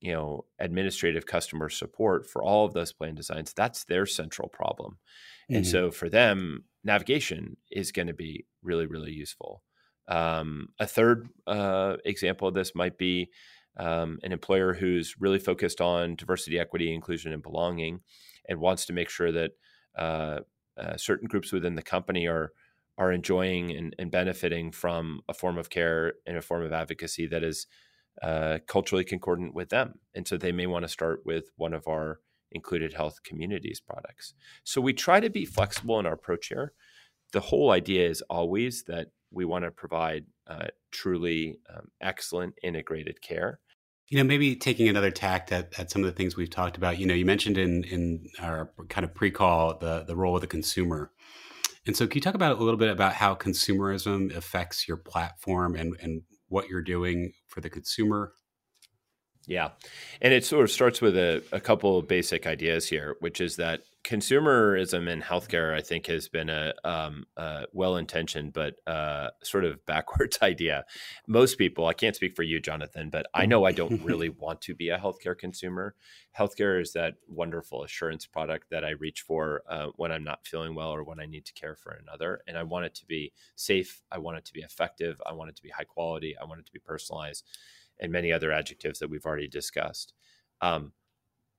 you 0.00 0.12
know, 0.12 0.46
administrative 0.58 1.26
customer 1.26 1.68
support 1.68 2.26
for 2.26 2.42
all 2.42 2.64
of 2.64 2.72
those 2.72 2.92
plan 2.92 3.14
designs, 3.14 3.52
that's 3.52 3.84
their 3.84 4.06
central 4.06 4.48
problem. 4.48 4.98
Mm-hmm. 5.50 5.56
And 5.56 5.66
so 5.66 5.90
for 5.90 6.08
them, 6.08 6.64
navigation 6.84 7.56
is 7.70 7.92
going 7.92 8.08
to 8.08 8.14
be 8.14 8.46
really, 8.62 8.86
really 8.86 9.12
useful. 9.12 9.62
Um, 10.08 10.68
a 10.78 10.86
third 10.86 11.28
uh, 11.46 11.96
example 12.04 12.48
of 12.48 12.54
this 12.54 12.74
might 12.74 12.98
be 12.98 13.30
um, 13.76 14.18
an 14.22 14.32
employer 14.32 14.74
who's 14.74 15.16
really 15.18 15.38
focused 15.38 15.80
on 15.80 16.16
diversity, 16.16 16.58
equity, 16.58 16.92
inclusion, 16.92 17.32
and 17.32 17.42
belonging, 17.42 18.00
and 18.48 18.60
wants 18.60 18.86
to 18.86 18.92
make 18.92 19.08
sure 19.08 19.32
that 19.32 19.52
uh, 19.96 20.40
uh, 20.78 20.96
certain 20.96 21.28
groups 21.28 21.52
within 21.52 21.74
the 21.74 21.82
company 21.82 22.26
are 22.26 22.52
are 22.98 23.10
enjoying 23.10 23.70
and, 23.72 23.96
and, 23.98 24.10
benefiting 24.10 24.70
from 24.70 25.22
a 25.26 25.32
form 25.32 25.56
of 25.56 25.70
care 25.70 26.12
and 26.26 26.36
a 26.36 26.42
form 26.42 26.62
of 26.62 26.72
advocacy 26.72 27.26
that 27.26 27.42
is 27.42 27.66
uh, 28.20 28.58
culturally 28.66 29.02
concordant 29.02 29.54
with 29.54 29.70
them, 29.70 29.94
and 30.14 30.28
so 30.28 30.36
they 30.36 30.52
may 30.52 30.66
want 30.66 30.84
to 30.84 30.88
start 30.88 31.20
with 31.24 31.46
one 31.56 31.72
of 31.72 31.88
our 31.88 32.20
included 32.52 32.92
health 32.92 33.22
communities 33.22 33.80
products. 33.80 34.34
So 34.62 34.80
we 34.80 34.92
try 34.92 35.20
to 35.20 35.30
be 35.30 35.46
flexible 35.46 35.98
in 35.98 36.04
our 36.06 36.12
approach 36.12 36.48
here. 36.48 36.74
The 37.32 37.40
whole 37.40 37.70
idea 37.70 38.06
is 38.08 38.22
always 38.28 38.84
that 38.84 39.08
we 39.30 39.46
want 39.46 39.64
to 39.64 39.70
provide 39.70 40.26
uh, 40.46 40.66
truly 40.90 41.58
um, 41.74 41.88
excellent 42.02 42.54
integrated 42.62 43.22
care 43.22 43.60
you 44.08 44.18
know, 44.18 44.24
maybe 44.24 44.56
taking 44.56 44.88
another 44.88 45.10
tact 45.10 45.52
at, 45.52 45.72
at 45.78 45.90
some 45.90 46.02
of 46.02 46.06
the 46.06 46.12
things 46.12 46.36
we've 46.36 46.50
talked 46.50 46.76
about. 46.76 46.98
You 46.98 47.06
know, 47.06 47.14
you 47.14 47.24
mentioned 47.24 47.58
in 47.58 47.84
in 47.84 48.26
our 48.40 48.70
kind 48.88 49.04
of 49.04 49.14
pre-call 49.14 49.78
the 49.78 50.04
the 50.06 50.16
role 50.16 50.34
of 50.34 50.40
the 50.40 50.46
consumer. 50.46 51.10
And 51.86 51.96
so, 51.96 52.06
can 52.06 52.16
you 52.16 52.20
talk 52.20 52.34
about 52.34 52.58
a 52.58 52.62
little 52.62 52.78
bit 52.78 52.90
about 52.90 53.14
how 53.14 53.34
consumerism 53.34 54.34
affects 54.36 54.86
your 54.86 54.96
platform 54.96 55.74
and 55.74 55.96
and 56.00 56.22
what 56.48 56.68
you're 56.68 56.82
doing 56.82 57.32
for 57.48 57.60
the 57.60 57.70
consumer? 57.70 58.32
Yeah, 59.46 59.70
and 60.20 60.32
it 60.32 60.44
sort 60.44 60.64
of 60.64 60.70
starts 60.70 61.00
with 61.00 61.16
a, 61.16 61.42
a 61.50 61.58
couple 61.58 61.98
of 61.98 62.06
basic 62.06 62.46
ideas 62.46 62.88
here, 62.88 63.16
which 63.20 63.40
is 63.40 63.56
that 63.56 63.80
consumerism 64.04 65.08
in 65.08 65.22
healthcare, 65.22 65.74
I 65.74 65.80
think, 65.80 66.06
has 66.06 66.28
been 66.28 66.50
a, 66.50 66.72
um, 66.84 67.24
a 67.36 67.66
well-intentioned 67.72 68.52
but 68.52 68.74
uh, 68.86 69.30
sort 69.42 69.64
of 69.64 69.84
backwards 69.86 70.38
idea. 70.42 70.84
Most 71.28 71.56
people, 71.56 71.86
I 71.86 71.92
can't 71.92 72.16
speak 72.16 72.34
for 72.34 72.42
you, 72.42 72.60
Jonathan, 72.60 73.10
but 73.10 73.26
I 73.32 73.46
know 73.46 73.64
I 73.64 73.72
don't 73.80 74.02
really 74.02 74.28
want 74.28 74.60
to 74.62 74.74
be 74.74 74.88
a 74.88 74.98
healthcare 74.98 75.38
consumer. 75.38 75.94
Healthcare 76.36 76.80
is 76.80 76.92
that 76.94 77.14
wonderful 77.28 77.84
assurance 77.84 78.26
product 78.26 78.70
that 78.70 78.84
I 78.84 78.90
reach 78.90 79.20
for 79.22 79.62
uh, 79.68 79.88
when 79.96 80.10
I'm 80.10 80.24
not 80.24 80.46
feeling 80.46 80.74
well 80.74 80.90
or 80.90 81.04
when 81.04 81.20
I 81.20 81.26
need 81.26 81.44
to 81.46 81.54
care 81.54 81.76
for 81.76 81.92
another, 81.92 82.40
and 82.46 82.58
I 82.58 82.64
want 82.64 82.86
it 82.86 82.94
to 82.96 83.06
be 83.06 83.32
safe. 83.54 84.02
I 84.10 84.18
want 84.18 84.38
it 84.38 84.44
to 84.46 84.52
be 84.52 84.62
effective. 84.62 85.20
I 85.24 85.32
want 85.32 85.50
it 85.50 85.56
to 85.56 85.62
be 85.62 85.70
high 85.70 85.84
quality. 85.84 86.34
I 86.40 86.44
want 86.44 86.60
it 86.60 86.66
to 86.66 86.72
be 86.72 86.80
personalized, 86.80 87.44
and 88.00 88.10
many 88.10 88.32
other 88.32 88.50
adjectives 88.50 88.98
that 88.98 89.10
we've 89.10 89.26
already 89.26 89.48
discussed. 89.48 90.14
Um, 90.60 90.92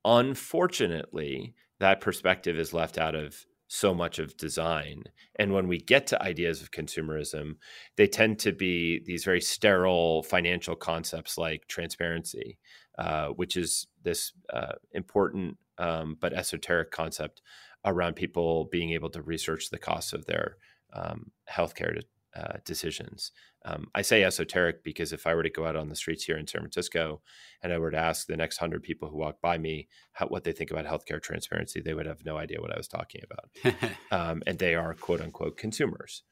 unfortunately 0.04 1.54
that 1.84 2.00
perspective 2.00 2.56
is 2.56 2.72
left 2.72 2.96
out 2.96 3.14
of 3.14 3.44
so 3.68 3.92
much 3.92 4.18
of 4.18 4.38
design. 4.38 5.04
And 5.36 5.52
when 5.52 5.68
we 5.68 5.76
get 5.76 6.06
to 6.06 6.22
ideas 6.22 6.62
of 6.62 6.70
consumerism, 6.70 7.56
they 7.98 8.06
tend 8.06 8.38
to 8.38 8.52
be 8.52 9.02
these 9.04 9.22
very 9.22 9.42
sterile 9.42 10.22
financial 10.22 10.76
concepts 10.76 11.36
like 11.36 11.68
transparency, 11.68 12.56
uh, 12.98 13.26
which 13.40 13.58
is 13.58 13.86
this 14.02 14.32
uh, 14.50 14.76
important 14.92 15.58
um, 15.76 16.16
but 16.18 16.32
esoteric 16.32 16.90
concept 16.90 17.42
around 17.84 18.16
people 18.16 18.64
being 18.72 18.92
able 18.92 19.10
to 19.10 19.20
research 19.20 19.68
the 19.68 19.78
costs 19.78 20.14
of 20.14 20.24
their 20.24 20.56
um, 20.94 21.32
healthcare 21.50 21.94
uh, 22.36 22.58
decisions. 22.64 23.32
Um, 23.64 23.86
I 23.94 24.02
say 24.02 24.24
esoteric 24.24 24.82
because 24.82 25.12
if 25.12 25.26
I 25.26 25.34
were 25.34 25.42
to 25.42 25.50
go 25.50 25.66
out 25.66 25.76
on 25.76 25.88
the 25.88 25.96
streets 25.96 26.24
here 26.24 26.36
in 26.36 26.46
San 26.46 26.60
Francisco 26.60 27.22
and 27.62 27.72
I 27.72 27.78
were 27.78 27.90
to 27.90 27.96
ask 27.96 28.26
the 28.26 28.36
next 28.36 28.58
hundred 28.58 28.82
people 28.82 29.08
who 29.08 29.16
walk 29.16 29.40
by 29.40 29.56
me 29.56 29.88
how, 30.12 30.26
what 30.26 30.44
they 30.44 30.52
think 30.52 30.70
about 30.70 30.86
healthcare 30.86 31.22
transparency, 31.22 31.80
they 31.80 31.94
would 31.94 32.06
have 32.06 32.24
no 32.24 32.36
idea 32.36 32.60
what 32.60 32.72
I 32.72 32.76
was 32.76 32.88
talking 32.88 33.22
about. 33.24 33.90
um, 34.10 34.42
and 34.46 34.58
they 34.58 34.74
are 34.74 34.94
quote 34.94 35.20
unquote 35.20 35.56
consumers. 35.56 36.22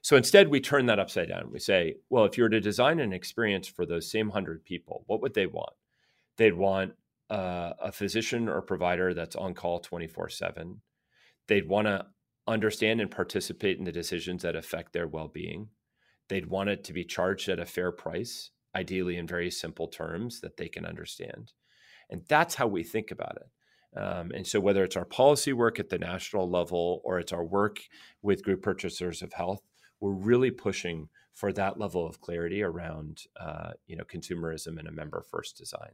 So 0.00 0.16
instead, 0.16 0.48
we 0.48 0.60
turn 0.60 0.86
that 0.86 0.98
upside 0.98 1.28
down. 1.28 1.50
We 1.52 1.60
say, 1.60 1.96
well, 2.10 2.24
if 2.24 2.36
you 2.36 2.42
were 2.42 2.50
to 2.50 2.60
design 2.60 2.98
an 2.98 3.12
experience 3.12 3.68
for 3.68 3.86
those 3.86 4.10
same 4.10 4.30
hundred 4.30 4.64
people, 4.64 5.04
what 5.06 5.22
would 5.22 5.34
they 5.34 5.46
want? 5.46 5.74
They'd 6.38 6.54
want 6.54 6.94
uh, 7.30 7.74
a 7.80 7.92
physician 7.92 8.48
or 8.48 8.60
provider 8.62 9.14
that's 9.14 9.36
on 9.36 9.54
call 9.54 9.78
24 9.78 10.28
7. 10.28 10.80
They'd 11.46 11.68
want 11.68 11.86
to 11.86 12.06
understand 12.46 13.00
and 13.00 13.10
participate 13.10 13.78
in 13.78 13.84
the 13.84 13.92
decisions 13.92 14.42
that 14.42 14.56
affect 14.56 14.92
their 14.92 15.06
well-being. 15.06 15.68
They'd 16.28 16.46
want 16.46 16.70
it 16.70 16.84
to 16.84 16.92
be 16.92 17.04
charged 17.04 17.48
at 17.48 17.58
a 17.58 17.66
fair 17.66 17.92
price, 17.92 18.50
ideally 18.74 19.16
in 19.16 19.26
very 19.26 19.50
simple 19.50 19.88
terms 19.88 20.40
that 20.40 20.56
they 20.56 20.68
can 20.68 20.84
understand. 20.84 21.52
And 22.10 22.22
that's 22.28 22.56
how 22.56 22.66
we 22.66 22.82
think 22.82 23.10
about 23.10 23.36
it. 23.36 23.98
Um, 23.98 24.30
and 24.34 24.46
so, 24.46 24.58
whether 24.58 24.84
it's 24.84 24.96
our 24.96 25.04
policy 25.04 25.52
work 25.52 25.78
at 25.78 25.90
the 25.90 25.98
national 25.98 26.50
level 26.50 27.02
or 27.04 27.18
it's 27.18 27.32
our 27.32 27.44
work 27.44 27.80
with 28.22 28.42
group 28.42 28.62
purchasers 28.62 29.22
of 29.22 29.34
health, 29.34 29.60
we're 30.00 30.12
really 30.12 30.50
pushing 30.50 31.08
for 31.34 31.52
that 31.52 31.78
level 31.78 32.06
of 32.06 32.20
clarity 32.20 32.62
around, 32.62 33.22
uh, 33.38 33.72
you 33.86 33.96
know, 33.96 34.04
consumerism 34.04 34.78
and 34.78 34.88
a 34.88 34.92
member-first 34.92 35.56
design. 35.56 35.92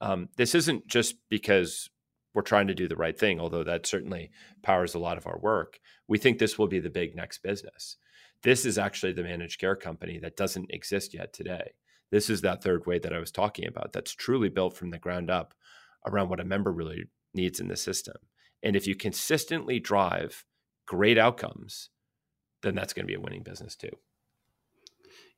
Um, 0.00 0.28
this 0.36 0.54
isn't 0.54 0.86
just 0.86 1.16
because 1.28 1.90
we're 2.36 2.42
trying 2.42 2.66
to 2.66 2.74
do 2.74 2.86
the 2.86 2.96
right 2.96 3.18
thing, 3.18 3.40
although 3.40 3.64
that 3.64 3.86
certainly 3.86 4.30
powers 4.62 4.94
a 4.94 4.98
lot 4.98 5.16
of 5.16 5.26
our 5.26 5.38
work. 5.38 5.80
We 6.06 6.18
think 6.18 6.38
this 6.38 6.58
will 6.58 6.68
be 6.68 6.78
the 6.78 6.90
big 6.90 7.16
next 7.16 7.38
business. 7.38 7.96
This 8.42 8.66
is 8.66 8.76
actually 8.76 9.14
the 9.14 9.22
managed 9.22 9.58
care 9.58 9.74
company 9.74 10.18
that 10.18 10.36
doesn't 10.36 10.70
exist 10.70 11.14
yet 11.14 11.32
today. 11.32 11.72
This 12.10 12.28
is 12.28 12.42
that 12.42 12.62
third 12.62 12.84
way 12.86 12.98
that 12.98 13.14
I 13.14 13.20
was 13.20 13.32
talking 13.32 13.66
about 13.66 13.94
that's 13.94 14.12
truly 14.12 14.50
built 14.50 14.76
from 14.76 14.90
the 14.90 14.98
ground 14.98 15.30
up 15.30 15.54
around 16.06 16.28
what 16.28 16.38
a 16.38 16.44
member 16.44 16.70
really 16.70 17.06
needs 17.32 17.58
in 17.58 17.68
the 17.68 17.76
system. 17.76 18.16
And 18.62 18.76
if 18.76 18.86
you 18.86 18.94
consistently 18.94 19.80
drive 19.80 20.44
great 20.84 21.16
outcomes, 21.16 21.88
then 22.62 22.74
that's 22.74 22.92
going 22.92 23.04
to 23.06 23.10
be 23.10 23.16
a 23.16 23.20
winning 23.20 23.44
business 23.44 23.74
too. 23.76 23.96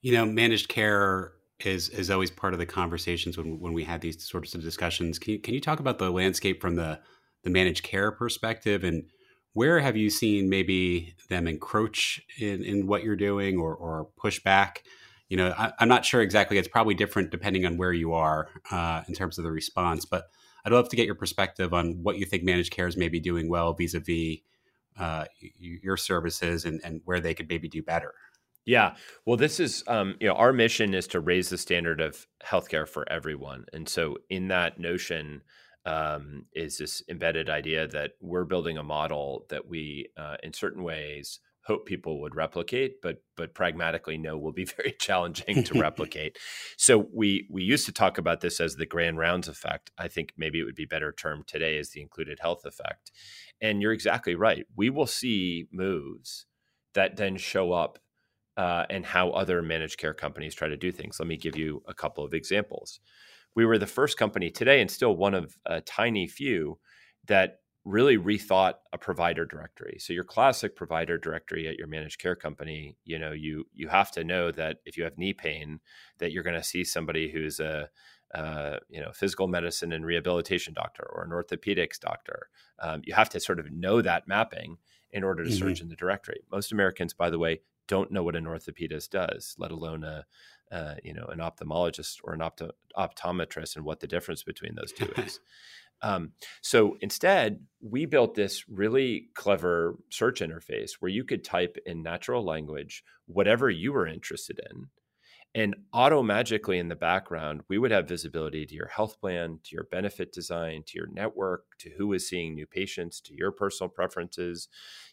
You 0.02 0.14
know, 0.14 0.26
managed 0.26 0.68
care 0.68 1.32
is 1.64 1.88
is 1.88 2.10
always 2.10 2.30
part 2.30 2.52
of 2.52 2.58
the 2.58 2.66
conversations 2.66 3.36
when 3.36 3.58
when 3.60 3.72
we 3.72 3.84
had 3.84 4.00
these 4.00 4.22
sorts 4.22 4.54
of 4.54 4.62
discussions. 4.62 5.18
Can 5.18 5.34
you, 5.34 5.38
can 5.40 5.54
you 5.54 5.60
talk 5.60 5.80
about 5.80 5.98
the 5.98 6.10
landscape 6.10 6.60
from 6.60 6.76
the 6.76 7.00
the 7.44 7.50
managed 7.50 7.82
care 7.82 8.10
perspective 8.10 8.84
and 8.84 9.04
where 9.58 9.80
have 9.80 9.96
you 9.96 10.08
seen 10.08 10.48
maybe 10.48 11.16
them 11.28 11.48
encroach 11.48 12.20
in, 12.38 12.62
in 12.62 12.86
what 12.86 13.02
you're 13.02 13.16
doing 13.16 13.58
or, 13.58 13.74
or 13.74 14.08
push 14.16 14.40
back? 14.40 14.84
You 15.28 15.36
know, 15.36 15.52
I, 15.56 15.72
am 15.80 15.88
not 15.88 16.04
sure 16.04 16.22
exactly. 16.22 16.58
It's 16.58 16.68
probably 16.68 16.94
different 16.94 17.30
depending 17.30 17.66
on 17.66 17.76
where 17.76 17.92
you 17.92 18.12
are 18.12 18.50
uh, 18.70 19.02
in 19.08 19.14
terms 19.14 19.36
of 19.36 19.44
the 19.44 19.50
response. 19.50 20.04
But 20.04 20.26
I'd 20.64 20.72
love 20.72 20.88
to 20.90 20.96
get 20.96 21.06
your 21.06 21.16
perspective 21.16 21.74
on 21.74 22.04
what 22.04 22.18
you 22.18 22.24
think 22.24 22.44
managed 22.44 22.72
care 22.72 22.86
is 22.86 22.96
maybe 22.96 23.18
doing 23.18 23.48
well 23.48 23.72
vis-a-vis 23.72 24.38
uh, 24.96 25.24
your 25.40 25.96
services 25.96 26.64
and, 26.64 26.80
and 26.84 27.00
where 27.04 27.20
they 27.20 27.34
could 27.34 27.48
maybe 27.48 27.68
do 27.68 27.82
better. 27.82 28.14
Yeah. 28.64 28.96
Well, 29.24 29.36
this 29.36 29.60
is, 29.60 29.82
um, 29.86 30.16
you 30.20 30.28
know, 30.28 30.34
our 30.34 30.52
mission 30.52 30.92
is 30.92 31.06
to 31.08 31.20
raise 31.20 31.48
the 31.48 31.58
standard 31.58 32.00
of 32.00 32.26
healthcare 32.44 32.86
for 32.86 33.10
everyone. 33.10 33.64
And 33.72 33.88
so, 33.88 34.18
in 34.28 34.48
that 34.48 34.78
notion, 34.78 35.42
um, 35.86 36.44
is 36.52 36.76
this 36.76 37.02
embedded 37.08 37.48
idea 37.48 37.88
that 37.88 38.12
we're 38.20 38.44
building 38.44 38.76
a 38.76 38.82
model 38.82 39.46
that 39.48 39.66
we, 39.66 40.08
uh, 40.18 40.36
in 40.42 40.52
certain 40.52 40.82
ways, 40.82 41.40
hope 41.68 41.86
people 41.86 42.20
would 42.22 42.34
replicate, 42.34 43.00
but 43.02 43.22
but 43.36 43.54
pragmatically 43.54 44.16
know 44.18 44.36
will 44.38 44.52
be 44.52 44.64
very 44.76 44.94
challenging 44.98 45.62
to 45.64 45.78
replicate. 45.80 46.38
so 46.76 47.06
we 47.14 47.46
we 47.50 47.62
used 47.62 47.86
to 47.86 47.92
talk 47.92 48.18
about 48.18 48.40
this 48.40 48.58
as 48.58 48.76
the 48.76 48.86
grand 48.86 49.18
rounds 49.18 49.48
effect. 49.48 49.90
I 49.98 50.08
think 50.08 50.32
maybe 50.36 50.58
it 50.60 50.64
would 50.64 50.74
be 50.74 50.86
better 50.86 51.12
term 51.12 51.44
today 51.46 51.78
as 51.78 51.90
the 51.90 52.00
included 52.00 52.38
health 52.40 52.64
effect. 52.64 53.12
And 53.60 53.82
you're 53.82 53.92
exactly 53.92 54.34
right. 54.34 54.66
We 54.76 54.90
will 54.90 55.06
see 55.06 55.68
moves 55.72 56.46
that 56.94 57.16
then 57.16 57.36
show 57.36 57.72
up 57.72 57.98
uh, 58.58 58.84
and 58.90 59.06
how 59.06 59.30
other 59.30 59.62
managed 59.62 59.98
care 59.98 60.12
companies 60.12 60.54
try 60.54 60.68
to 60.68 60.76
do 60.76 60.90
things. 60.90 61.18
Let 61.20 61.28
me 61.28 61.36
give 61.36 61.56
you 61.56 61.80
a 61.86 61.94
couple 61.94 62.24
of 62.24 62.34
examples. 62.34 62.98
We 63.54 63.64
were 63.64 63.78
the 63.78 63.86
first 63.86 64.18
company 64.18 64.50
today, 64.50 64.80
and 64.80 64.90
still 64.90 65.16
one 65.16 65.32
of 65.34 65.56
a 65.64 65.80
tiny 65.80 66.26
few 66.26 66.78
that 67.28 67.60
really 67.84 68.18
rethought 68.18 68.74
a 68.92 68.98
provider 68.98 69.46
directory. 69.46 69.98
So 70.00 70.12
your 70.12 70.24
classic 70.24 70.74
provider 70.74 71.16
directory 71.16 71.68
at 71.68 71.76
your 71.76 71.86
managed 71.86 72.20
care 72.20 72.34
company, 72.34 72.96
you 73.04 73.18
know, 73.18 73.30
you 73.30 73.64
you 73.72 73.88
have 73.88 74.10
to 74.12 74.24
know 74.24 74.50
that 74.50 74.78
if 74.84 74.96
you 74.96 75.04
have 75.04 75.16
knee 75.16 75.32
pain, 75.32 75.78
that 76.18 76.32
you're 76.32 76.42
going 76.42 76.56
to 76.56 76.62
see 76.62 76.82
somebody 76.82 77.30
who's 77.30 77.60
a 77.60 77.88
uh, 78.34 78.78
you 78.88 79.00
know 79.00 79.12
physical 79.14 79.46
medicine 79.46 79.92
and 79.92 80.04
rehabilitation 80.04 80.74
doctor 80.74 81.08
or 81.14 81.22
an 81.22 81.30
orthopedics 81.30 82.00
doctor. 82.00 82.48
Um, 82.80 83.02
you 83.04 83.14
have 83.14 83.30
to 83.30 83.40
sort 83.40 83.60
of 83.60 83.70
know 83.70 84.02
that 84.02 84.26
mapping 84.26 84.78
in 85.12 85.24
order 85.24 85.44
to 85.44 85.50
mm-hmm. 85.50 85.68
search 85.68 85.80
in 85.80 85.88
the 85.88 85.96
directory. 85.96 86.40
Most 86.50 86.72
Americans, 86.72 87.14
by 87.14 87.30
the 87.30 87.38
way, 87.38 87.60
don't 87.88 88.12
know 88.12 88.22
what 88.22 88.36
an 88.36 88.44
orthopedist 88.44 89.10
does, 89.10 89.54
let 89.58 89.72
alone 89.72 90.04
a 90.04 90.24
uh, 90.70 90.94
you 91.02 91.14
know 91.14 91.26
an 91.26 91.38
ophthalmologist 91.38 92.18
or 92.22 92.34
an 92.34 92.40
opto- 92.40 92.70
optometrist 92.96 93.76
and 93.76 93.84
what 93.84 94.00
the 94.00 94.06
difference 94.06 94.42
between 94.42 94.74
those 94.74 94.92
two 94.92 95.10
is. 95.16 95.40
Um, 96.02 96.32
so 96.60 96.96
instead, 97.00 97.60
we 97.80 98.06
built 98.06 98.34
this 98.34 98.68
really 98.68 99.28
clever 99.34 99.96
search 100.10 100.40
interface 100.40 100.92
where 101.00 101.10
you 101.10 101.24
could 101.24 101.42
type 101.42 101.76
in 101.86 102.02
natural 102.02 102.44
language 102.44 103.02
whatever 103.26 103.68
you 103.68 103.92
were 103.92 104.06
interested 104.06 104.60
in. 104.70 104.86
And 105.54 105.74
auto 105.92 106.22
magically 106.22 106.78
in 106.78 106.88
the 106.88 106.94
background, 106.94 107.62
we 107.68 107.78
would 107.78 107.90
have 107.90 108.06
visibility 108.06 108.66
to 108.66 108.74
your 108.74 108.88
health 108.88 109.18
plan, 109.20 109.60
to 109.64 109.74
your 109.74 109.84
benefit 109.84 110.30
design, 110.30 110.82
to 110.86 110.98
your 110.98 111.08
network, 111.08 111.64
to 111.78 111.90
who 111.90 112.12
is 112.12 112.28
seeing 112.28 112.54
new 112.54 112.66
patients, 112.66 113.20
to 113.22 113.34
your 113.34 113.50
personal 113.50 113.88
preferences, 113.88 114.68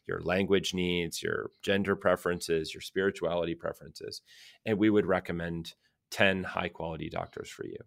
your 0.07 0.21
language 0.21 0.73
needs, 0.73 1.23
your 1.23 1.51
gender 1.63 1.95
preferences, 1.95 2.73
your 2.73 2.81
spirituality 2.81 3.55
preferences. 3.55 4.21
And 4.65 4.77
we 4.77 4.89
would 4.89 5.05
recommend 5.05 5.73
10 6.11 6.43
high 6.43 6.69
quality 6.69 7.09
doctors 7.09 7.49
for 7.49 7.65
you 7.65 7.77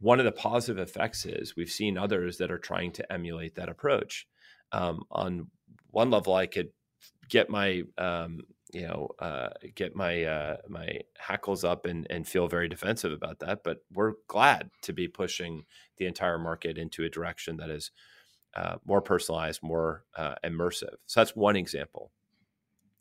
one 0.00 0.18
of 0.18 0.24
the 0.24 0.32
positive 0.32 0.78
effects 0.78 1.26
is 1.26 1.56
we've 1.56 1.70
seen 1.70 1.98
others 1.98 2.38
that 2.38 2.50
are 2.50 2.58
trying 2.58 2.92
to 2.92 3.12
emulate 3.12 3.56
that 3.56 3.68
approach. 3.68 4.26
Um, 4.72 5.02
on 5.10 5.50
one 5.90 6.10
level, 6.10 6.34
I 6.34 6.46
could 6.46 6.68
get 7.28 7.50
my 7.50 7.82
um, 7.96 8.40
you 8.72 8.86
know 8.86 9.08
uh, 9.18 9.48
get 9.74 9.96
my 9.96 10.24
uh, 10.24 10.56
my 10.68 11.00
hackles 11.18 11.64
up 11.64 11.86
and 11.86 12.06
and 12.10 12.26
feel 12.26 12.48
very 12.48 12.68
defensive 12.68 13.12
about 13.12 13.40
that. 13.40 13.62
But 13.64 13.78
we're 13.92 14.14
glad 14.26 14.70
to 14.82 14.92
be 14.92 15.08
pushing 15.08 15.64
the 15.96 16.06
entire 16.06 16.38
market 16.38 16.78
into 16.78 17.04
a 17.04 17.08
direction 17.08 17.56
that 17.58 17.70
is 17.70 17.90
uh, 18.54 18.76
more 18.84 19.00
personalized, 19.00 19.62
more 19.62 20.04
uh, 20.16 20.34
immersive. 20.44 20.96
So 21.06 21.20
that's 21.20 21.36
one 21.36 21.56
example. 21.56 22.10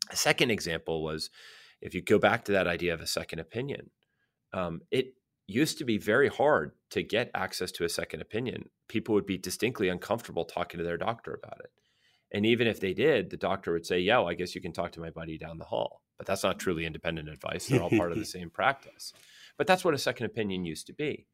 A 0.09 0.15
second 0.15 0.51
example 0.51 1.03
was 1.03 1.29
if 1.81 1.93
you 1.93 2.01
go 2.01 2.19
back 2.19 2.45
to 2.45 2.53
that 2.53 2.67
idea 2.67 2.93
of 2.93 3.01
a 3.01 3.07
second 3.07 3.39
opinion, 3.39 3.89
um, 4.53 4.81
it 4.91 5.13
used 5.47 5.77
to 5.77 5.85
be 5.85 5.97
very 5.97 6.27
hard 6.27 6.71
to 6.91 7.03
get 7.03 7.31
access 7.33 7.71
to 7.71 7.85
a 7.85 7.89
second 7.89 8.21
opinion. 8.21 8.69
People 8.87 9.15
would 9.15 9.25
be 9.25 9.37
distinctly 9.37 9.89
uncomfortable 9.89 10.45
talking 10.45 10.77
to 10.77 10.83
their 10.83 10.97
doctor 10.97 11.33
about 11.33 11.59
it. 11.59 11.71
And 12.31 12.45
even 12.45 12.67
if 12.67 12.79
they 12.79 12.93
did, 12.93 13.29
the 13.29 13.37
doctor 13.37 13.73
would 13.73 13.85
say, 13.85 13.99
Yeah, 13.99 14.19
well, 14.19 14.29
I 14.29 14.33
guess 14.33 14.55
you 14.55 14.61
can 14.61 14.73
talk 14.73 14.91
to 14.93 14.99
my 14.99 15.09
buddy 15.09 15.37
down 15.37 15.57
the 15.57 15.65
hall. 15.65 16.01
But 16.17 16.25
that's 16.25 16.43
not 16.43 16.59
truly 16.59 16.85
independent 16.85 17.29
advice. 17.29 17.67
They're 17.67 17.81
all 17.81 17.89
part 17.89 18.11
of 18.11 18.17
the 18.17 18.25
same 18.37 18.49
practice. 18.49 19.13
But 19.57 19.67
that's 19.67 19.85
what 19.85 19.93
a 19.93 19.99
second 19.99 20.25
opinion 20.25 20.65
used 20.65 20.87
to 20.87 20.93
be. 20.93 21.27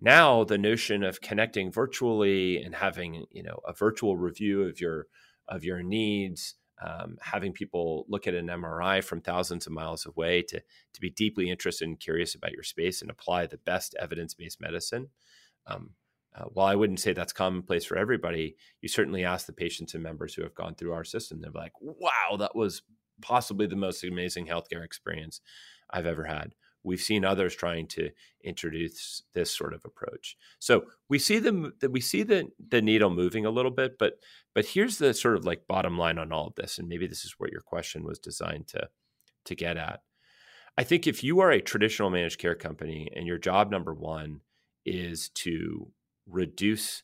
Now 0.00 0.44
the 0.44 0.58
notion 0.58 1.04
of 1.04 1.20
connecting 1.20 1.70
virtually 1.70 2.62
and 2.62 2.74
having, 2.74 3.26
you 3.30 3.42
know, 3.42 3.60
a 3.66 3.72
virtual 3.72 4.16
review 4.16 4.62
of 4.62 4.80
your 4.80 5.06
of 5.48 5.64
your 5.64 5.82
needs, 5.82 6.54
um, 6.84 7.16
having 7.20 7.52
people 7.52 8.06
look 8.08 8.26
at 8.26 8.34
an 8.34 8.46
MRI 8.46 9.02
from 9.02 9.20
thousands 9.20 9.66
of 9.66 9.72
miles 9.72 10.06
away 10.06 10.42
to, 10.42 10.60
to 10.60 11.00
be 11.00 11.10
deeply 11.10 11.50
interested 11.50 11.86
and 11.86 12.00
curious 12.00 12.34
about 12.34 12.52
your 12.52 12.62
space 12.62 13.02
and 13.02 13.10
apply 13.10 13.46
the 13.46 13.58
best 13.58 13.94
evidence 14.00 14.34
based 14.34 14.60
medicine. 14.60 15.08
Um, 15.66 15.90
uh, 16.34 16.44
while 16.44 16.66
I 16.66 16.76
wouldn't 16.76 17.00
say 17.00 17.12
that's 17.12 17.32
commonplace 17.32 17.84
for 17.84 17.96
everybody, 17.96 18.56
you 18.80 18.88
certainly 18.88 19.24
ask 19.24 19.46
the 19.46 19.52
patients 19.52 19.94
and 19.94 20.02
members 20.02 20.34
who 20.34 20.42
have 20.42 20.54
gone 20.54 20.74
through 20.74 20.92
our 20.92 21.04
system, 21.04 21.40
they're 21.40 21.50
like, 21.50 21.72
wow, 21.80 22.36
that 22.38 22.56
was 22.56 22.82
possibly 23.20 23.66
the 23.66 23.76
most 23.76 24.02
amazing 24.04 24.46
healthcare 24.46 24.84
experience 24.84 25.40
I've 25.90 26.06
ever 26.06 26.24
had 26.24 26.54
we've 26.84 27.00
seen 27.00 27.24
others 27.24 27.54
trying 27.54 27.86
to 27.86 28.10
introduce 28.42 29.22
this 29.34 29.54
sort 29.54 29.74
of 29.74 29.84
approach. 29.84 30.36
So 30.58 30.84
we 31.08 31.18
see 31.18 31.38
the 31.38 31.72
we 31.90 32.00
see 32.00 32.22
the 32.22 32.48
the 32.70 32.82
needle 32.82 33.10
moving 33.10 33.46
a 33.46 33.50
little 33.50 33.70
bit, 33.70 33.98
but 33.98 34.14
but 34.54 34.66
here's 34.66 34.98
the 34.98 35.14
sort 35.14 35.36
of 35.36 35.44
like 35.44 35.66
bottom 35.66 35.98
line 35.98 36.18
on 36.18 36.32
all 36.32 36.48
of 36.48 36.54
this, 36.54 36.78
and 36.78 36.88
maybe 36.88 37.06
this 37.06 37.24
is 37.24 37.34
what 37.38 37.52
your 37.52 37.62
question 37.62 38.04
was 38.04 38.18
designed 38.18 38.68
to 38.68 38.88
to 39.44 39.54
get 39.54 39.76
at. 39.76 40.00
I 40.76 40.84
think 40.84 41.06
if 41.06 41.22
you 41.22 41.40
are 41.40 41.50
a 41.50 41.60
traditional 41.60 42.10
managed 42.10 42.38
care 42.38 42.54
company 42.54 43.10
and 43.14 43.26
your 43.26 43.38
job 43.38 43.70
number 43.70 43.92
one 43.92 44.40
is 44.86 45.28
to 45.30 45.90
reduce 46.32 47.02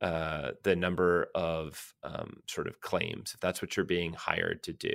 uh, 0.00 0.52
the 0.62 0.76
number 0.76 1.28
of 1.34 1.94
um, 2.04 2.42
sort 2.46 2.68
of 2.68 2.80
claims, 2.80 3.32
if 3.34 3.40
that's 3.40 3.60
what 3.60 3.76
you're 3.76 3.84
being 3.84 4.12
hired 4.12 4.62
to 4.62 4.72
do, 4.72 4.94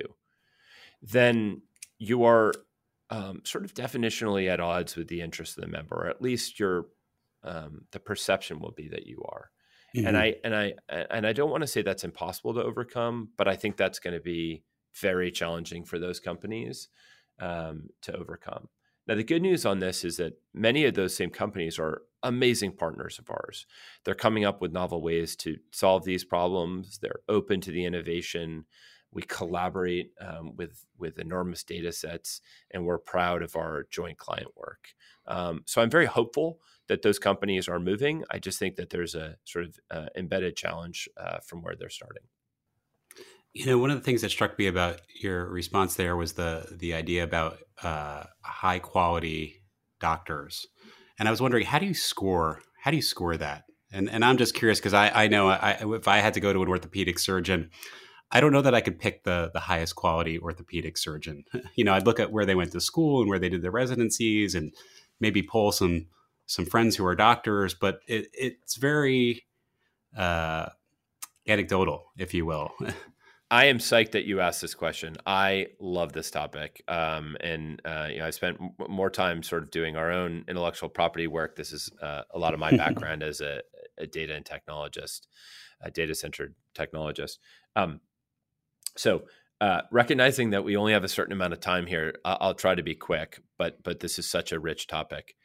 then 1.02 1.62
you 1.98 2.24
are 2.24 2.54
um, 3.10 3.42
sort 3.44 3.66
of 3.66 3.74
definitionally 3.74 4.50
at 4.50 4.60
odds 4.60 4.96
with 4.96 5.08
the 5.08 5.22
interest 5.22 5.58
of 5.58 5.64
the 5.64 5.70
member, 5.70 5.96
or 5.96 6.10
at 6.10 6.22
least 6.22 6.60
your 6.60 6.86
um, 7.44 7.82
the 7.92 8.00
perception 8.00 8.60
will 8.60 8.72
be 8.72 8.88
that 8.88 9.06
you 9.06 9.22
are. 9.28 9.52
Mm-hmm. 9.96 10.08
And 10.08 10.18
I 10.18 10.36
and 10.44 10.56
I 10.56 10.74
and 10.90 11.28
I 11.28 11.34
don't 11.34 11.52
want 11.52 11.62
to 11.62 11.68
say 11.68 11.82
that's 11.82 12.04
impossible 12.04 12.54
to 12.56 12.64
overcome, 12.64 13.30
but 13.38 13.48
I 13.48 13.56
think 13.56 13.78
that's 13.78 14.00
going 14.00 14.16
to 14.16 14.22
be 14.22 14.64
very 15.00 15.32
challenging 15.32 15.84
for 15.84 16.00
those 16.00 16.20
companies 16.20 16.88
um, 17.40 17.90
to 18.04 18.16
overcome. 18.16 18.70
Now, 19.08 19.16
the 19.16 19.24
good 19.24 19.42
news 19.42 19.66
on 19.66 19.80
this 19.80 20.06
is 20.06 20.18
that 20.18 20.34
many 20.54 20.86
of 20.86 20.94
those 20.94 21.16
same 21.16 21.30
companies 21.30 21.78
are 21.78 22.04
amazing 22.22 22.72
partners 22.74 23.20
of 23.20 23.30
ours. 23.30 23.66
They're 24.06 24.16
coming 24.16 24.46
up 24.46 24.62
with 24.62 24.72
novel 24.72 25.02
ways 25.02 25.36
to 25.38 25.58
solve 25.72 26.06
these 26.06 26.24
problems. 26.24 27.00
They're 27.00 27.20
open 27.28 27.60
to 27.62 27.72
the 27.72 27.86
innovation. 27.86 28.66
We 29.12 29.22
collaborate 29.24 30.12
um, 30.20 30.56
with 30.56 30.86
with 30.98 31.20
enormous 31.20 31.64
data 31.64 31.92
sets, 31.92 32.42
and 32.72 32.86
we're 32.86 32.98
proud 32.98 33.44
of 33.44 33.56
our 33.56 33.86
joint 33.92 34.18
client 34.18 34.48
work. 34.56 34.94
Um, 35.28 35.64
so 35.66 35.82
I'm 35.82 35.90
very 35.90 36.08
hopeful 36.08 36.60
that 36.88 37.02
those 37.02 37.20
companies 37.20 37.68
are 37.68 37.80
moving. 37.80 38.24
I 38.32 38.40
just 38.40 38.58
think 38.58 38.76
that 38.78 38.90
there's 38.90 39.16
a 39.16 39.36
sort 39.44 39.66
of 39.66 39.80
uh, 39.92 40.08
embedded 40.16 40.56
challenge 40.56 41.08
uh, 41.18 41.40
from 41.46 41.62
where 41.62 41.76
they're 41.76 41.90
starting. 41.90 42.24
You 43.54 43.68
know, 43.68 43.78
one 43.78 43.92
of 43.92 43.98
the 43.98 44.04
things 44.04 44.22
that 44.22 44.30
struck 44.30 44.58
me 44.58 44.68
about 44.68 45.02
your 45.22 45.46
response 45.48 45.96
there 45.96 46.16
was 46.16 46.34
the 46.34 46.68
the 46.72 46.94
idea 46.94 47.24
about 47.24 47.60
uh, 47.84 48.24
high 48.42 48.80
quality 48.80 49.62
doctors, 50.00 50.68
and 51.20 51.28
I 51.28 51.32
was 51.32 51.42
wondering 51.42 51.66
how 51.66 51.80
do 51.80 51.86
you 51.86 51.94
score 51.94 52.62
how 52.84 52.92
do 52.92 52.98
you 52.98 53.04
score 53.04 53.38
that? 53.38 53.64
And 53.92 54.10
and 54.10 54.26
I'm 54.26 54.38
just 54.38 54.56
curious 54.56 54.80
because 54.80 54.94
I 54.94 55.10
I 55.10 55.28
know 55.28 55.50
I, 55.50 55.78
if 55.82 56.08
I 56.08 56.18
had 56.18 56.34
to 56.34 56.40
go 56.40 56.52
to 56.52 56.64
an 56.64 56.68
orthopedic 56.68 57.20
surgeon, 57.20 57.70
I 58.32 58.42
don't 58.42 58.52
know 58.52 58.64
that 58.64 58.74
I 58.74 58.82
could 58.82 59.00
pick 59.00 59.24
the 59.24 59.52
the 59.54 59.60
highest 59.60 59.96
quality 59.96 60.40
orthopedic 60.40 60.98
surgeon. 60.98 61.46
you 61.76 61.84
know, 61.84 61.94
I'd 61.94 62.08
look 62.08 62.20
at 62.20 62.32
where 62.32 62.46
they 62.46 62.56
went 62.56 62.72
to 62.72 62.82
school 62.82 63.22
and 63.22 63.30
where 63.30 63.40
they 63.40 63.50
did 63.50 63.62
their 63.62 63.72
residencies, 63.72 64.56
and 64.56 64.74
maybe 65.20 65.44
pull 65.44 65.72
some 65.72 66.08
some 66.48 66.66
friends 66.66 66.96
who 66.96 67.06
are 67.06 67.16
doctors. 67.16 67.76
But 67.76 68.00
it, 68.08 68.30
it's 68.34 68.76
very 68.76 69.46
uh, 70.18 70.70
anecdotal, 71.48 72.12
if 72.18 72.34
you 72.34 72.46
will. 72.46 72.72
I 73.54 73.66
am 73.66 73.78
psyched 73.78 74.14
that 74.14 74.26
you 74.26 74.40
asked 74.40 74.62
this 74.62 74.74
question. 74.74 75.16
I 75.28 75.68
love 75.80 76.12
this 76.12 76.32
topic, 76.32 76.84
um, 76.88 77.38
and 77.40 77.80
uh, 77.86 78.08
you 78.10 78.18
know, 78.18 78.26
I 78.26 78.32
spent 78.32 78.58
m- 78.60 78.72
more 78.90 79.12
time 79.12 79.44
sort 79.44 79.62
of 79.62 79.70
doing 79.70 79.96
our 79.96 80.12
own 80.12 80.44
intellectual 80.48 80.90
property 80.90 81.28
work. 81.28 81.56
This 81.56 81.72
is 81.72 81.92
uh, 82.02 82.24
a 82.32 82.40
lot 82.40 82.56
of 82.56 82.60
my 82.60 82.72
background 82.76 83.22
as 83.22 83.42
a, 83.42 83.62
a, 84.00 84.08
data 84.08 84.34
and 84.34 84.44
technologist, 84.44 85.28
a 85.82 85.92
data 85.92 86.16
centered 86.16 86.56
technologist. 86.74 87.38
Um, 87.76 88.00
so 88.98 89.26
uh, 89.62 89.82
recognizing 89.92 90.50
that 90.50 90.64
we 90.64 90.76
only 90.76 90.94
have 90.94 91.04
a 91.04 91.08
certain 91.08 91.34
amount 91.34 91.54
of 91.54 91.60
time 91.60 91.86
here, 91.86 92.16
I'll, 92.26 92.38
I'll, 92.42 92.56
try 92.56 92.74
to 92.74 92.82
be 92.82 92.96
quick. 92.96 93.40
But 93.60 93.84
but 93.84 94.00
this 94.00 94.18
is 94.18 94.28
such 94.28 94.52
a 94.52 94.60
rich 94.60 94.88
topic. 94.88 95.36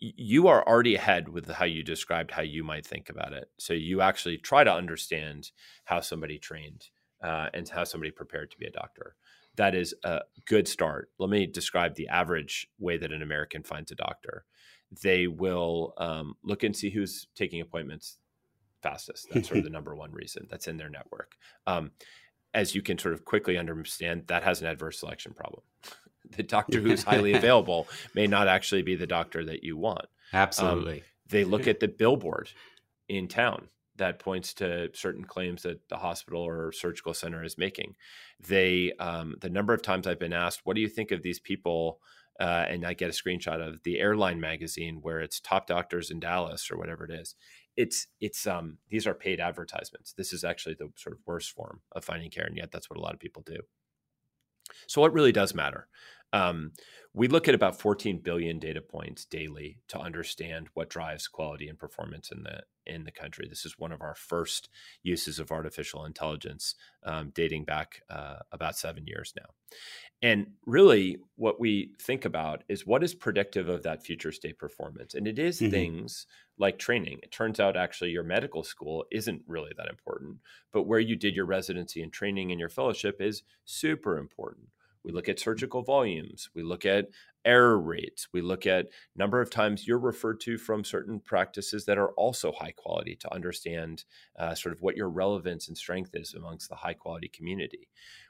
You 0.00 0.48
are 0.48 0.66
already 0.66 0.94
ahead 0.94 1.28
with 1.28 1.48
how 1.48 1.64
you 1.64 1.82
described 1.82 2.30
how 2.30 2.42
you 2.42 2.62
might 2.62 2.86
think 2.86 3.08
about 3.10 3.32
it. 3.32 3.50
So 3.58 3.72
you 3.72 4.00
actually 4.00 4.38
try 4.38 4.64
to 4.64 4.72
understand 4.72 5.50
how 5.84 6.00
somebody 6.00 6.38
trained 6.38 6.86
uh, 7.22 7.48
and 7.52 7.68
how 7.68 7.84
somebody 7.84 8.10
prepared 8.10 8.50
to 8.50 8.58
be 8.58 8.66
a 8.66 8.70
doctor. 8.70 9.16
That 9.56 9.74
is 9.74 9.94
a 10.04 10.20
good 10.46 10.68
start. 10.68 11.10
Let 11.18 11.30
me 11.30 11.46
describe 11.46 11.96
the 11.96 12.08
average 12.08 12.68
way 12.78 12.96
that 12.96 13.12
an 13.12 13.22
American 13.22 13.62
finds 13.64 13.90
a 13.90 13.96
doctor. 13.96 14.44
They 15.02 15.26
will 15.26 15.94
um, 15.98 16.34
look 16.44 16.62
and 16.62 16.76
see 16.76 16.90
who's 16.90 17.26
taking 17.34 17.60
appointments 17.60 18.18
fastest. 18.82 19.26
That's 19.32 19.48
sort 19.48 19.58
of 19.58 19.64
the 19.64 19.70
number 19.78 19.96
one 19.96 20.12
reason 20.12 20.46
that's 20.48 20.68
in 20.68 20.76
their 20.76 20.88
network. 20.88 21.36
Um, 21.66 21.90
as 22.54 22.74
you 22.74 22.82
can 22.82 22.98
sort 22.98 23.14
of 23.14 23.24
quickly 23.24 23.58
understand, 23.58 24.24
that 24.28 24.42
has 24.42 24.60
an 24.60 24.66
adverse 24.66 25.00
selection 25.00 25.34
problem. 25.34 25.62
The 26.36 26.42
doctor 26.42 26.80
who's 26.80 27.02
highly 27.02 27.32
available 27.34 27.88
may 28.14 28.26
not 28.26 28.48
actually 28.48 28.82
be 28.82 28.94
the 28.94 29.06
doctor 29.06 29.44
that 29.44 29.64
you 29.64 29.76
want. 29.76 30.06
Um, 30.32 30.40
Absolutely. 30.40 30.98
Um, 31.00 31.04
they 31.28 31.44
look 31.44 31.66
at 31.66 31.80
the 31.80 31.88
billboard 31.88 32.50
in 33.08 33.28
town 33.28 33.68
that 33.96 34.18
points 34.18 34.54
to 34.54 34.88
certain 34.94 35.24
claims 35.24 35.62
that 35.62 35.88
the 35.88 35.96
hospital 35.96 36.40
or 36.40 36.72
surgical 36.72 37.12
center 37.12 37.44
is 37.44 37.58
making. 37.58 37.96
They, 38.40 38.92
um, 38.98 39.34
the 39.40 39.50
number 39.50 39.74
of 39.74 39.82
times 39.82 40.06
I've 40.06 40.20
been 40.20 40.32
asked, 40.32 40.60
"What 40.64 40.74
do 40.74 40.80
you 40.80 40.88
think 40.88 41.10
of 41.10 41.22
these 41.22 41.40
people?" 41.40 42.00
Uh, 42.40 42.64
and 42.68 42.86
I 42.86 42.94
get 42.94 43.10
a 43.10 43.12
screenshot 43.12 43.60
of 43.60 43.82
the 43.82 43.98
airline 43.98 44.40
magazine 44.40 45.00
where 45.02 45.20
it's 45.20 45.40
top 45.40 45.66
doctors 45.66 46.10
in 46.10 46.20
Dallas 46.20 46.70
or 46.70 46.78
whatever 46.78 47.04
it 47.04 47.10
is. 47.10 47.34
It's 47.76 48.06
it's 48.20 48.46
um 48.46 48.78
these 48.88 49.06
are 49.06 49.14
paid 49.14 49.40
advertisements. 49.40 50.12
This 50.12 50.32
is 50.32 50.44
actually 50.44 50.76
the 50.78 50.90
sort 50.96 51.16
of 51.16 51.26
worst 51.26 51.50
form 51.50 51.80
of 51.92 52.04
finding 52.04 52.30
care, 52.30 52.46
and 52.46 52.56
yet 52.56 52.70
that's 52.70 52.88
what 52.88 52.98
a 52.98 53.02
lot 53.02 53.14
of 53.14 53.20
people 53.20 53.42
do. 53.44 53.58
So 54.86 55.00
what 55.00 55.12
really 55.12 55.32
does 55.32 55.54
matter? 55.54 55.88
Um, 56.32 56.72
we 57.14 57.26
look 57.26 57.48
at 57.48 57.54
about 57.54 57.80
14 57.80 58.18
billion 58.18 58.58
data 58.58 58.80
points 58.80 59.24
daily 59.24 59.80
to 59.88 59.98
understand 59.98 60.68
what 60.74 60.90
drives 60.90 61.26
quality 61.26 61.68
and 61.68 61.78
performance 61.78 62.30
in 62.30 62.42
the 62.42 62.62
in 62.86 63.04
the 63.04 63.10
country. 63.10 63.46
This 63.48 63.66
is 63.66 63.78
one 63.78 63.92
of 63.92 64.00
our 64.00 64.14
first 64.14 64.68
uses 65.02 65.38
of 65.38 65.50
artificial 65.50 66.04
intelligence, 66.04 66.74
um, 67.04 67.32
dating 67.34 67.64
back 67.64 68.02
uh, 68.08 68.36
about 68.50 68.78
seven 68.78 69.06
years 69.06 69.34
now. 69.36 69.48
And 70.22 70.52
really, 70.64 71.18
what 71.36 71.60
we 71.60 71.92
think 72.00 72.24
about 72.24 72.64
is 72.68 72.86
what 72.86 73.04
is 73.04 73.14
predictive 73.14 73.68
of 73.68 73.82
that 73.82 74.04
future 74.04 74.32
state 74.32 74.58
performance, 74.58 75.14
and 75.14 75.28
it 75.28 75.38
is 75.38 75.60
mm-hmm. 75.60 75.70
things 75.70 76.26
like 76.58 76.78
training. 76.78 77.18
It 77.22 77.30
turns 77.30 77.60
out 77.60 77.76
actually 77.76 78.10
your 78.10 78.24
medical 78.24 78.64
school 78.64 79.04
isn't 79.12 79.42
really 79.46 79.72
that 79.76 79.88
important, 79.88 80.38
but 80.72 80.84
where 80.84 80.98
you 80.98 81.14
did 81.14 81.36
your 81.36 81.46
residency 81.46 82.02
and 82.02 82.12
training 82.12 82.50
and 82.50 82.60
your 82.60 82.68
fellowship 82.68 83.20
is 83.20 83.42
super 83.64 84.18
important 84.18 84.68
we 85.08 85.14
look 85.14 85.28
at 85.30 85.40
surgical 85.40 85.82
volumes. 85.82 86.50
We 86.54 86.62
look 86.62 86.84
at 86.84 87.06
error 87.46 87.80
rates. 87.80 88.28
We 88.30 88.42
look 88.42 88.66
at 88.66 88.88
number 89.16 89.40
of 89.40 89.48
times 89.48 89.86
you're 89.86 89.98
referred 89.98 90.38
to 90.40 90.58
from 90.58 90.84
certain 90.84 91.18
practices 91.18 91.86
that 91.86 91.96
are 91.96 92.10
also 92.10 92.52
high 92.52 92.72
quality 92.72 93.16
to 93.20 93.34
understand 93.34 94.04
uh, 94.38 94.54
sort 94.54 94.74
of 94.74 94.82
what 94.82 94.98
your 94.98 95.08
relevance 95.08 95.66
and 95.66 95.78
strength 95.78 96.10
is 96.12 96.34
amongst 96.34 96.68
the 96.68 96.76
high 96.76 96.92
quality 96.92 97.28
community. 97.28 97.88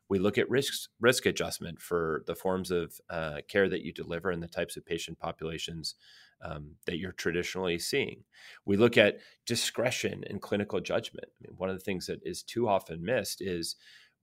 We 0.09 0.21
look 0.21 0.39
at 0.39 0.49
risk 0.49 0.89
risk 1.01 1.27
adjustment 1.27 1.83
for 1.83 2.23
the 2.29 2.37
forms 2.37 2.71
of 2.71 2.95
uh, 3.11 3.39
care 3.49 3.69
that 3.69 3.83
you 3.83 3.93
deliver 3.93 4.31
and 4.31 4.41
the 4.41 4.47
types 4.47 4.77
of 4.77 4.87
patient 4.87 5.19
populations 5.19 5.97
um, 6.45 6.77
that 6.87 6.99
you're 6.99 7.11
traditionally 7.11 7.81
seeing. 7.81 8.23
We 8.65 8.77
look 8.77 8.97
at 8.97 9.19
discretion 9.47 10.23
and 10.31 10.41
clinical 10.41 10.79
judgment. 10.79 11.27
I 11.27 11.39
mean, 11.43 11.57
one 11.57 11.71
of 11.71 11.77
the 11.77 11.85
things 11.85 12.07
that 12.07 12.21
is 12.23 12.45
too 12.45 12.69
often 12.69 13.05
missed 13.05 13.43
is 13.43 13.75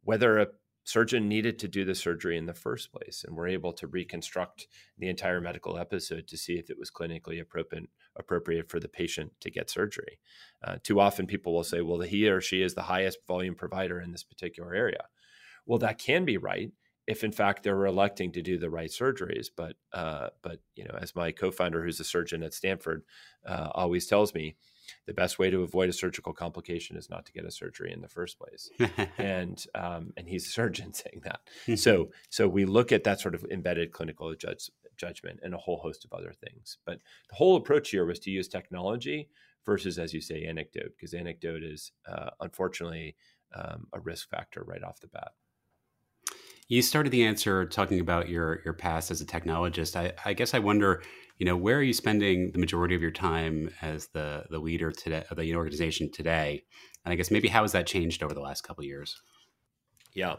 whether 0.06 0.38
a 0.40 0.48
surgeon 0.86 1.28
needed 1.28 1.58
to 1.60 1.68
do 1.68 1.84
the 1.84 1.96
surgery 1.96 2.38
in 2.38 2.46
the 2.46 2.54
first 2.54 2.92
place 2.92 3.26
and 3.28 3.36
we're 3.36 3.48
able 3.48 3.74
to 3.74 3.88
reconstruct 3.88 4.68
the 4.98 5.10
entire 5.10 5.42
medical 5.42 5.78
episode 5.78 6.28
to 6.28 6.38
see 6.38 6.54
if 6.54 6.70
it 6.70 6.80
was 6.80 6.92
clinically 6.92 7.42
appropriate 7.42 7.90
appropriate 8.16 8.70
for 8.70 8.80
the 8.80 8.88
patient 8.88 9.32
to 9.42 9.52
get 9.52 9.70
surgery. 9.70 10.20
Uh, 10.64 10.78
too 10.84 11.00
often 11.00 11.26
people 11.26 11.54
will 11.54 11.64
say 11.64 11.82
well 11.82 12.00
he 12.00 12.30
or 12.30 12.40
she 12.40 12.62
is 12.62 12.76
the 12.76 12.84
highest 12.84 13.18
volume 13.28 13.56
provider 13.56 14.00
in 14.00 14.12
this 14.12 14.24
particular 14.24 14.74
area. 14.74 15.06
Well 15.66 15.80
that 15.80 15.98
can 15.98 16.24
be 16.24 16.38
right 16.38 16.72
if 17.08 17.24
in 17.24 17.32
fact 17.32 17.64
they're 17.64 17.86
electing 17.86 18.32
to 18.32 18.42
do 18.42 18.58
the 18.58 18.70
right 18.70 18.92
surgeries 18.92 19.48
but 19.56 19.76
uh, 19.92 20.30
but 20.44 20.60
you 20.76 20.84
know 20.84 20.98
as 21.02 21.16
my 21.16 21.32
co-founder 21.32 21.84
who's 21.84 22.00
a 22.00 22.04
surgeon 22.04 22.44
at 22.44 22.54
stanford 22.54 23.04
uh, 23.48 23.70
always 23.74 24.06
tells 24.06 24.34
me 24.34 24.56
the 25.06 25.14
best 25.14 25.40
way 25.40 25.50
to 25.50 25.64
avoid 25.64 25.90
a 25.90 25.94
surgical 25.94 26.34
complication 26.34 26.98
is 26.98 27.10
not 27.10 27.26
to 27.26 27.32
get 27.32 27.46
a 27.46 27.52
surgery 27.52 27.92
in 27.92 28.02
the 28.02 28.08
first 28.08 28.38
place. 28.40 28.70
and 29.18 29.66
um, 29.76 30.14
and 30.18 30.28
he's 30.28 30.48
a 30.48 30.52
surgeon 30.52 30.94
saying 31.04 31.22
that. 31.24 31.80
so 31.80 32.10
so 32.30 32.48
we 32.48 32.66
look 32.66 32.92
at 32.92 33.04
that 33.04 33.20
sort 33.20 33.36
of 33.36 33.46
embedded 33.52 33.92
clinical 33.92 34.34
judge, 34.36 34.70
judgment 34.98 35.40
and 35.44 35.54
a 35.54 35.58
whole 35.58 35.78
host 35.78 36.06
of 36.06 36.14
other 36.14 36.34
things. 36.34 36.78
But 36.86 37.00
the 37.30 37.36
whole 37.36 37.56
approach 37.56 37.90
here 37.90 38.06
was 38.06 38.20
to 38.20 38.32
use 38.32 38.48
technology 38.48 39.30
versus, 39.66 39.98
as 39.98 40.14
you 40.14 40.22
say, 40.22 40.44
anecdote, 40.44 40.92
because 40.96 41.14
anecdote 41.14 41.64
is 41.64 41.92
uh, 42.08 42.30
unfortunately 42.40 43.16
um, 43.56 43.88
a 43.94 44.00
risk 44.00 44.30
factor 44.30 44.64
right 44.64 44.84
off 44.84 45.00
the 45.00 45.08
bat. 45.08 45.32
You 46.68 46.82
started 46.82 47.12
the 47.12 47.26
answer 47.26 47.66
talking 47.66 48.00
about 48.00 48.28
your 48.28 48.62
your 48.66 48.74
past 48.74 49.12
as 49.12 49.22
a 49.22 49.26
technologist. 49.26 49.96
I, 49.96 50.14
I 50.26 50.34
guess 50.34 50.54
I 50.54 50.60
wonder 50.60 51.04
you 51.38 51.46
know 51.46 51.58
where 51.58 51.78
are 51.78 51.84
you 51.84 51.94
spending 51.94 52.52
the 52.52 52.60
majority 52.60 52.96
of 52.96 53.02
your 53.02 53.12
time 53.12 53.70
as 53.82 54.08
the 54.08 54.46
the 54.50 54.60
leader 54.60 54.92
today 54.92 55.24
of 55.30 55.38
the 55.38 55.56
organization 55.56 56.12
today? 56.12 56.64
And 57.04 57.12
i 57.12 57.16
guess 57.16 57.32
maybe 57.32 57.48
how 57.48 57.62
has 57.62 57.74
that 57.74 57.88
changed 57.88 58.24
over 58.24 58.34
the 58.34 58.42
last 58.42 58.62
couple 58.62 58.84
years? 58.84 59.20
Yeah. 60.14 60.38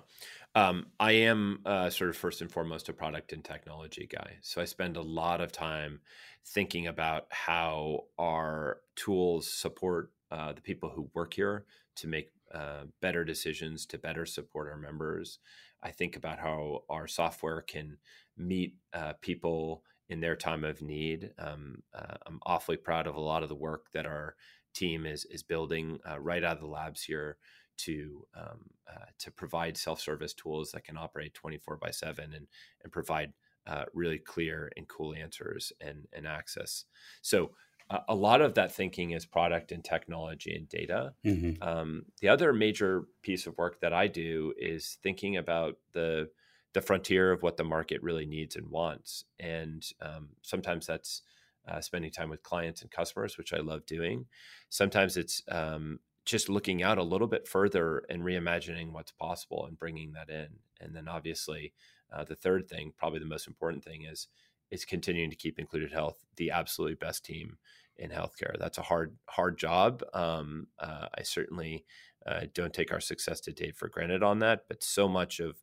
Um, 0.55 0.87
i 0.99 1.13
am 1.13 1.61
uh, 1.67 1.91
sort 1.91 2.11
of 2.11 2.17
first 2.17 2.41
and 2.41 2.51
foremost 2.51 2.89
a 2.89 2.93
product 2.93 3.33
and 3.33 3.45
technology 3.45 4.09
guy. 4.11 4.39
So 4.43 4.61
i 4.61 4.65
spend 4.65 4.97
a 4.97 5.03
lot 5.03 5.41
of 5.41 5.53
time 5.53 6.01
thinking 6.45 6.87
about 6.87 7.27
how 7.31 8.05
our 8.19 8.79
tools 8.95 9.53
support 9.53 10.13
uh, 10.31 10.53
the 10.53 10.61
people 10.61 10.91
who 10.91 11.11
work 11.15 11.35
here 11.35 11.67
to 11.97 12.09
make 12.09 12.31
uh, 12.55 12.85
better 13.01 13.25
decisions 13.25 13.87
to 13.87 13.99
better 13.99 14.25
support 14.25 14.69
our 14.69 14.79
members. 14.79 15.41
I 15.83 15.91
think 15.91 16.17
about 16.17 16.39
how 16.39 16.85
our 16.89 17.07
software 17.07 17.61
can 17.61 17.99
meet 18.37 18.77
uh, 18.93 19.15
people 19.21 19.83
in 20.09 20.21
their 20.21 20.37
time 20.37 20.65
of 20.65 20.83
need. 20.83 21.31
Um, 21.39 21.83
uh, 21.95 22.17
I'm 22.27 22.41
awfully 22.45 22.77
proud 22.77 23.07
of 23.07 23.17
a 23.17 23.21
lot 23.21 23.43
of 23.43 23.49
the 23.49 23.55
work 23.55 23.87
that 23.93 24.07
our 24.07 24.37
team 24.75 25.07
is 25.07 25.25
is 25.31 25.43
building 25.43 25.99
uh, 26.09 26.19
right 26.21 26.45
out 26.45 26.57
of 26.57 26.61
the 26.61 26.69
labs 26.69 27.03
here 27.03 27.39
to 27.79 28.27
um, 28.37 28.71
uh, 28.89 29.07
to 29.19 29.31
provide 29.31 29.77
self 29.77 30.01
service 30.01 30.35
tools 30.35 30.71
that 30.73 30.85
can 30.85 30.97
operate 30.97 31.35
24 31.35 31.77
by 31.77 31.91
seven 31.91 32.33
and 32.35 32.47
and 32.83 32.93
provide 32.93 33.33
uh, 33.67 33.85
really 33.93 34.19
clear 34.19 34.71
and 34.77 34.89
cool 34.89 35.15
answers 35.15 35.73
and 35.81 36.07
and 36.13 36.27
access. 36.27 36.85
So. 37.23 37.53
Uh, 37.89 38.01
a 38.09 38.15
lot 38.17 38.41
of 38.41 38.55
that 38.55 38.73
thinking 38.73 39.13
is 39.13 39.25
product 39.25 39.71
and 39.71 39.85
technology 39.85 40.53
and 40.57 40.69
data. 40.69 41.15
Mm-hmm. 41.25 41.63
Um, 41.63 42.07
the 42.21 42.29
other 42.29 42.53
major 42.53 43.05
piece 43.23 43.47
of 43.47 43.57
work 43.59 43.81
that 43.81 43.93
I 43.93 44.09
do 44.09 44.53
is 44.59 44.99
thinking 45.05 45.37
about 45.37 45.77
the 45.93 46.29
the 46.77 46.83
frontier 46.83 47.33
of 47.33 47.43
what 47.43 47.57
the 47.57 47.65
market 47.65 48.03
really 48.03 48.27
needs 48.27 48.55
and 48.55 48.71
wants. 48.71 49.25
And 49.41 49.83
um, 50.03 50.29
sometimes 50.43 50.87
that's 50.87 51.23
uh, 51.67 51.81
spending 51.81 52.11
time 52.11 52.29
with 52.29 52.43
clients 52.43 52.83
and 52.83 52.91
customers, 52.91 53.39
which 53.39 53.55
I 53.55 53.61
love 53.61 53.87
doing. 53.87 54.27
Sometimes 54.69 55.17
it's 55.17 55.43
um, 55.49 56.01
just 56.27 56.51
looking 56.51 56.83
out 56.83 56.99
a 56.99 57.03
little 57.03 57.29
bit 57.29 57.49
further 57.49 58.03
and 58.11 58.21
reimagining 58.21 58.93
what's 58.93 59.11
possible 59.11 59.65
and 59.65 59.79
bringing 59.79 60.13
that 60.13 60.29
in. 60.29 60.49
And 60.79 60.95
then 60.95 61.09
obviously, 61.09 61.73
uh, 62.13 62.25
the 62.25 62.37
third 62.37 62.69
thing, 62.69 62.93
probably 62.95 63.21
the 63.21 63.25
most 63.25 63.47
important 63.47 63.83
thing, 63.83 64.05
is 64.05 64.29
is 64.71 64.85
continuing 64.85 65.31
to 65.31 65.37
keep 65.37 65.59
Included 65.59 65.93
Health 65.93 66.19
the 66.37 66.51
absolutely 66.51 66.97
best 66.97 67.25
team 67.25 67.57
in 67.97 68.11
healthcare. 68.11 68.59
That's 68.59 68.77
a 68.77 68.83
hard 68.83 69.17
hard 69.31 69.57
job. 69.57 70.03
Um, 70.13 70.67
uh, 70.79 71.07
I 71.17 71.23
certainly 71.23 71.87
uh, 72.27 72.43
don't 72.53 72.75
take 72.75 72.93
our 72.93 73.01
success 73.01 73.41
to 73.41 73.53
date 73.53 73.79
for 73.79 73.89
granted 73.89 74.23
on 74.23 74.41
that, 74.41 74.65
but 74.69 74.83
so 74.83 75.09
much 75.09 75.41
of 75.41 75.57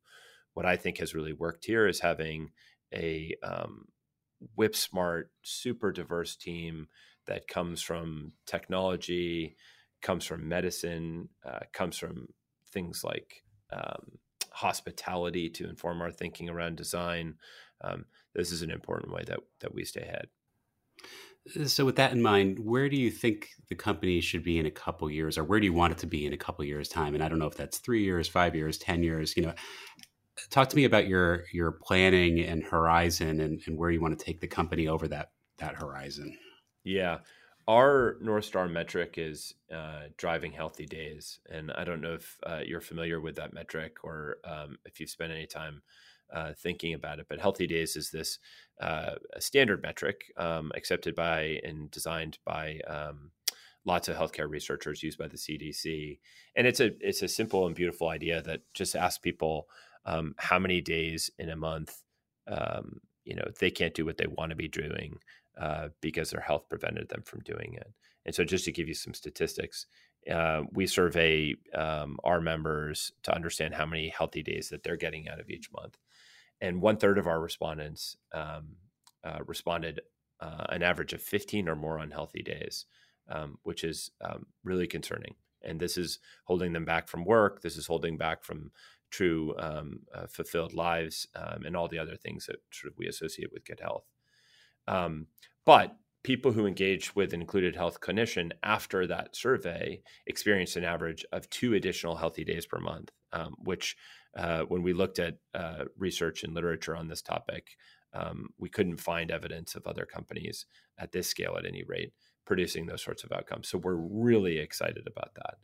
what 0.54 0.66
I 0.66 0.76
think 0.78 1.00
has 1.00 1.16
really 1.16 1.34
worked 1.34 1.66
here 1.66 1.88
is 1.88 2.00
having 2.00 2.52
a 2.94 3.36
um, 3.44 3.86
whip 4.56 4.76
smart, 4.76 5.32
super 5.42 5.92
diverse 5.92 6.36
team 6.36 6.88
that 7.28 7.48
comes 7.48 7.82
from 7.82 8.34
technology, 8.46 9.56
comes 10.02 10.26
from 10.26 10.48
medicine, 10.48 11.30
uh, 11.46 11.60
comes 11.72 11.98
from 11.98 12.28
things 12.72 13.04
like 13.04 13.44
um, 13.72 14.20
hospitality 14.52 15.50
to 15.50 15.70
inform 15.70 16.02
our 16.02 16.12
thinking 16.12 16.50
around 16.50 16.78
design. 16.78 17.36
Um, 17.82 18.06
this 18.36 18.52
is 18.52 18.62
an 18.62 18.72
important 18.72 19.14
way 19.14 19.24
that 19.28 19.40
that 19.62 19.74
we 19.74 19.86
stay 19.86 20.02
ahead. 20.02 20.28
So, 21.66 21.84
with 21.84 21.98
that 21.98 22.14
in 22.14 22.22
mind, 22.22 22.60
where 22.60 22.88
do 22.88 22.96
you 22.96 23.12
think 23.12 23.50
the 23.68 23.76
company 23.76 24.22
should 24.22 24.44
be 24.44 24.58
in 24.58 24.66
a 24.66 24.72
couple 24.72 25.10
years, 25.12 25.38
or 25.38 25.44
where 25.44 25.60
do 25.60 25.66
you 25.66 25.74
want 25.74 25.92
it 25.92 25.98
to 26.00 26.08
be 26.08 26.26
in 26.26 26.32
a 26.32 26.38
couple 26.38 26.64
years' 26.64 26.88
time? 26.88 27.16
And 27.16 27.24
I 27.24 27.28
don't 27.28 27.40
know 27.40 27.48
if 27.48 27.58
that's 27.58 27.80
three 27.80 28.04
years, 28.04 28.30
five 28.30 28.56
years, 28.56 28.78
ten 28.78 29.04
years. 29.04 29.36
You 29.36 29.44
know, 29.44 29.54
talk 30.50 30.70
to 30.70 30.76
me 30.76 30.86
about 30.86 31.08
your 31.08 31.46
your 31.52 31.72
planning 31.72 32.40
and 32.40 32.64
horizon 32.64 33.40
and, 33.42 33.62
and 33.68 33.78
where 33.78 33.90
you 33.90 34.02
want 34.02 34.18
to 34.18 34.26
take 34.26 34.40
the 34.40 34.48
company 34.48 34.88
over 34.88 35.08
that 35.08 35.32
that 35.58 35.76
horizon. 35.76 36.38
Yeah. 36.84 37.20
Our 37.68 38.18
north 38.20 38.44
star 38.44 38.68
metric 38.68 39.16
is 39.18 39.54
uh, 39.74 40.08
driving 40.18 40.52
healthy 40.52 40.86
days 40.86 41.40
and 41.50 41.72
i 41.72 41.86
don't 41.86 42.02
know 42.02 42.14
if 42.16 42.38
uh, 42.46 42.60
you're 42.66 42.82
familiar 42.82 43.22
with 43.22 43.36
that 43.38 43.54
metric 43.54 44.04
or 44.04 44.38
um, 44.44 44.78
if 44.86 45.00
you've 45.00 45.10
spent 45.10 45.32
any 45.32 45.46
time 45.46 45.82
uh, 46.34 46.52
thinking 46.58 46.94
about 46.94 47.20
it 47.20 47.28
but 47.30 47.40
healthy 47.40 47.66
days 47.66 47.96
is 47.96 48.12
this 48.12 48.38
uh, 48.82 49.16
standard 49.40 49.82
metric 49.82 50.26
um, 50.38 50.72
accepted 50.76 51.16
by 51.16 51.60
and 51.64 51.90
designed 51.90 52.38
by 52.46 52.80
um, 52.88 53.32
lots 53.86 54.10
of 54.10 54.18
healthcare 54.18 54.50
researchers 54.50 55.02
used 55.02 55.18
by 55.18 55.28
the 55.30 55.38
cdc 55.38 56.20
and 56.58 56.68
it's 56.68 56.82
a 56.82 56.92
it's 57.00 57.22
a 57.22 57.28
simple 57.30 57.66
and 57.66 57.76
beautiful 57.76 58.10
idea 58.10 58.42
that 58.42 58.62
just 58.74 58.94
asks 58.94 59.20
people 59.20 59.68
um, 60.06 60.34
how 60.38 60.60
many 60.60 60.82
days 60.82 61.30
in 61.38 61.50
a 61.50 61.56
month 61.56 62.04
um, 62.48 63.00
you 63.26 63.36
know 63.36 63.48
they 63.60 63.72
can't 63.72 63.94
do 63.94 64.06
what 64.06 64.18
they 64.18 64.28
want 64.28 64.50
to 64.50 64.56
be 64.56 64.68
doing 64.68 65.18
uh, 65.60 65.90
because 66.02 66.32
their 66.32 66.42
health 66.42 66.68
prevented 66.70 67.10
them 67.10 67.22
from 67.24 67.40
doing 67.42 67.76
it 67.76 67.94
and 68.26 68.34
so 68.34 68.44
just 68.44 68.66
to 68.66 68.72
give 68.72 68.88
you 68.88 68.94
some 68.94 69.14
statistics 69.14 69.86
uh, 70.32 70.64
we 70.72 70.88
survey 70.88 71.56
um, 71.76 72.18
our 72.24 72.40
members 72.40 73.12
to 73.24 73.34
understand 73.34 73.74
how 73.74 73.86
many 73.86 74.10
healthy 74.10 74.42
days 74.42 74.70
that 74.70 74.84
they're 74.84 74.98
getting 74.98 75.28
out 75.28 75.40
of 75.40 75.50
each 75.50 75.72
month. 75.72 75.98
And 76.62 76.82
one 76.82 76.98
third 76.98 77.18
of 77.18 77.28
our 77.28 77.40
respondents 77.40 78.16
um, 78.34 78.78
uh, 79.24 79.40
responded 79.46 80.02
uh, 80.40 80.66
an 80.70 80.84
average 80.84 81.14
of 81.14 81.22
15 81.22 81.68
or 81.68 81.76
more 81.76 81.98
unhealthy 81.98 82.42
days, 82.42 82.86
um, 83.30 83.58
which 83.64 83.84
is 83.84 84.12
um, 84.24 84.46
really 84.64 84.88
concerning. 84.88 85.36
And 85.62 85.80
this 85.80 85.98
is 85.98 86.20
holding 86.46 86.74
them 86.74 86.86
back 86.86 87.08
from 87.08 87.26
work. 87.26 87.62
This 87.62 87.78
is 87.78 87.88
holding 87.88 88.18
back 88.18 88.44
from 88.44 88.72
true 89.14 89.54
um, 89.60 90.00
uh, 90.14 90.26
fulfilled 90.28 90.74
lives 90.74 91.28
um, 91.36 91.64
and 91.66 91.78
all 91.78 91.88
the 91.88 92.00
other 92.00 92.18
things 92.18 92.48
that 92.48 92.58
sort 92.72 92.92
of 92.92 92.98
we 92.98 93.08
associate 93.08 93.52
with 93.54 93.66
good 93.66 93.80
health. 93.80 94.06
but 95.66 95.96
people 96.24 96.54
who 96.54 96.66
engaged 96.66 97.12
with 97.16 97.34
an 97.34 97.42
included 97.42 97.76
health 97.76 98.00
clinician 98.00 98.52
after 98.64 99.06
that 99.06 99.36
survey 99.36 100.02
experienced 100.26 100.78
an 100.78 100.84
average 100.84 101.26
of 101.32 101.50
two 101.50 101.74
additional 101.74 102.16
healthy 102.16 102.44
days 102.44 102.66
per 102.66 102.80
month, 102.80 103.12
um, 103.34 103.54
which, 103.64 103.96
uh, 104.38 104.64
when 104.64 104.82
we 104.82 104.94
looked 104.94 105.20
at 105.20 105.36
uh, 105.54 105.84
research 105.98 106.44
and 106.44 106.54
literature 106.56 106.96
on 106.96 107.08
this 107.08 107.22
topic, 107.22 107.68
um, 108.14 108.50
we 108.58 108.70
couldn't 108.70 108.98
find 108.98 109.32
evidence 109.32 109.76
of 109.76 109.86
other 109.86 110.06
companies 110.06 110.66
at 110.98 111.12
this 111.12 111.28
scale, 111.28 111.56
at 111.58 111.66
any 111.66 111.84
rate, 111.84 112.14
producing 112.46 112.86
those 112.86 113.04
sorts 113.04 113.24
of 113.24 113.32
outcomes. 113.32 113.68
So 113.68 113.78
we're 113.78 113.96
really 113.96 114.58
excited 114.60 115.08
about 115.08 115.36
that. 115.36 115.56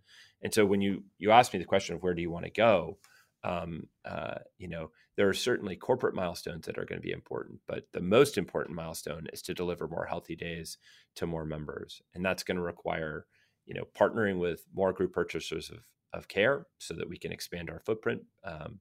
And 0.41 0.53
so 0.53 0.65
when 0.65 0.81
you 0.81 1.03
you 1.17 1.31
ask 1.31 1.53
me 1.53 1.59
the 1.59 1.65
question 1.65 1.95
of 1.95 2.03
where 2.03 2.13
do 2.13 2.21
you 2.21 2.31
want 2.31 2.45
to 2.45 2.51
go, 2.51 2.97
um, 3.43 3.87
uh, 4.05 4.35
you 4.57 4.67
know, 4.67 4.91
there 5.15 5.29
are 5.29 5.33
certainly 5.33 5.75
corporate 5.75 6.15
milestones 6.15 6.65
that 6.65 6.77
are 6.77 6.85
going 6.85 6.99
to 6.99 7.05
be 7.05 7.11
important, 7.11 7.59
but 7.67 7.85
the 7.93 8.01
most 8.01 8.37
important 8.37 8.75
milestone 8.75 9.27
is 9.31 9.41
to 9.43 9.53
deliver 9.53 9.87
more 9.87 10.05
healthy 10.05 10.35
days 10.35 10.77
to 11.15 11.25
more 11.25 11.45
members, 11.45 12.01
and 12.13 12.23
that's 12.23 12.43
going 12.43 12.57
to 12.57 12.63
require, 12.63 13.25
you 13.65 13.73
know, 13.73 13.85
partnering 13.97 14.39
with 14.39 14.65
more 14.73 14.93
group 14.93 15.13
purchasers 15.13 15.69
of 15.69 15.79
of 16.13 16.27
care 16.27 16.65
so 16.79 16.93
that 16.95 17.07
we 17.07 17.17
can 17.17 17.31
expand 17.31 17.69
our 17.69 17.79
footprint. 17.79 18.21
Um, 18.43 18.79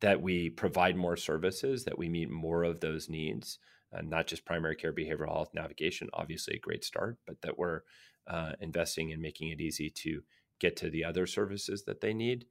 that 0.00 0.20
we 0.20 0.50
provide 0.50 0.96
more 0.96 1.16
services, 1.16 1.84
that 1.84 1.98
we 1.98 2.08
meet 2.08 2.30
more 2.30 2.64
of 2.64 2.80
those 2.80 3.08
needs, 3.08 3.58
uh, 3.96 4.02
not 4.02 4.26
just 4.26 4.44
primary 4.44 4.76
care, 4.76 4.92
behavioral 4.92 5.32
health, 5.32 5.54
navigation, 5.54 6.08
obviously 6.12 6.56
a 6.56 6.60
great 6.60 6.84
start, 6.84 7.16
but 7.26 7.40
that 7.42 7.58
we're 7.58 7.80
uh, 8.26 8.52
investing 8.60 9.10
in 9.10 9.20
making 9.20 9.48
it 9.48 9.60
easy 9.60 9.88
to 9.88 10.22
get 10.60 10.76
to 10.76 10.90
the 10.90 11.04
other 11.04 11.26
services 11.26 11.84
that 11.84 12.00
they 12.00 12.12
need 12.12 12.44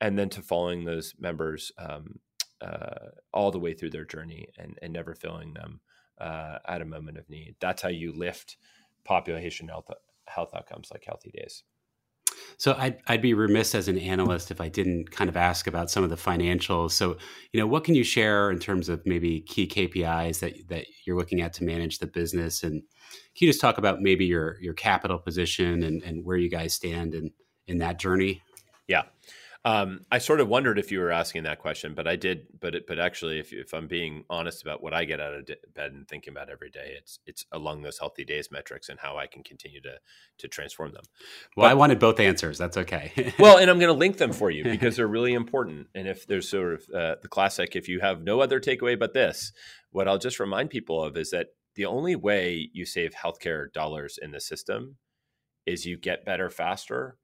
and 0.00 0.18
then 0.18 0.28
to 0.30 0.42
following 0.42 0.84
those 0.84 1.14
members 1.18 1.72
um, 1.78 2.18
uh, 2.60 3.10
all 3.32 3.50
the 3.50 3.58
way 3.58 3.74
through 3.74 3.90
their 3.90 4.04
journey 4.04 4.48
and, 4.58 4.78
and 4.82 4.92
never 4.92 5.14
failing 5.14 5.54
them 5.54 5.80
uh, 6.18 6.58
at 6.66 6.82
a 6.82 6.86
moment 6.86 7.18
of 7.18 7.28
need. 7.28 7.56
That's 7.60 7.82
how 7.82 7.88
you 7.88 8.12
lift 8.12 8.56
population 9.04 9.68
health, 9.68 9.90
health 10.26 10.50
outcomes 10.54 10.90
like 10.90 11.04
healthy 11.04 11.30
days. 11.30 11.62
So 12.56 12.74
I'd, 12.78 12.98
I'd 13.06 13.22
be 13.22 13.34
remiss 13.34 13.74
as 13.74 13.88
an 13.88 13.98
analyst 13.98 14.50
if 14.50 14.60
I 14.60 14.68
didn't 14.68 15.10
kind 15.10 15.28
of 15.28 15.36
ask 15.36 15.66
about 15.66 15.90
some 15.90 16.04
of 16.04 16.10
the 16.10 16.16
financials. 16.16 16.92
So, 16.92 17.16
you 17.52 17.60
know, 17.60 17.66
what 17.66 17.84
can 17.84 17.94
you 17.94 18.04
share 18.04 18.50
in 18.50 18.58
terms 18.58 18.88
of 18.88 19.04
maybe 19.04 19.40
key 19.40 19.66
KPIs 19.66 20.40
that, 20.40 20.68
that 20.68 20.86
you're 21.04 21.16
looking 21.16 21.40
at 21.40 21.52
to 21.54 21.64
manage 21.64 21.98
the 21.98 22.06
business? 22.06 22.62
And 22.62 22.82
can 23.36 23.46
you 23.46 23.48
just 23.48 23.60
talk 23.60 23.78
about 23.78 24.00
maybe 24.00 24.24
your, 24.24 24.56
your 24.60 24.74
capital 24.74 25.18
position 25.18 25.82
and, 25.82 26.02
and 26.02 26.24
where 26.24 26.36
you 26.36 26.48
guys 26.48 26.74
stand 26.74 27.14
in, 27.14 27.30
in 27.66 27.78
that 27.78 27.98
journey? 27.98 28.42
Yeah. 28.86 29.02
Um, 29.66 30.04
I 30.12 30.18
sort 30.18 30.40
of 30.40 30.48
wondered 30.48 30.78
if 30.78 30.92
you 30.92 31.00
were 31.00 31.10
asking 31.10 31.44
that 31.44 31.58
question, 31.58 31.94
but 31.94 32.06
I 32.06 32.16
did. 32.16 32.46
But 32.60 32.74
it, 32.74 32.86
but 32.86 32.98
actually, 32.98 33.38
if, 33.38 33.50
if 33.50 33.72
I'm 33.72 33.86
being 33.86 34.24
honest 34.28 34.60
about 34.60 34.82
what 34.82 34.92
I 34.92 35.04
get 35.04 35.20
out 35.20 35.32
of 35.32 35.46
bed 35.74 35.92
and 35.92 36.06
thinking 36.06 36.32
about 36.32 36.50
every 36.50 36.68
day, 36.68 36.94
it's 36.98 37.18
it's 37.24 37.46
along 37.50 37.80
those 37.80 37.98
healthy 37.98 38.26
days 38.26 38.50
metrics 38.50 38.90
and 38.90 39.00
how 39.00 39.16
I 39.16 39.26
can 39.26 39.42
continue 39.42 39.80
to 39.80 39.94
to 40.38 40.48
transform 40.48 40.92
them. 40.92 41.04
Well, 41.56 41.64
but, 41.64 41.70
I 41.70 41.74
wanted 41.74 41.98
both 41.98 42.20
answers. 42.20 42.58
That's 42.58 42.76
okay. 42.76 43.32
well, 43.38 43.56
and 43.56 43.70
I'm 43.70 43.78
going 43.78 43.92
to 43.92 43.98
link 43.98 44.18
them 44.18 44.34
for 44.34 44.50
you 44.50 44.64
because 44.70 44.96
they're 44.96 45.06
really 45.06 45.32
important. 45.32 45.88
And 45.94 46.06
if 46.06 46.26
there's 46.26 46.48
sort 46.48 46.74
of 46.74 46.82
uh, 46.94 47.14
the 47.22 47.28
classic, 47.28 47.74
if 47.74 47.88
you 47.88 48.00
have 48.00 48.22
no 48.22 48.40
other 48.40 48.60
takeaway 48.60 48.98
but 48.98 49.14
this, 49.14 49.50
what 49.92 50.06
I'll 50.06 50.18
just 50.18 50.40
remind 50.40 50.68
people 50.68 51.02
of 51.02 51.16
is 51.16 51.30
that 51.30 51.48
the 51.74 51.86
only 51.86 52.16
way 52.16 52.68
you 52.74 52.84
save 52.84 53.14
healthcare 53.14 53.72
dollars 53.72 54.18
in 54.20 54.30
the 54.30 54.40
system 54.40 54.96
is 55.64 55.86
you 55.86 55.96
get 55.96 56.26
better 56.26 56.50
faster 56.50 57.16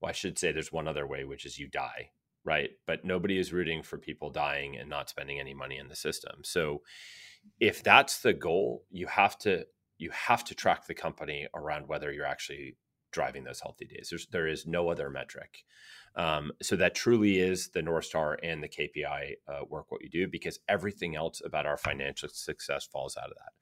well, 0.00 0.10
I 0.10 0.12
should 0.12 0.38
say 0.38 0.52
there's 0.52 0.72
one 0.72 0.88
other 0.88 1.06
way, 1.06 1.24
which 1.24 1.44
is 1.44 1.58
you 1.58 1.68
die, 1.68 2.10
right? 2.44 2.70
But 2.86 3.04
nobody 3.04 3.38
is 3.38 3.52
rooting 3.52 3.82
for 3.82 3.98
people 3.98 4.30
dying 4.30 4.76
and 4.76 4.88
not 4.88 5.10
spending 5.10 5.38
any 5.38 5.54
money 5.54 5.78
in 5.78 5.88
the 5.88 5.96
system. 5.96 6.40
So 6.42 6.82
if 7.58 7.82
that's 7.82 8.20
the 8.20 8.32
goal, 8.32 8.84
you 8.90 9.06
have 9.06 9.38
to 9.40 9.66
you 9.98 10.10
have 10.10 10.42
to 10.44 10.54
track 10.54 10.86
the 10.86 10.94
company 10.94 11.46
around 11.54 11.86
whether 11.86 12.10
you're 12.10 12.24
actually 12.24 12.76
driving 13.12 13.44
those 13.44 13.60
healthy 13.60 13.84
days. 13.84 14.08
There's, 14.08 14.26
there 14.28 14.46
is 14.46 14.66
no 14.66 14.88
other 14.88 15.10
metric. 15.10 15.64
Um, 16.16 16.52
so 16.62 16.74
that 16.76 16.94
truly 16.94 17.38
is 17.38 17.68
the 17.68 17.82
North 17.82 18.06
Star 18.06 18.38
and 18.42 18.62
the 18.62 18.68
KPI 18.68 19.34
uh, 19.46 19.64
work 19.68 19.90
what 19.90 20.02
you 20.02 20.08
do 20.08 20.26
because 20.26 20.58
everything 20.68 21.16
else 21.16 21.42
about 21.44 21.66
our 21.66 21.76
financial 21.76 22.28
success 22.32 22.86
falls 22.86 23.16
out 23.16 23.30
of 23.30 23.36
that. 23.36 23.52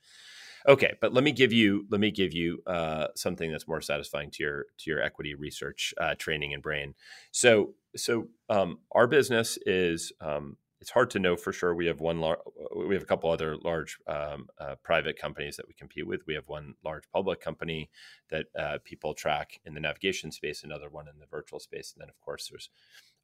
Okay, 0.69 0.95
but 1.01 1.15
let 1.15 1.25
me 1.25 1.33
give 1.33 1.53
you 1.53 1.87
let 1.91 2.01
me 2.01 2.11
give 2.11 2.35
you 2.35 2.63
uh, 2.67 3.09
something 3.17 3.51
that's 3.51 3.67
more 3.67 3.81
satisfying 3.81 4.31
to 4.33 4.45
your 4.45 4.67
to 4.79 4.91
your 4.91 5.03
equity 5.03 5.35
research 5.35 5.95
uh, 5.99 6.15
training 6.17 6.55
and 6.55 6.63
brain. 6.63 6.95
So 7.33 7.75
so 7.97 8.29
um, 8.51 8.81
our 8.93 9.07
business 9.07 9.59
is 9.67 10.13
um, 10.21 10.59
it's 10.83 10.91
hard 10.91 11.11
to 11.13 11.21
know 11.21 11.37
for 11.37 11.55
sure. 11.55 11.75
We 11.75 11.87
have 11.87 12.01
one 12.01 12.21
lar- 12.21 12.43
we 12.87 12.95
have 12.95 13.03
a 13.03 13.07
couple 13.07 13.31
other 13.31 13.57
large 13.65 13.99
um, 14.07 14.49
uh, 14.61 14.77
private 14.85 15.19
companies 15.19 15.57
that 15.57 15.67
we 15.69 15.75
compete 15.75 16.07
with. 16.07 16.27
We 16.27 16.35
have 16.35 16.49
one 16.49 16.75
large 16.85 17.05
public 17.15 17.41
company 17.41 17.91
that 18.31 18.47
uh, 18.59 18.79
people 18.85 19.15
track 19.15 19.61
in 19.65 19.75
the 19.75 19.81
navigation 19.81 20.31
space, 20.33 20.65
another 20.65 20.91
one 20.91 21.09
in 21.09 21.19
the 21.19 21.27
virtual 21.27 21.61
space, 21.61 21.95
and 21.95 22.03
then 22.03 22.11
of 22.11 22.21
course 22.21 22.49
there's 22.51 22.69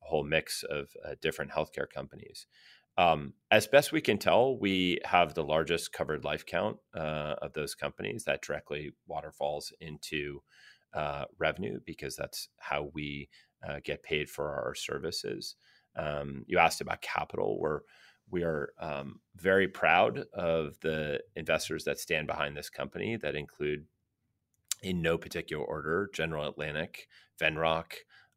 a 0.03 0.07
whole 0.07 0.25
mix 0.25 0.63
of 0.65 0.91
uh, 1.07 1.15
different 1.21 1.53
healthcare 1.53 1.89
companies. 1.89 2.47
Um, 2.97 3.35
as 3.51 3.67
best 3.67 3.93
we 3.93 4.01
can 4.01 4.19
tell, 4.19 4.57
we 4.59 5.01
have 5.05 5.35
the 5.35 5.45
largest 5.45 5.93
covered 5.93 6.25
life 6.25 6.47
count 6.47 6.77
uh, 6.95 7.35
of 7.43 7.53
those 7.53 7.75
companies 7.75 8.25
that 8.25 8.43
directly 8.43 8.93
waterfalls 9.07 9.73
into 9.81 10.43
uh, 10.95 11.25
revenue 11.39 11.81
because 11.85 12.15
that's 12.15 12.49
how 12.59 12.91
we 12.95 13.29
uh, 13.67 13.81
get 13.85 14.03
paid 14.03 14.29
for 14.29 14.53
our 14.53 14.75
services. 14.75 15.57
Um, 15.97 16.45
you 16.47 16.59
asked 16.59 16.81
about 16.81 17.03
capital. 17.03 17.59
We're 17.59 17.81
we 18.31 18.43
are 18.43 18.73
um, 18.81 19.21
very 19.37 19.69
proud 19.69 20.25
of 20.33 20.81
the 20.81 21.21
investors 21.37 21.85
that 21.85 21.99
stand 21.99 22.27
behind 22.27 22.57
this 22.57 22.71
company 22.71 23.17
that 23.19 23.35
include, 23.35 23.85
in 24.83 25.03
no 25.03 25.19
particular 25.19 25.63
order, 25.63 26.09
General 26.15 26.49
Atlantic, 26.49 27.07
Venrock, 27.41 27.93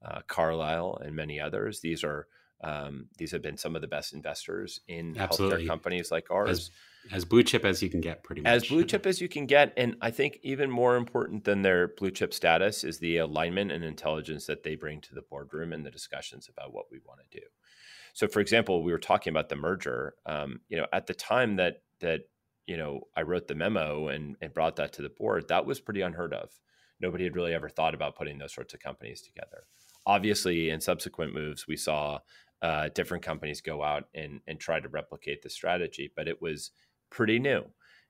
uh, 0.05 0.19
Carlyle, 0.27 0.99
and 1.01 1.15
many 1.15 1.39
others. 1.39 1.79
These 1.79 2.03
are 2.03 2.27
um, 2.61 3.07
these 3.17 3.31
have 3.31 3.41
been 3.41 3.57
some 3.57 3.75
of 3.75 3.81
the 3.81 3.87
best 3.87 4.13
investors 4.13 4.79
in 4.87 5.15
Absolutely. 5.17 5.63
healthcare 5.63 5.67
companies 5.67 6.11
like 6.11 6.31
ours. 6.31 6.49
As, 6.49 6.71
as, 7.11 7.25
blue 7.25 7.43
chip 7.43 7.63
as 7.63 7.83
you 7.83 7.89
can 7.89 8.01
get, 8.01 8.23
pretty 8.23 8.41
much. 8.41 8.51
As 8.51 8.67
blue 8.67 8.83
chip 8.85 9.05
as 9.05 9.21
you 9.21 9.29
can 9.29 9.45
get. 9.45 9.73
And 9.77 9.95
I 10.01 10.09
think 10.09 10.39
even 10.41 10.71
more 10.71 10.95
important 10.95 11.43
than 11.43 11.61
their 11.61 11.89
blue 11.89 12.09
chip 12.09 12.33
status 12.33 12.83
is 12.83 12.97
the 12.97 13.17
alignment 13.17 13.71
and 13.71 13.83
intelligence 13.83 14.47
that 14.47 14.63
they 14.63 14.75
bring 14.75 15.01
to 15.01 15.13
the 15.13 15.21
boardroom 15.21 15.71
and 15.71 15.85
the 15.85 15.91
discussions 15.91 16.49
about 16.49 16.73
what 16.73 16.85
we 16.91 16.99
want 17.05 17.19
to 17.19 17.39
do. 17.39 17.45
So, 18.13 18.27
for 18.27 18.39
example, 18.39 18.83
we 18.83 18.91
were 18.91 18.97
talking 18.97 19.31
about 19.31 19.49
the 19.49 19.55
merger. 19.55 20.15
Um, 20.25 20.61
you 20.67 20.77
know, 20.77 20.87
at 20.91 21.05
the 21.05 21.13
time 21.13 21.57
that 21.57 21.83
that 21.99 22.21
you 22.65 22.75
know 22.77 23.01
I 23.15 23.21
wrote 23.21 23.47
the 23.47 23.55
memo 23.55 24.07
and, 24.07 24.35
and 24.41 24.51
brought 24.51 24.77
that 24.77 24.93
to 24.93 25.03
the 25.03 25.09
board, 25.09 25.49
that 25.49 25.67
was 25.67 25.79
pretty 25.79 26.01
unheard 26.01 26.33
of. 26.33 26.49
Nobody 26.99 27.25
had 27.25 27.35
really 27.35 27.53
ever 27.53 27.69
thought 27.69 27.93
about 27.93 28.15
putting 28.15 28.39
those 28.39 28.55
sorts 28.55 28.73
of 28.73 28.79
companies 28.79 29.21
together 29.21 29.65
obviously 30.07 30.69
in 30.69 30.79
subsequent 30.79 31.33
moves 31.33 31.67
we 31.67 31.75
saw 31.75 32.17
uh, 32.61 32.89
different 32.93 33.23
companies 33.23 33.61
go 33.61 33.83
out 33.83 34.05
and 34.15 34.41
and 34.47 34.59
try 34.59 34.79
to 34.79 34.89
replicate 34.89 35.41
the 35.41 35.49
strategy, 35.49 36.11
but 36.15 36.27
it 36.27 36.41
was 36.41 36.71
pretty 37.09 37.39
new. 37.39 37.63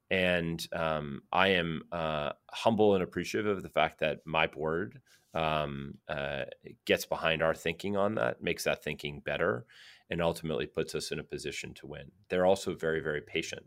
And 0.10 0.66
um, 0.74 1.22
I 1.34 1.50
am 1.50 1.84
uh, 1.92 2.32
humble 2.52 2.94
and 2.94 3.04
appreciative 3.04 3.58
of 3.58 3.64
the 3.64 3.70
fact 3.70 4.00
that 4.00 4.20
my 4.26 4.48
board 4.48 5.02
um, 5.34 5.96
uh, 6.08 6.46
gets 6.86 7.06
behind 7.06 7.44
our 7.44 7.54
thinking 7.54 7.98
on 7.98 8.16
that, 8.16 8.42
makes 8.42 8.64
that 8.64 8.84
thinking 8.84 9.22
better, 9.26 9.66
and 10.10 10.22
ultimately 10.22 10.66
puts 10.66 10.96
us 10.96 11.12
in 11.12 11.20
a 11.20 11.24
position 11.24 11.74
to 11.76 11.88
win. 11.88 12.10
They're 12.30 12.46
also 12.46 12.74
very, 12.74 13.02
very 13.02 13.22
patient. 13.22 13.66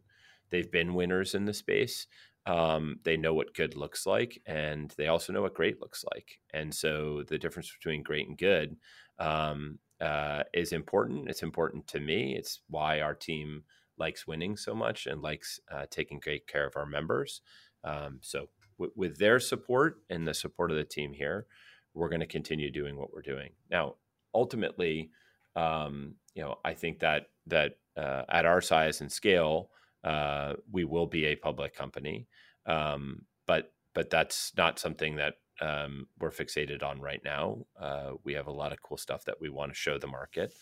They've 0.48 0.70
been 0.70 0.94
winners 0.94 1.34
in 1.34 1.44
the 1.44 1.54
space. 1.54 2.06
Um, 2.46 2.98
they 3.04 3.18
know 3.18 3.34
what 3.34 3.54
good 3.54 3.76
looks 3.76 4.06
like, 4.06 4.40
and 4.46 4.92
they 4.96 5.08
also 5.08 5.32
know 5.32 5.42
what 5.42 5.54
great 5.54 5.80
looks 5.80 6.04
like. 6.12 6.40
And 6.54 6.74
so 6.74 7.22
the 7.28 7.38
difference 7.38 7.70
between 7.70 8.02
great 8.02 8.26
and 8.26 8.38
good 8.38 8.76
um, 9.18 9.78
uh, 10.00 10.44
is 10.54 10.72
important. 10.72 11.28
It's 11.28 11.42
important 11.42 11.86
to 11.88 12.00
me. 12.00 12.34
It's 12.36 12.60
why 12.68 13.00
our 13.00 13.14
team 13.14 13.64
likes 13.98 14.26
winning 14.26 14.56
so 14.56 14.74
much 14.74 15.06
and 15.06 15.20
likes 15.20 15.60
uh, 15.70 15.86
taking 15.90 16.20
great 16.20 16.46
care 16.46 16.66
of 16.66 16.76
our 16.76 16.86
members. 16.86 17.42
Um, 17.84 18.18
so, 18.22 18.48
w- 18.78 18.92
with 18.96 19.18
their 19.18 19.38
support 19.38 19.98
and 20.08 20.26
the 20.26 20.34
support 20.34 20.70
of 20.70 20.76
the 20.76 20.84
team 20.84 21.12
here, 21.12 21.46
we're 21.94 22.08
going 22.08 22.20
to 22.20 22.26
continue 22.26 22.70
doing 22.70 22.96
what 22.96 23.12
we're 23.12 23.22
doing. 23.22 23.50
Now, 23.70 23.96
ultimately, 24.34 25.10
um, 25.56 26.14
you 26.34 26.42
know, 26.42 26.56
I 26.64 26.74
think 26.74 27.00
that 27.00 27.26
that 27.46 27.72
uh, 27.96 28.22
at 28.28 28.46
our 28.46 28.60
size 28.60 29.00
and 29.00 29.10
scale, 29.10 29.70
uh, 30.04 30.54
we 30.70 30.84
will 30.84 31.06
be 31.06 31.26
a 31.26 31.36
public 31.36 31.74
company, 31.74 32.26
um, 32.66 33.22
but 33.46 33.72
but 33.94 34.10
that's 34.10 34.52
not 34.56 34.78
something 34.78 35.16
that 35.16 35.34
um, 35.60 36.06
we're 36.18 36.30
fixated 36.30 36.82
on 36.82 37.00
right 37.00 37.22
now. 37.24 37.58
Uh, 37.78 38.12
we 38.24 38.34
have 38.34 38.46
a 38.46 38.52
lot 38.52 38.72
of 38.72 38.82
cool 38.82 38.96
stuff 38.96 39.24
that 39.24 39.40
we 39.40 39.48
want 39.48 39.70
to 39.70 39.74
show 39.74 39.98
the 39.98 40.06
market 40.06 40.54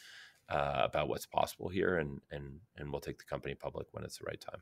uh, 0.49 0.83
about 0.85 1.09
what's 1.09 1.27
possible 1.27 1.69
here, 1.69 1.99
and 1.99 2.21
and 2.31 2.61
and 2.77 2.91
we'll 2.91 3.01
take 3.01 3.19
the 3.19 3.25
company 3.25 3.55
public 3.55 3.87
when 3.93 4.05
it's 4.05 4.19
the 4.19 4.25
right 4.27 4.41
time. 4.41 4.61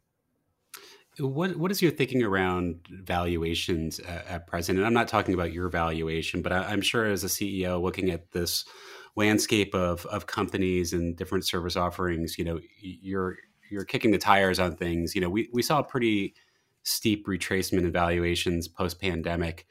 What 1.19 1.57
what 1.57 1.71
is 1.71 1.81
your 1.81 1.93
thinking 1.93 2.23
around 2.23 2.87
valuations 2.91 3.99
at, 4.01 4.27
at 4.27 4.47
present? 4.47 4.79
And 4.79 4.87
I'm 4.87 4.95
not 4.95 5.09
talking 5.09 5.35
about 5.35 5.53
your 5.53 5.69
valuation, 5.69 6.43
but 6.43 6.53
I, 6.53 6.73
am 6.73 6.83
sure 6.83 7.07
as 7.07 7.25
a 7.25 7.29
CEO 7.29 7.81
looking 7.81 8.11
at 8.11 8.33
this 8.33 8.65
landscape 9.17 9.75
of 9.75 10.05
of 10.07 10.27
companies 10.27 10.93
and 10.93 11.17
different 11.17 11.47
service 11.47 11.77
offerings, 11.77 12.37
you 12.37 12.45
know, 12.45 12.61
you're 12.79 13.39
you're 13.71 13.85
kicking 13.85 14.11
the 14.11 14.19
tires 14.19 14.59
on 14.59 14.77
things. 14.77 15.15
You 15.15 15.23
know, 15.23 15.31
we 15.31 15.49
we 15.53 15.63
saw 15.63 15.79
a 15.79 15.85
pretty 15.85 16.35
steep 16.83 17.27
retracement 17.27 17.81
in 17.81 17.93
valuations 17.93 18.69
post 18.69 19.01
pandemic. 19.01 19.67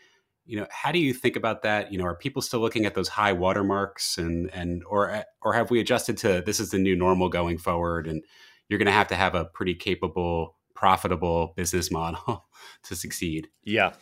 You 0.45 0.59
know, 0.59 0.67
how 0.69 0.91
do 0.91 0.99
you 0.99 1.13
think 1.13 1.35
about 1.35 1.63
that? 1.63 1.91
You 1.91 1.97
know, 1.97 2.05
are 2.05 2.15
people 2.15 2.41
still 2.41 2.59
looking 2.59 2.85
at 2.85 2.93
those 2.93 3.07
high 3.07 3.33
watermarks 3.33 4.17
and 4.17 4.49
and 4.53 4.83
or 4.85 5.23
or 5.41 5.53
have 5.53 5.71
we 5.71 5.79
adjusted 5.79 6.17
to 6.19 6.41
this 6.45 6.59
is 6.59 6.71
the 6.71 6.77
new 6.77 6.95
normal 6.95 7.29
going 7.29 7.57
forward 7.57 8.07
and 8.07 8.23
you're 8.69 8.79
going 8.79 8.87
to 8.87 8.91
have 8.91 9.07
to 9.07 9.15
have 9.15 9.35
a 9.35 9.45
pretty 9.45 9.75
capable, 9.75 10.55
profitable 10.73 11.53
business 11.55 11.91
model 11.91 12.45
to 12.83 12.95
succeed? 12.95 13.49
Yeah. 13.63 13.93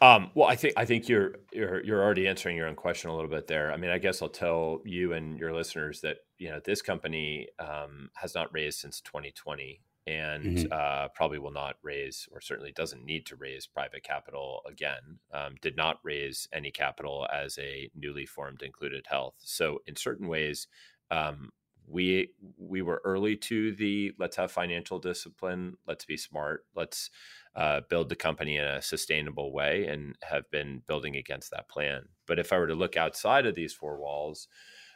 Um, 0.00 0.32
well, 0.34 0.48
I 0.48 0.56
think 0.56 0.74
I 0.76 0.84
think 0.84 1.08
you're 1.08 1.36
you're 1.52 1.82
you're 1.84 2.02
already 2.02 2.26
answering 2.26 2.56
your 2.56 2.66
own 2.66 2.74
question 2.74 3.08
a 3.08 3.14
little 3.14 3.30
bit 3.30 3.46
there. 3.46 3.70
I 3.70 3.76
mean, 3.76 3.90
I 3.90 3.98
guess 3.98 4.20
I'll 4.20 4.28
tell 4.28 4.80
you 4.84 5.12
and 5.12 5.38
your 5.38 5.54
listeners 5.54 6.00
that 6.00 6.16
you 6.38 6.50
know 6.50 6.60
this 6.64 6.82
company 6.82 7.46
um, 7.60 8.10
has 8.14 8.34
not 8.34 8.52
raised 8.52 8.80
since 8.80 9.00
2020, 9.00 9.80
and 10.06 10.44
mm-hmm. 10.44 10.72
uh, 10.72 11.08
probably 11.08 11.38
will 11.38 11.52
not 11.52 11.76
raise, 11.82 12.28
or 12.32 12.40
certainly 12.40 12.72
doesn't 12.72 13.04
need 13.04 13.26
to 13.26 13.36
raise 13.36 13.66
private 13.66 14.02
capital 14.02 14.62
again. 14.68 15.18
Um, 15.32 15.54
did 15.62 15.76
not 15.76 16.00
raise 16.02 16.48
any 16.52 16.70
capital 16.70 17.26
as 17.32 17.58
a 17.58 17.90
newly 17.94 18.26
formed 18.26 18.62
Included 18.62 19.06
Health. 19.08 19.34
So, 19.38 19.78
in 19.86 19.94
certain 19.96 20.28
ways, 20.28 20.66
um, 21.10 21.50
we 21.86 22.30
we 22.58 22.82
were 22.82 23.00
early 23.04 23.36
to 23.36 23.74
the 23.74 24.12
let's 24.18 24.36
have 24.36 24.50
financial 24.50 24.98
discipline, 24.98 25.74
let's 25.86 26.04
be 26.04 26.16
smart, 26.16 26.64
let's 26.74 27.10
uh, 27.54 27.82
build 27.88 28.08
the 28.08 28.16
company 28.16 28.56
in 28.56 28.64
a 28.64 28.82
sustainable 28.82 29.52
way, 29.52 29.86
and 29.86 30.16
have 30.22 30.50
been 30.50 30.82
building 30.88 31.16
against 31.16 31.50
that 31.50 31.68
plan. 31.68 32.02
But 32.26 32.38
if 32.38 32.52
I 32.52 32.58
were 32.58 32.66
to 32.66 32.74
look 32.74 32.96
outside 32.96 33.46
of 33.46 33.54
these 33.54 33.72
four 33.72 34.00
walls, 34.00 34.48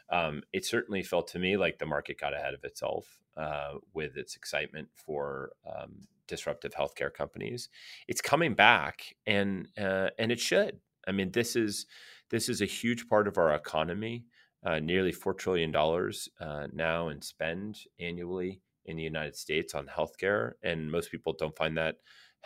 um, 0.09 0.41
it 0.51 0.65
certainly 0.65 1.03
felt 1.03 1.27
to 1.29 1.39
me 1.39 1.55
like 1.55 1.77
the 1.77 1.85
market 1.85 2.19
got 2.19 2.33
ahead 2.33 2.53
of 2.53 2.63
itself 2.63 3.19
uh, 3.37 3.73
with 3.93 4.17
its 4.17 4.35
excitement 4.35 4.89
for 4.95 5.51
um, 5.65 6.07
disruptive 6.27 6.73
healthcare 6.73 7.13
companies. 7.13 7.69
It's 8.07 8.21
coming 8.21 8.53
back, 8.53 9.15
and 9.25 9.67
uh, 9.77 10.09
and 10.17 10.31
it 10.31 10.39
should. 10.39 10.79
I 11.07 11.11
mean, 11.11 11.31
this 11.31 11.55
is 11.55 11.85
this 12.29 12.49
is 12.49 12.61
a 12.61 12.65
huge 12.65 13.07
part 13.07 13.27
of 13.27 13.37
our 13.37 13.53
economy. 13.53 14.25
Uh, 14.65 14.79
nearly 14.79 15.11
four 15.11 15.33
trillion 15.33 15.71
dollars 15.71 16.27
uh, 16.41 16.67
now 16.73 17.09
in 17.09 17.21
spend 17.21 17.77
annually 17.99 18.59
in 18.85 18.97
the 18.97 19.03
United 19.03 19.35
States 19.35 19.75
on 19.75 19.85
healthcare, 19.85 20.53
and 20.63 20.91
most 20.91 21.11
people 21.11 21.33
don't 21.37 21.55
find 21.55 21.77
that 21.77 21.97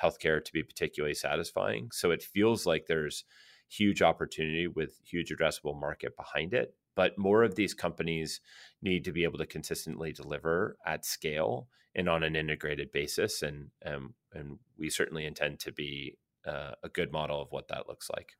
healthcare 0.01 0.43
to 0.43 0.53
be 0.53 0.61
particularly 0.61 1.13
satisfying. 1.15 1.89
So 1.91 2.11
it 2.11 2.21
feels 2.21 2.65
like 2.65 2.85
there's 2.87 3.23
huge 3.69 4.01
opportunity 4.01 4.67
with 4.67 4.99
huge 5.05 5.31
addressable 5.31 5.79
market 5.79 6.15
behind 6.17 6.53
it 6.53 6.75
but 6.95 7.17
more 7.17 7.43
of 7.43 7.55
these 7.55 7.73
companies 7.73 8.39
need 8.81 9.03
to 9.05 9.11
be 9.11 9.23
able 9.23 9.37
to 9.37 9.45
consistently 9.45 10.11
deliver 10.11 10.77
at 10.85 11.05
scale 11.05 11.67
and 11.95 12.07
on 12.07 12.23
an 12.23 12.35
integrated 12.35 12.91
basis 12.91 13.41
and 13.41 13.69
um, 13.85 14.13
and 14.33 14.59
we 14.77 14.89
certainly 14.89 15.25
intend 15.25 15.59
to 15.59 15.71
be 15.71 16.17
uh, 16.47 16.71
a 16.83 16.89
good 16.89 17.11
model 17.11 17.41
of 17.41 17.51
what 17.51 17.67
that 17.67 17.87
looks 17.87 18.09
like. 18.09 18.33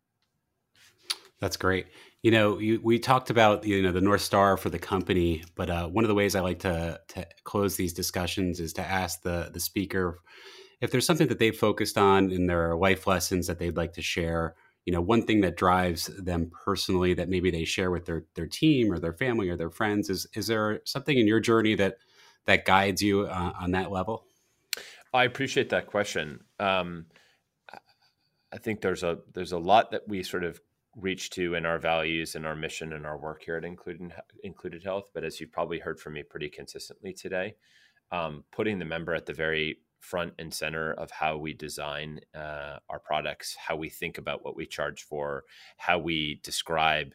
That's 1.39 1.58
great. 1.58 1.88
You 2.22 2.32
know 2.32 2.60
you, 2.60 2.80
we 2.84 2.99
talked 2.99 3.30
about 3.30 3.66
you 3.66 3.82
know 3.82 3.91
the 3.91 4.02
north 4.02 4.22
star 4.22 4.58
for 4.58 4.70
the 4.70 4.80
company 4.80 5.43
but 5.56 5.70
uh, 5.70 5.88
one 5.88 6.04
of 6.04 6.08
the 6.08 6.16
ways 6.16 6.36
i 6.36 6.39
like 6.39 6.60
to, 6.60 6.99
to 7.10 7.28
close 7.43 7.76
these 7.76 7.93
discussions 7.93 8.60
is 8.60 8.74
to 8.74 8.82
ask 8.84 9.24
the 9.24 9.49
the 9.52 9.60
speaker 9.60 10.20
if 10.82 10.91
there's 10.91 11.06
something 11.06 11.28
that 11.28 11.39
they've 11.39 11.58
focused 11.58 11.97
on 11.97 12.32
in 12.32 12.45
their 12.45 12.76
life 12.76 13.08
lessons 13.08 13.47
that 13.47 13.58
they'd 13.58 13.78
like 13.78 13.93
to 13.93 14.04
share 14.04 14.56
you 14.86 14.93
know 14.93 15.01
one 15.01 15.23
thing 15.23 15.41
that 15.41 15.57
drives 15.57 16.07
them 16.17 16.51
personally 16.65 17.13
that 17.13 17.29
maybe 17.29 17.51
they 17.51 17.65
share 17.65 17.91
with 17.91 18.05
their 18.05 18.25
their 18.36 18.47
team 18.47 18.91
or 18.91 18.99
their 18.99 19.13
family 19.13 19.49
or 19.49 19.57
their 19.57 19.69
friends 19.69 20.09
is 20.09 20.27
is 20.34 20.47
there 20.47 20.82
something 20.86 21.17
in 21.17 21.27
your 21.27 21.39
journey 21.39 21.75
that 21.75 21.97
that 22.45 22.65
guides 22.65 23.01
you 23.01 23.21
uh, 23.21 23.53
on 23.59 23.71
that 23.71 23.91
level? 23.91 24.25
I 25.13 25.25
appreciate 25.25 25.69
that 25.69 25.88
question. 25.88 26.41
Um, 26.59 27.05
i 28.53 28.57
think 28.57 28.82
there's 28.82 29.03
a 29.03 29.19
there's 29.34 29.51
a 29.51 29.57
lot 29.57 29.91
that 29.91 30.07
we 30.07 30.23
sort 30.23 30.43
of 30.43 30.59
reach 30.95 31.29
to 31.29 31.55
in 31.55 31.65
our 31.65 31.79
values 31.79 32.36
and 32.36 32.45
our 32.45 32.55
mission 32.55 32.93
and 32.93 33.05
our 33.05 33.17
work 33.17 33.43
here 33.43 33.55
at 33.55 33.63
included 33.63 34.11
included 34.43 34.84
health 34.84 35.09
but 35.13 35.23
as 35.23 35.39
you've 35.39 35.51
probably 35.51 35.79
heard 35.79 35.99
from 35.99 36.13
me 36.13 36.23
pretty 36.23 36.49
consistently 36.49 37.13
today 37.13 37.55
um, 38.11 38.43
putting 38.51 38.77
the 38.77 38.86
member 38.86 39.13
at 39.13 39.25
the 39.25 39.34
very 39.34 39.77
front 40.02 40.34
and 40.39 40.54
center 40.54 40.93
of 40.93 41.10
how 41.12 41.38
we 41.38 41.54
design 41.54 42.20
uh, 42.36 42.78
our 42.89 42.99
products, 42.99 43.56
how 43.56 43.76
we 43.76 43.88
think 43.88 44.18
about 44.18 44.43
what 44.43 44.56
we 44.56 44.66
charge 44.66 45.04
for, 45.04 45.43
how 45.78 45.97
we 45.97 46.41
describe 46.43 47.14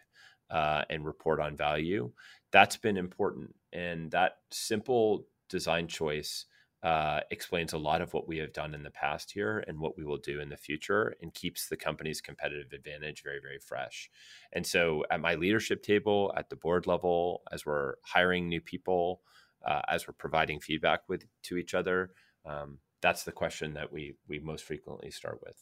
uh, 0.50 0.82
and 0.88 1.04
report 1.04 1.40
on 1.40 1.56
value. 1.56 2.10
That's 2.52 2.76
been 2.76 2.96
important. 2.96 3.54
And 3.72 4.10
that 4.12 4.38
simple 4.50 5.26
design 5.50 5.88
choice 5.88 6.46
uh, 6.82 7.20
explains 7.32 7.72
a 7.72 7.78
lot 7.78 8.00
of 8.00 8.14
what 8.14 8.28
we 8.28 8.38
have 8.38 8.52
done 8.52 8.72
in 8.72 8.84
the 8.84 8.90
past 8.90 9.32
here 9.32 9.64
and 9.66 9.80
what 9.80 9.98
we 9.98 10.04
will 10.04 10.18
do 10.18 10.40
in 10.40 10.48
the 10.48 10.56
future 10.56 11.16
and 11.20 11.34
keeps 11.34 11.68
the 11.68 11.76
company's 11.76 12.20
competitive 12.20 12.72
advantage 12.72 13.24
very, 13.24 13.40
very 13.42 13.58
fresh. 13.58 14.08
And 14.52 14.64
so 14.64 15.04
at 15.10 15.20
my 15.20 15.34
leadership 15.34 15.82
table, 15.82 16.32
at 16.36 16.48
the 16.48 16.56
board 16.56 16.86
level, 16.86 17.42
as 17.50 17.66
we're 17.66 17.94
hiring 18.02 18.48
new 18.48 18.60
people, 18.60 19.22
uh, 19.66 19.82
as 19.88 20.06
we're 20.06 20.14
providing 20.14 20.60
feedback 20.60 21.00
with 21.08 21.24
to 21.44 21.56
each 21.56 21.74
other, 21.74 22.12
um, 22.46 22.78
that's 23.00 23.24
the 23.24 23.32
question 23.32 23.74
that 23.74 23.92
we 23.92 24.16
we 24.28 24.38
most 24.38 24.64
frequently 24.64 25.10
start 25.10 25.40
with. 25.44 25.56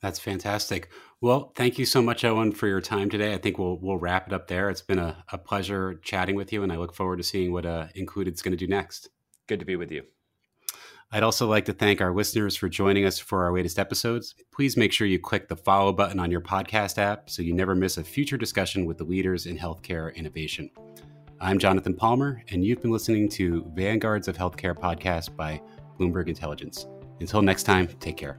That's 0.00 0.18
fantastic. 0.18 0.90
Well, 1.20 1.52
thank 1.54 1.78
you 1.78 1.84
so 1.84 2.02
much, 2.02 2.24
Owen, 2.24 2.50
for 2.50 2.66
your 2.66 2.80
time 2.80 3.08
today. 3.08 3.34
I 3.34 3.38
think 3.38 3.56
we'll 3.56 3.78
we'll 3.78 3.98
wrap 3.98 4.26
it 4.26 4.32
up 4.32 4.48
there. 4.48 4.68
It's 4.68 4.82
been 4.82 4.98
a, 4.98 5.24
a 5.30 5.38
pleasure 5.38 6.00
chatting 6.02 6.34
with 6.34 6.52
you, 6.52 6.62
and 6.62 6.72
I 6.72 6.76
look 6.76 6.94
forward 6.94 7.18
to 7.18 7.22
seeing 7.22 7.52
what 7.52 7.64
uh, 7.64 7.86
Included's 7.94 8.42
going 8.42 8.52
to 8.52 8.56
do 8.56 8.66
next. 8.66 9.10
Good 9.46 9.60
to 9.60 9.66
be 9.66 9.76
with 9.76 9.92
you. 9.92 10.02
I'd 11.14 11.22
also 11.22 11.46
like 11.46 11.66
to 11.66 11.74
thank 11.74 12.00
our 12.00 12.12
listeners 12.12 12.56
for 12.56 12.70
joining 12.70 13.04
us 13.04 13.18
for 13.18 13.44
our 13.44 13.52
latest 13.52 13.78
episodes. 13.78 14.34
Please 14.50 14.78
make 14.78 14.92
sure 14.92 15.06
you 15.06 15.18
click 15.18 15.46
the 15.46 15.56
follow 15.56 15.92
button 15.92 16.18
on 16.18 16.30
your 16.30 16.40
podcast 16.40 16.96
app 16.96 17.28
so 17.28 17.42
you 17.42 17.52
never 17.52 17.74
miss 17.74 17.98
a 17.98 18.02
future 18.02 18.38
discussion 18.38 18.86
with 18.86 18.96
the 18.96 19.04
leaders 19.04 19.44
in 19.44 19.58
healthcare 19.58 20.14
innovation. 20.14 20.70
I'm 21.42 21.58
Jonathan 21.58 21.94
Palmer, 21.94 22.40
and 22.52 22.64
you've 22.64 22.80
been 22.82 22.92
listening 22.92 23.28
to 23.30 23.68
Vanguards 23.74 24.28
of 24.28 24.36
Healthcare 24.36 24.78
podcast 24.78 25.34
by 25.34 25.60
Bloomberg 25.98 26.28
Intelligence. 26.28 26.86
Until 27.18 27.42
next 27.42 27.64
time, 27.64 27.88
take 27.98 28.16
care. 28.16 28.38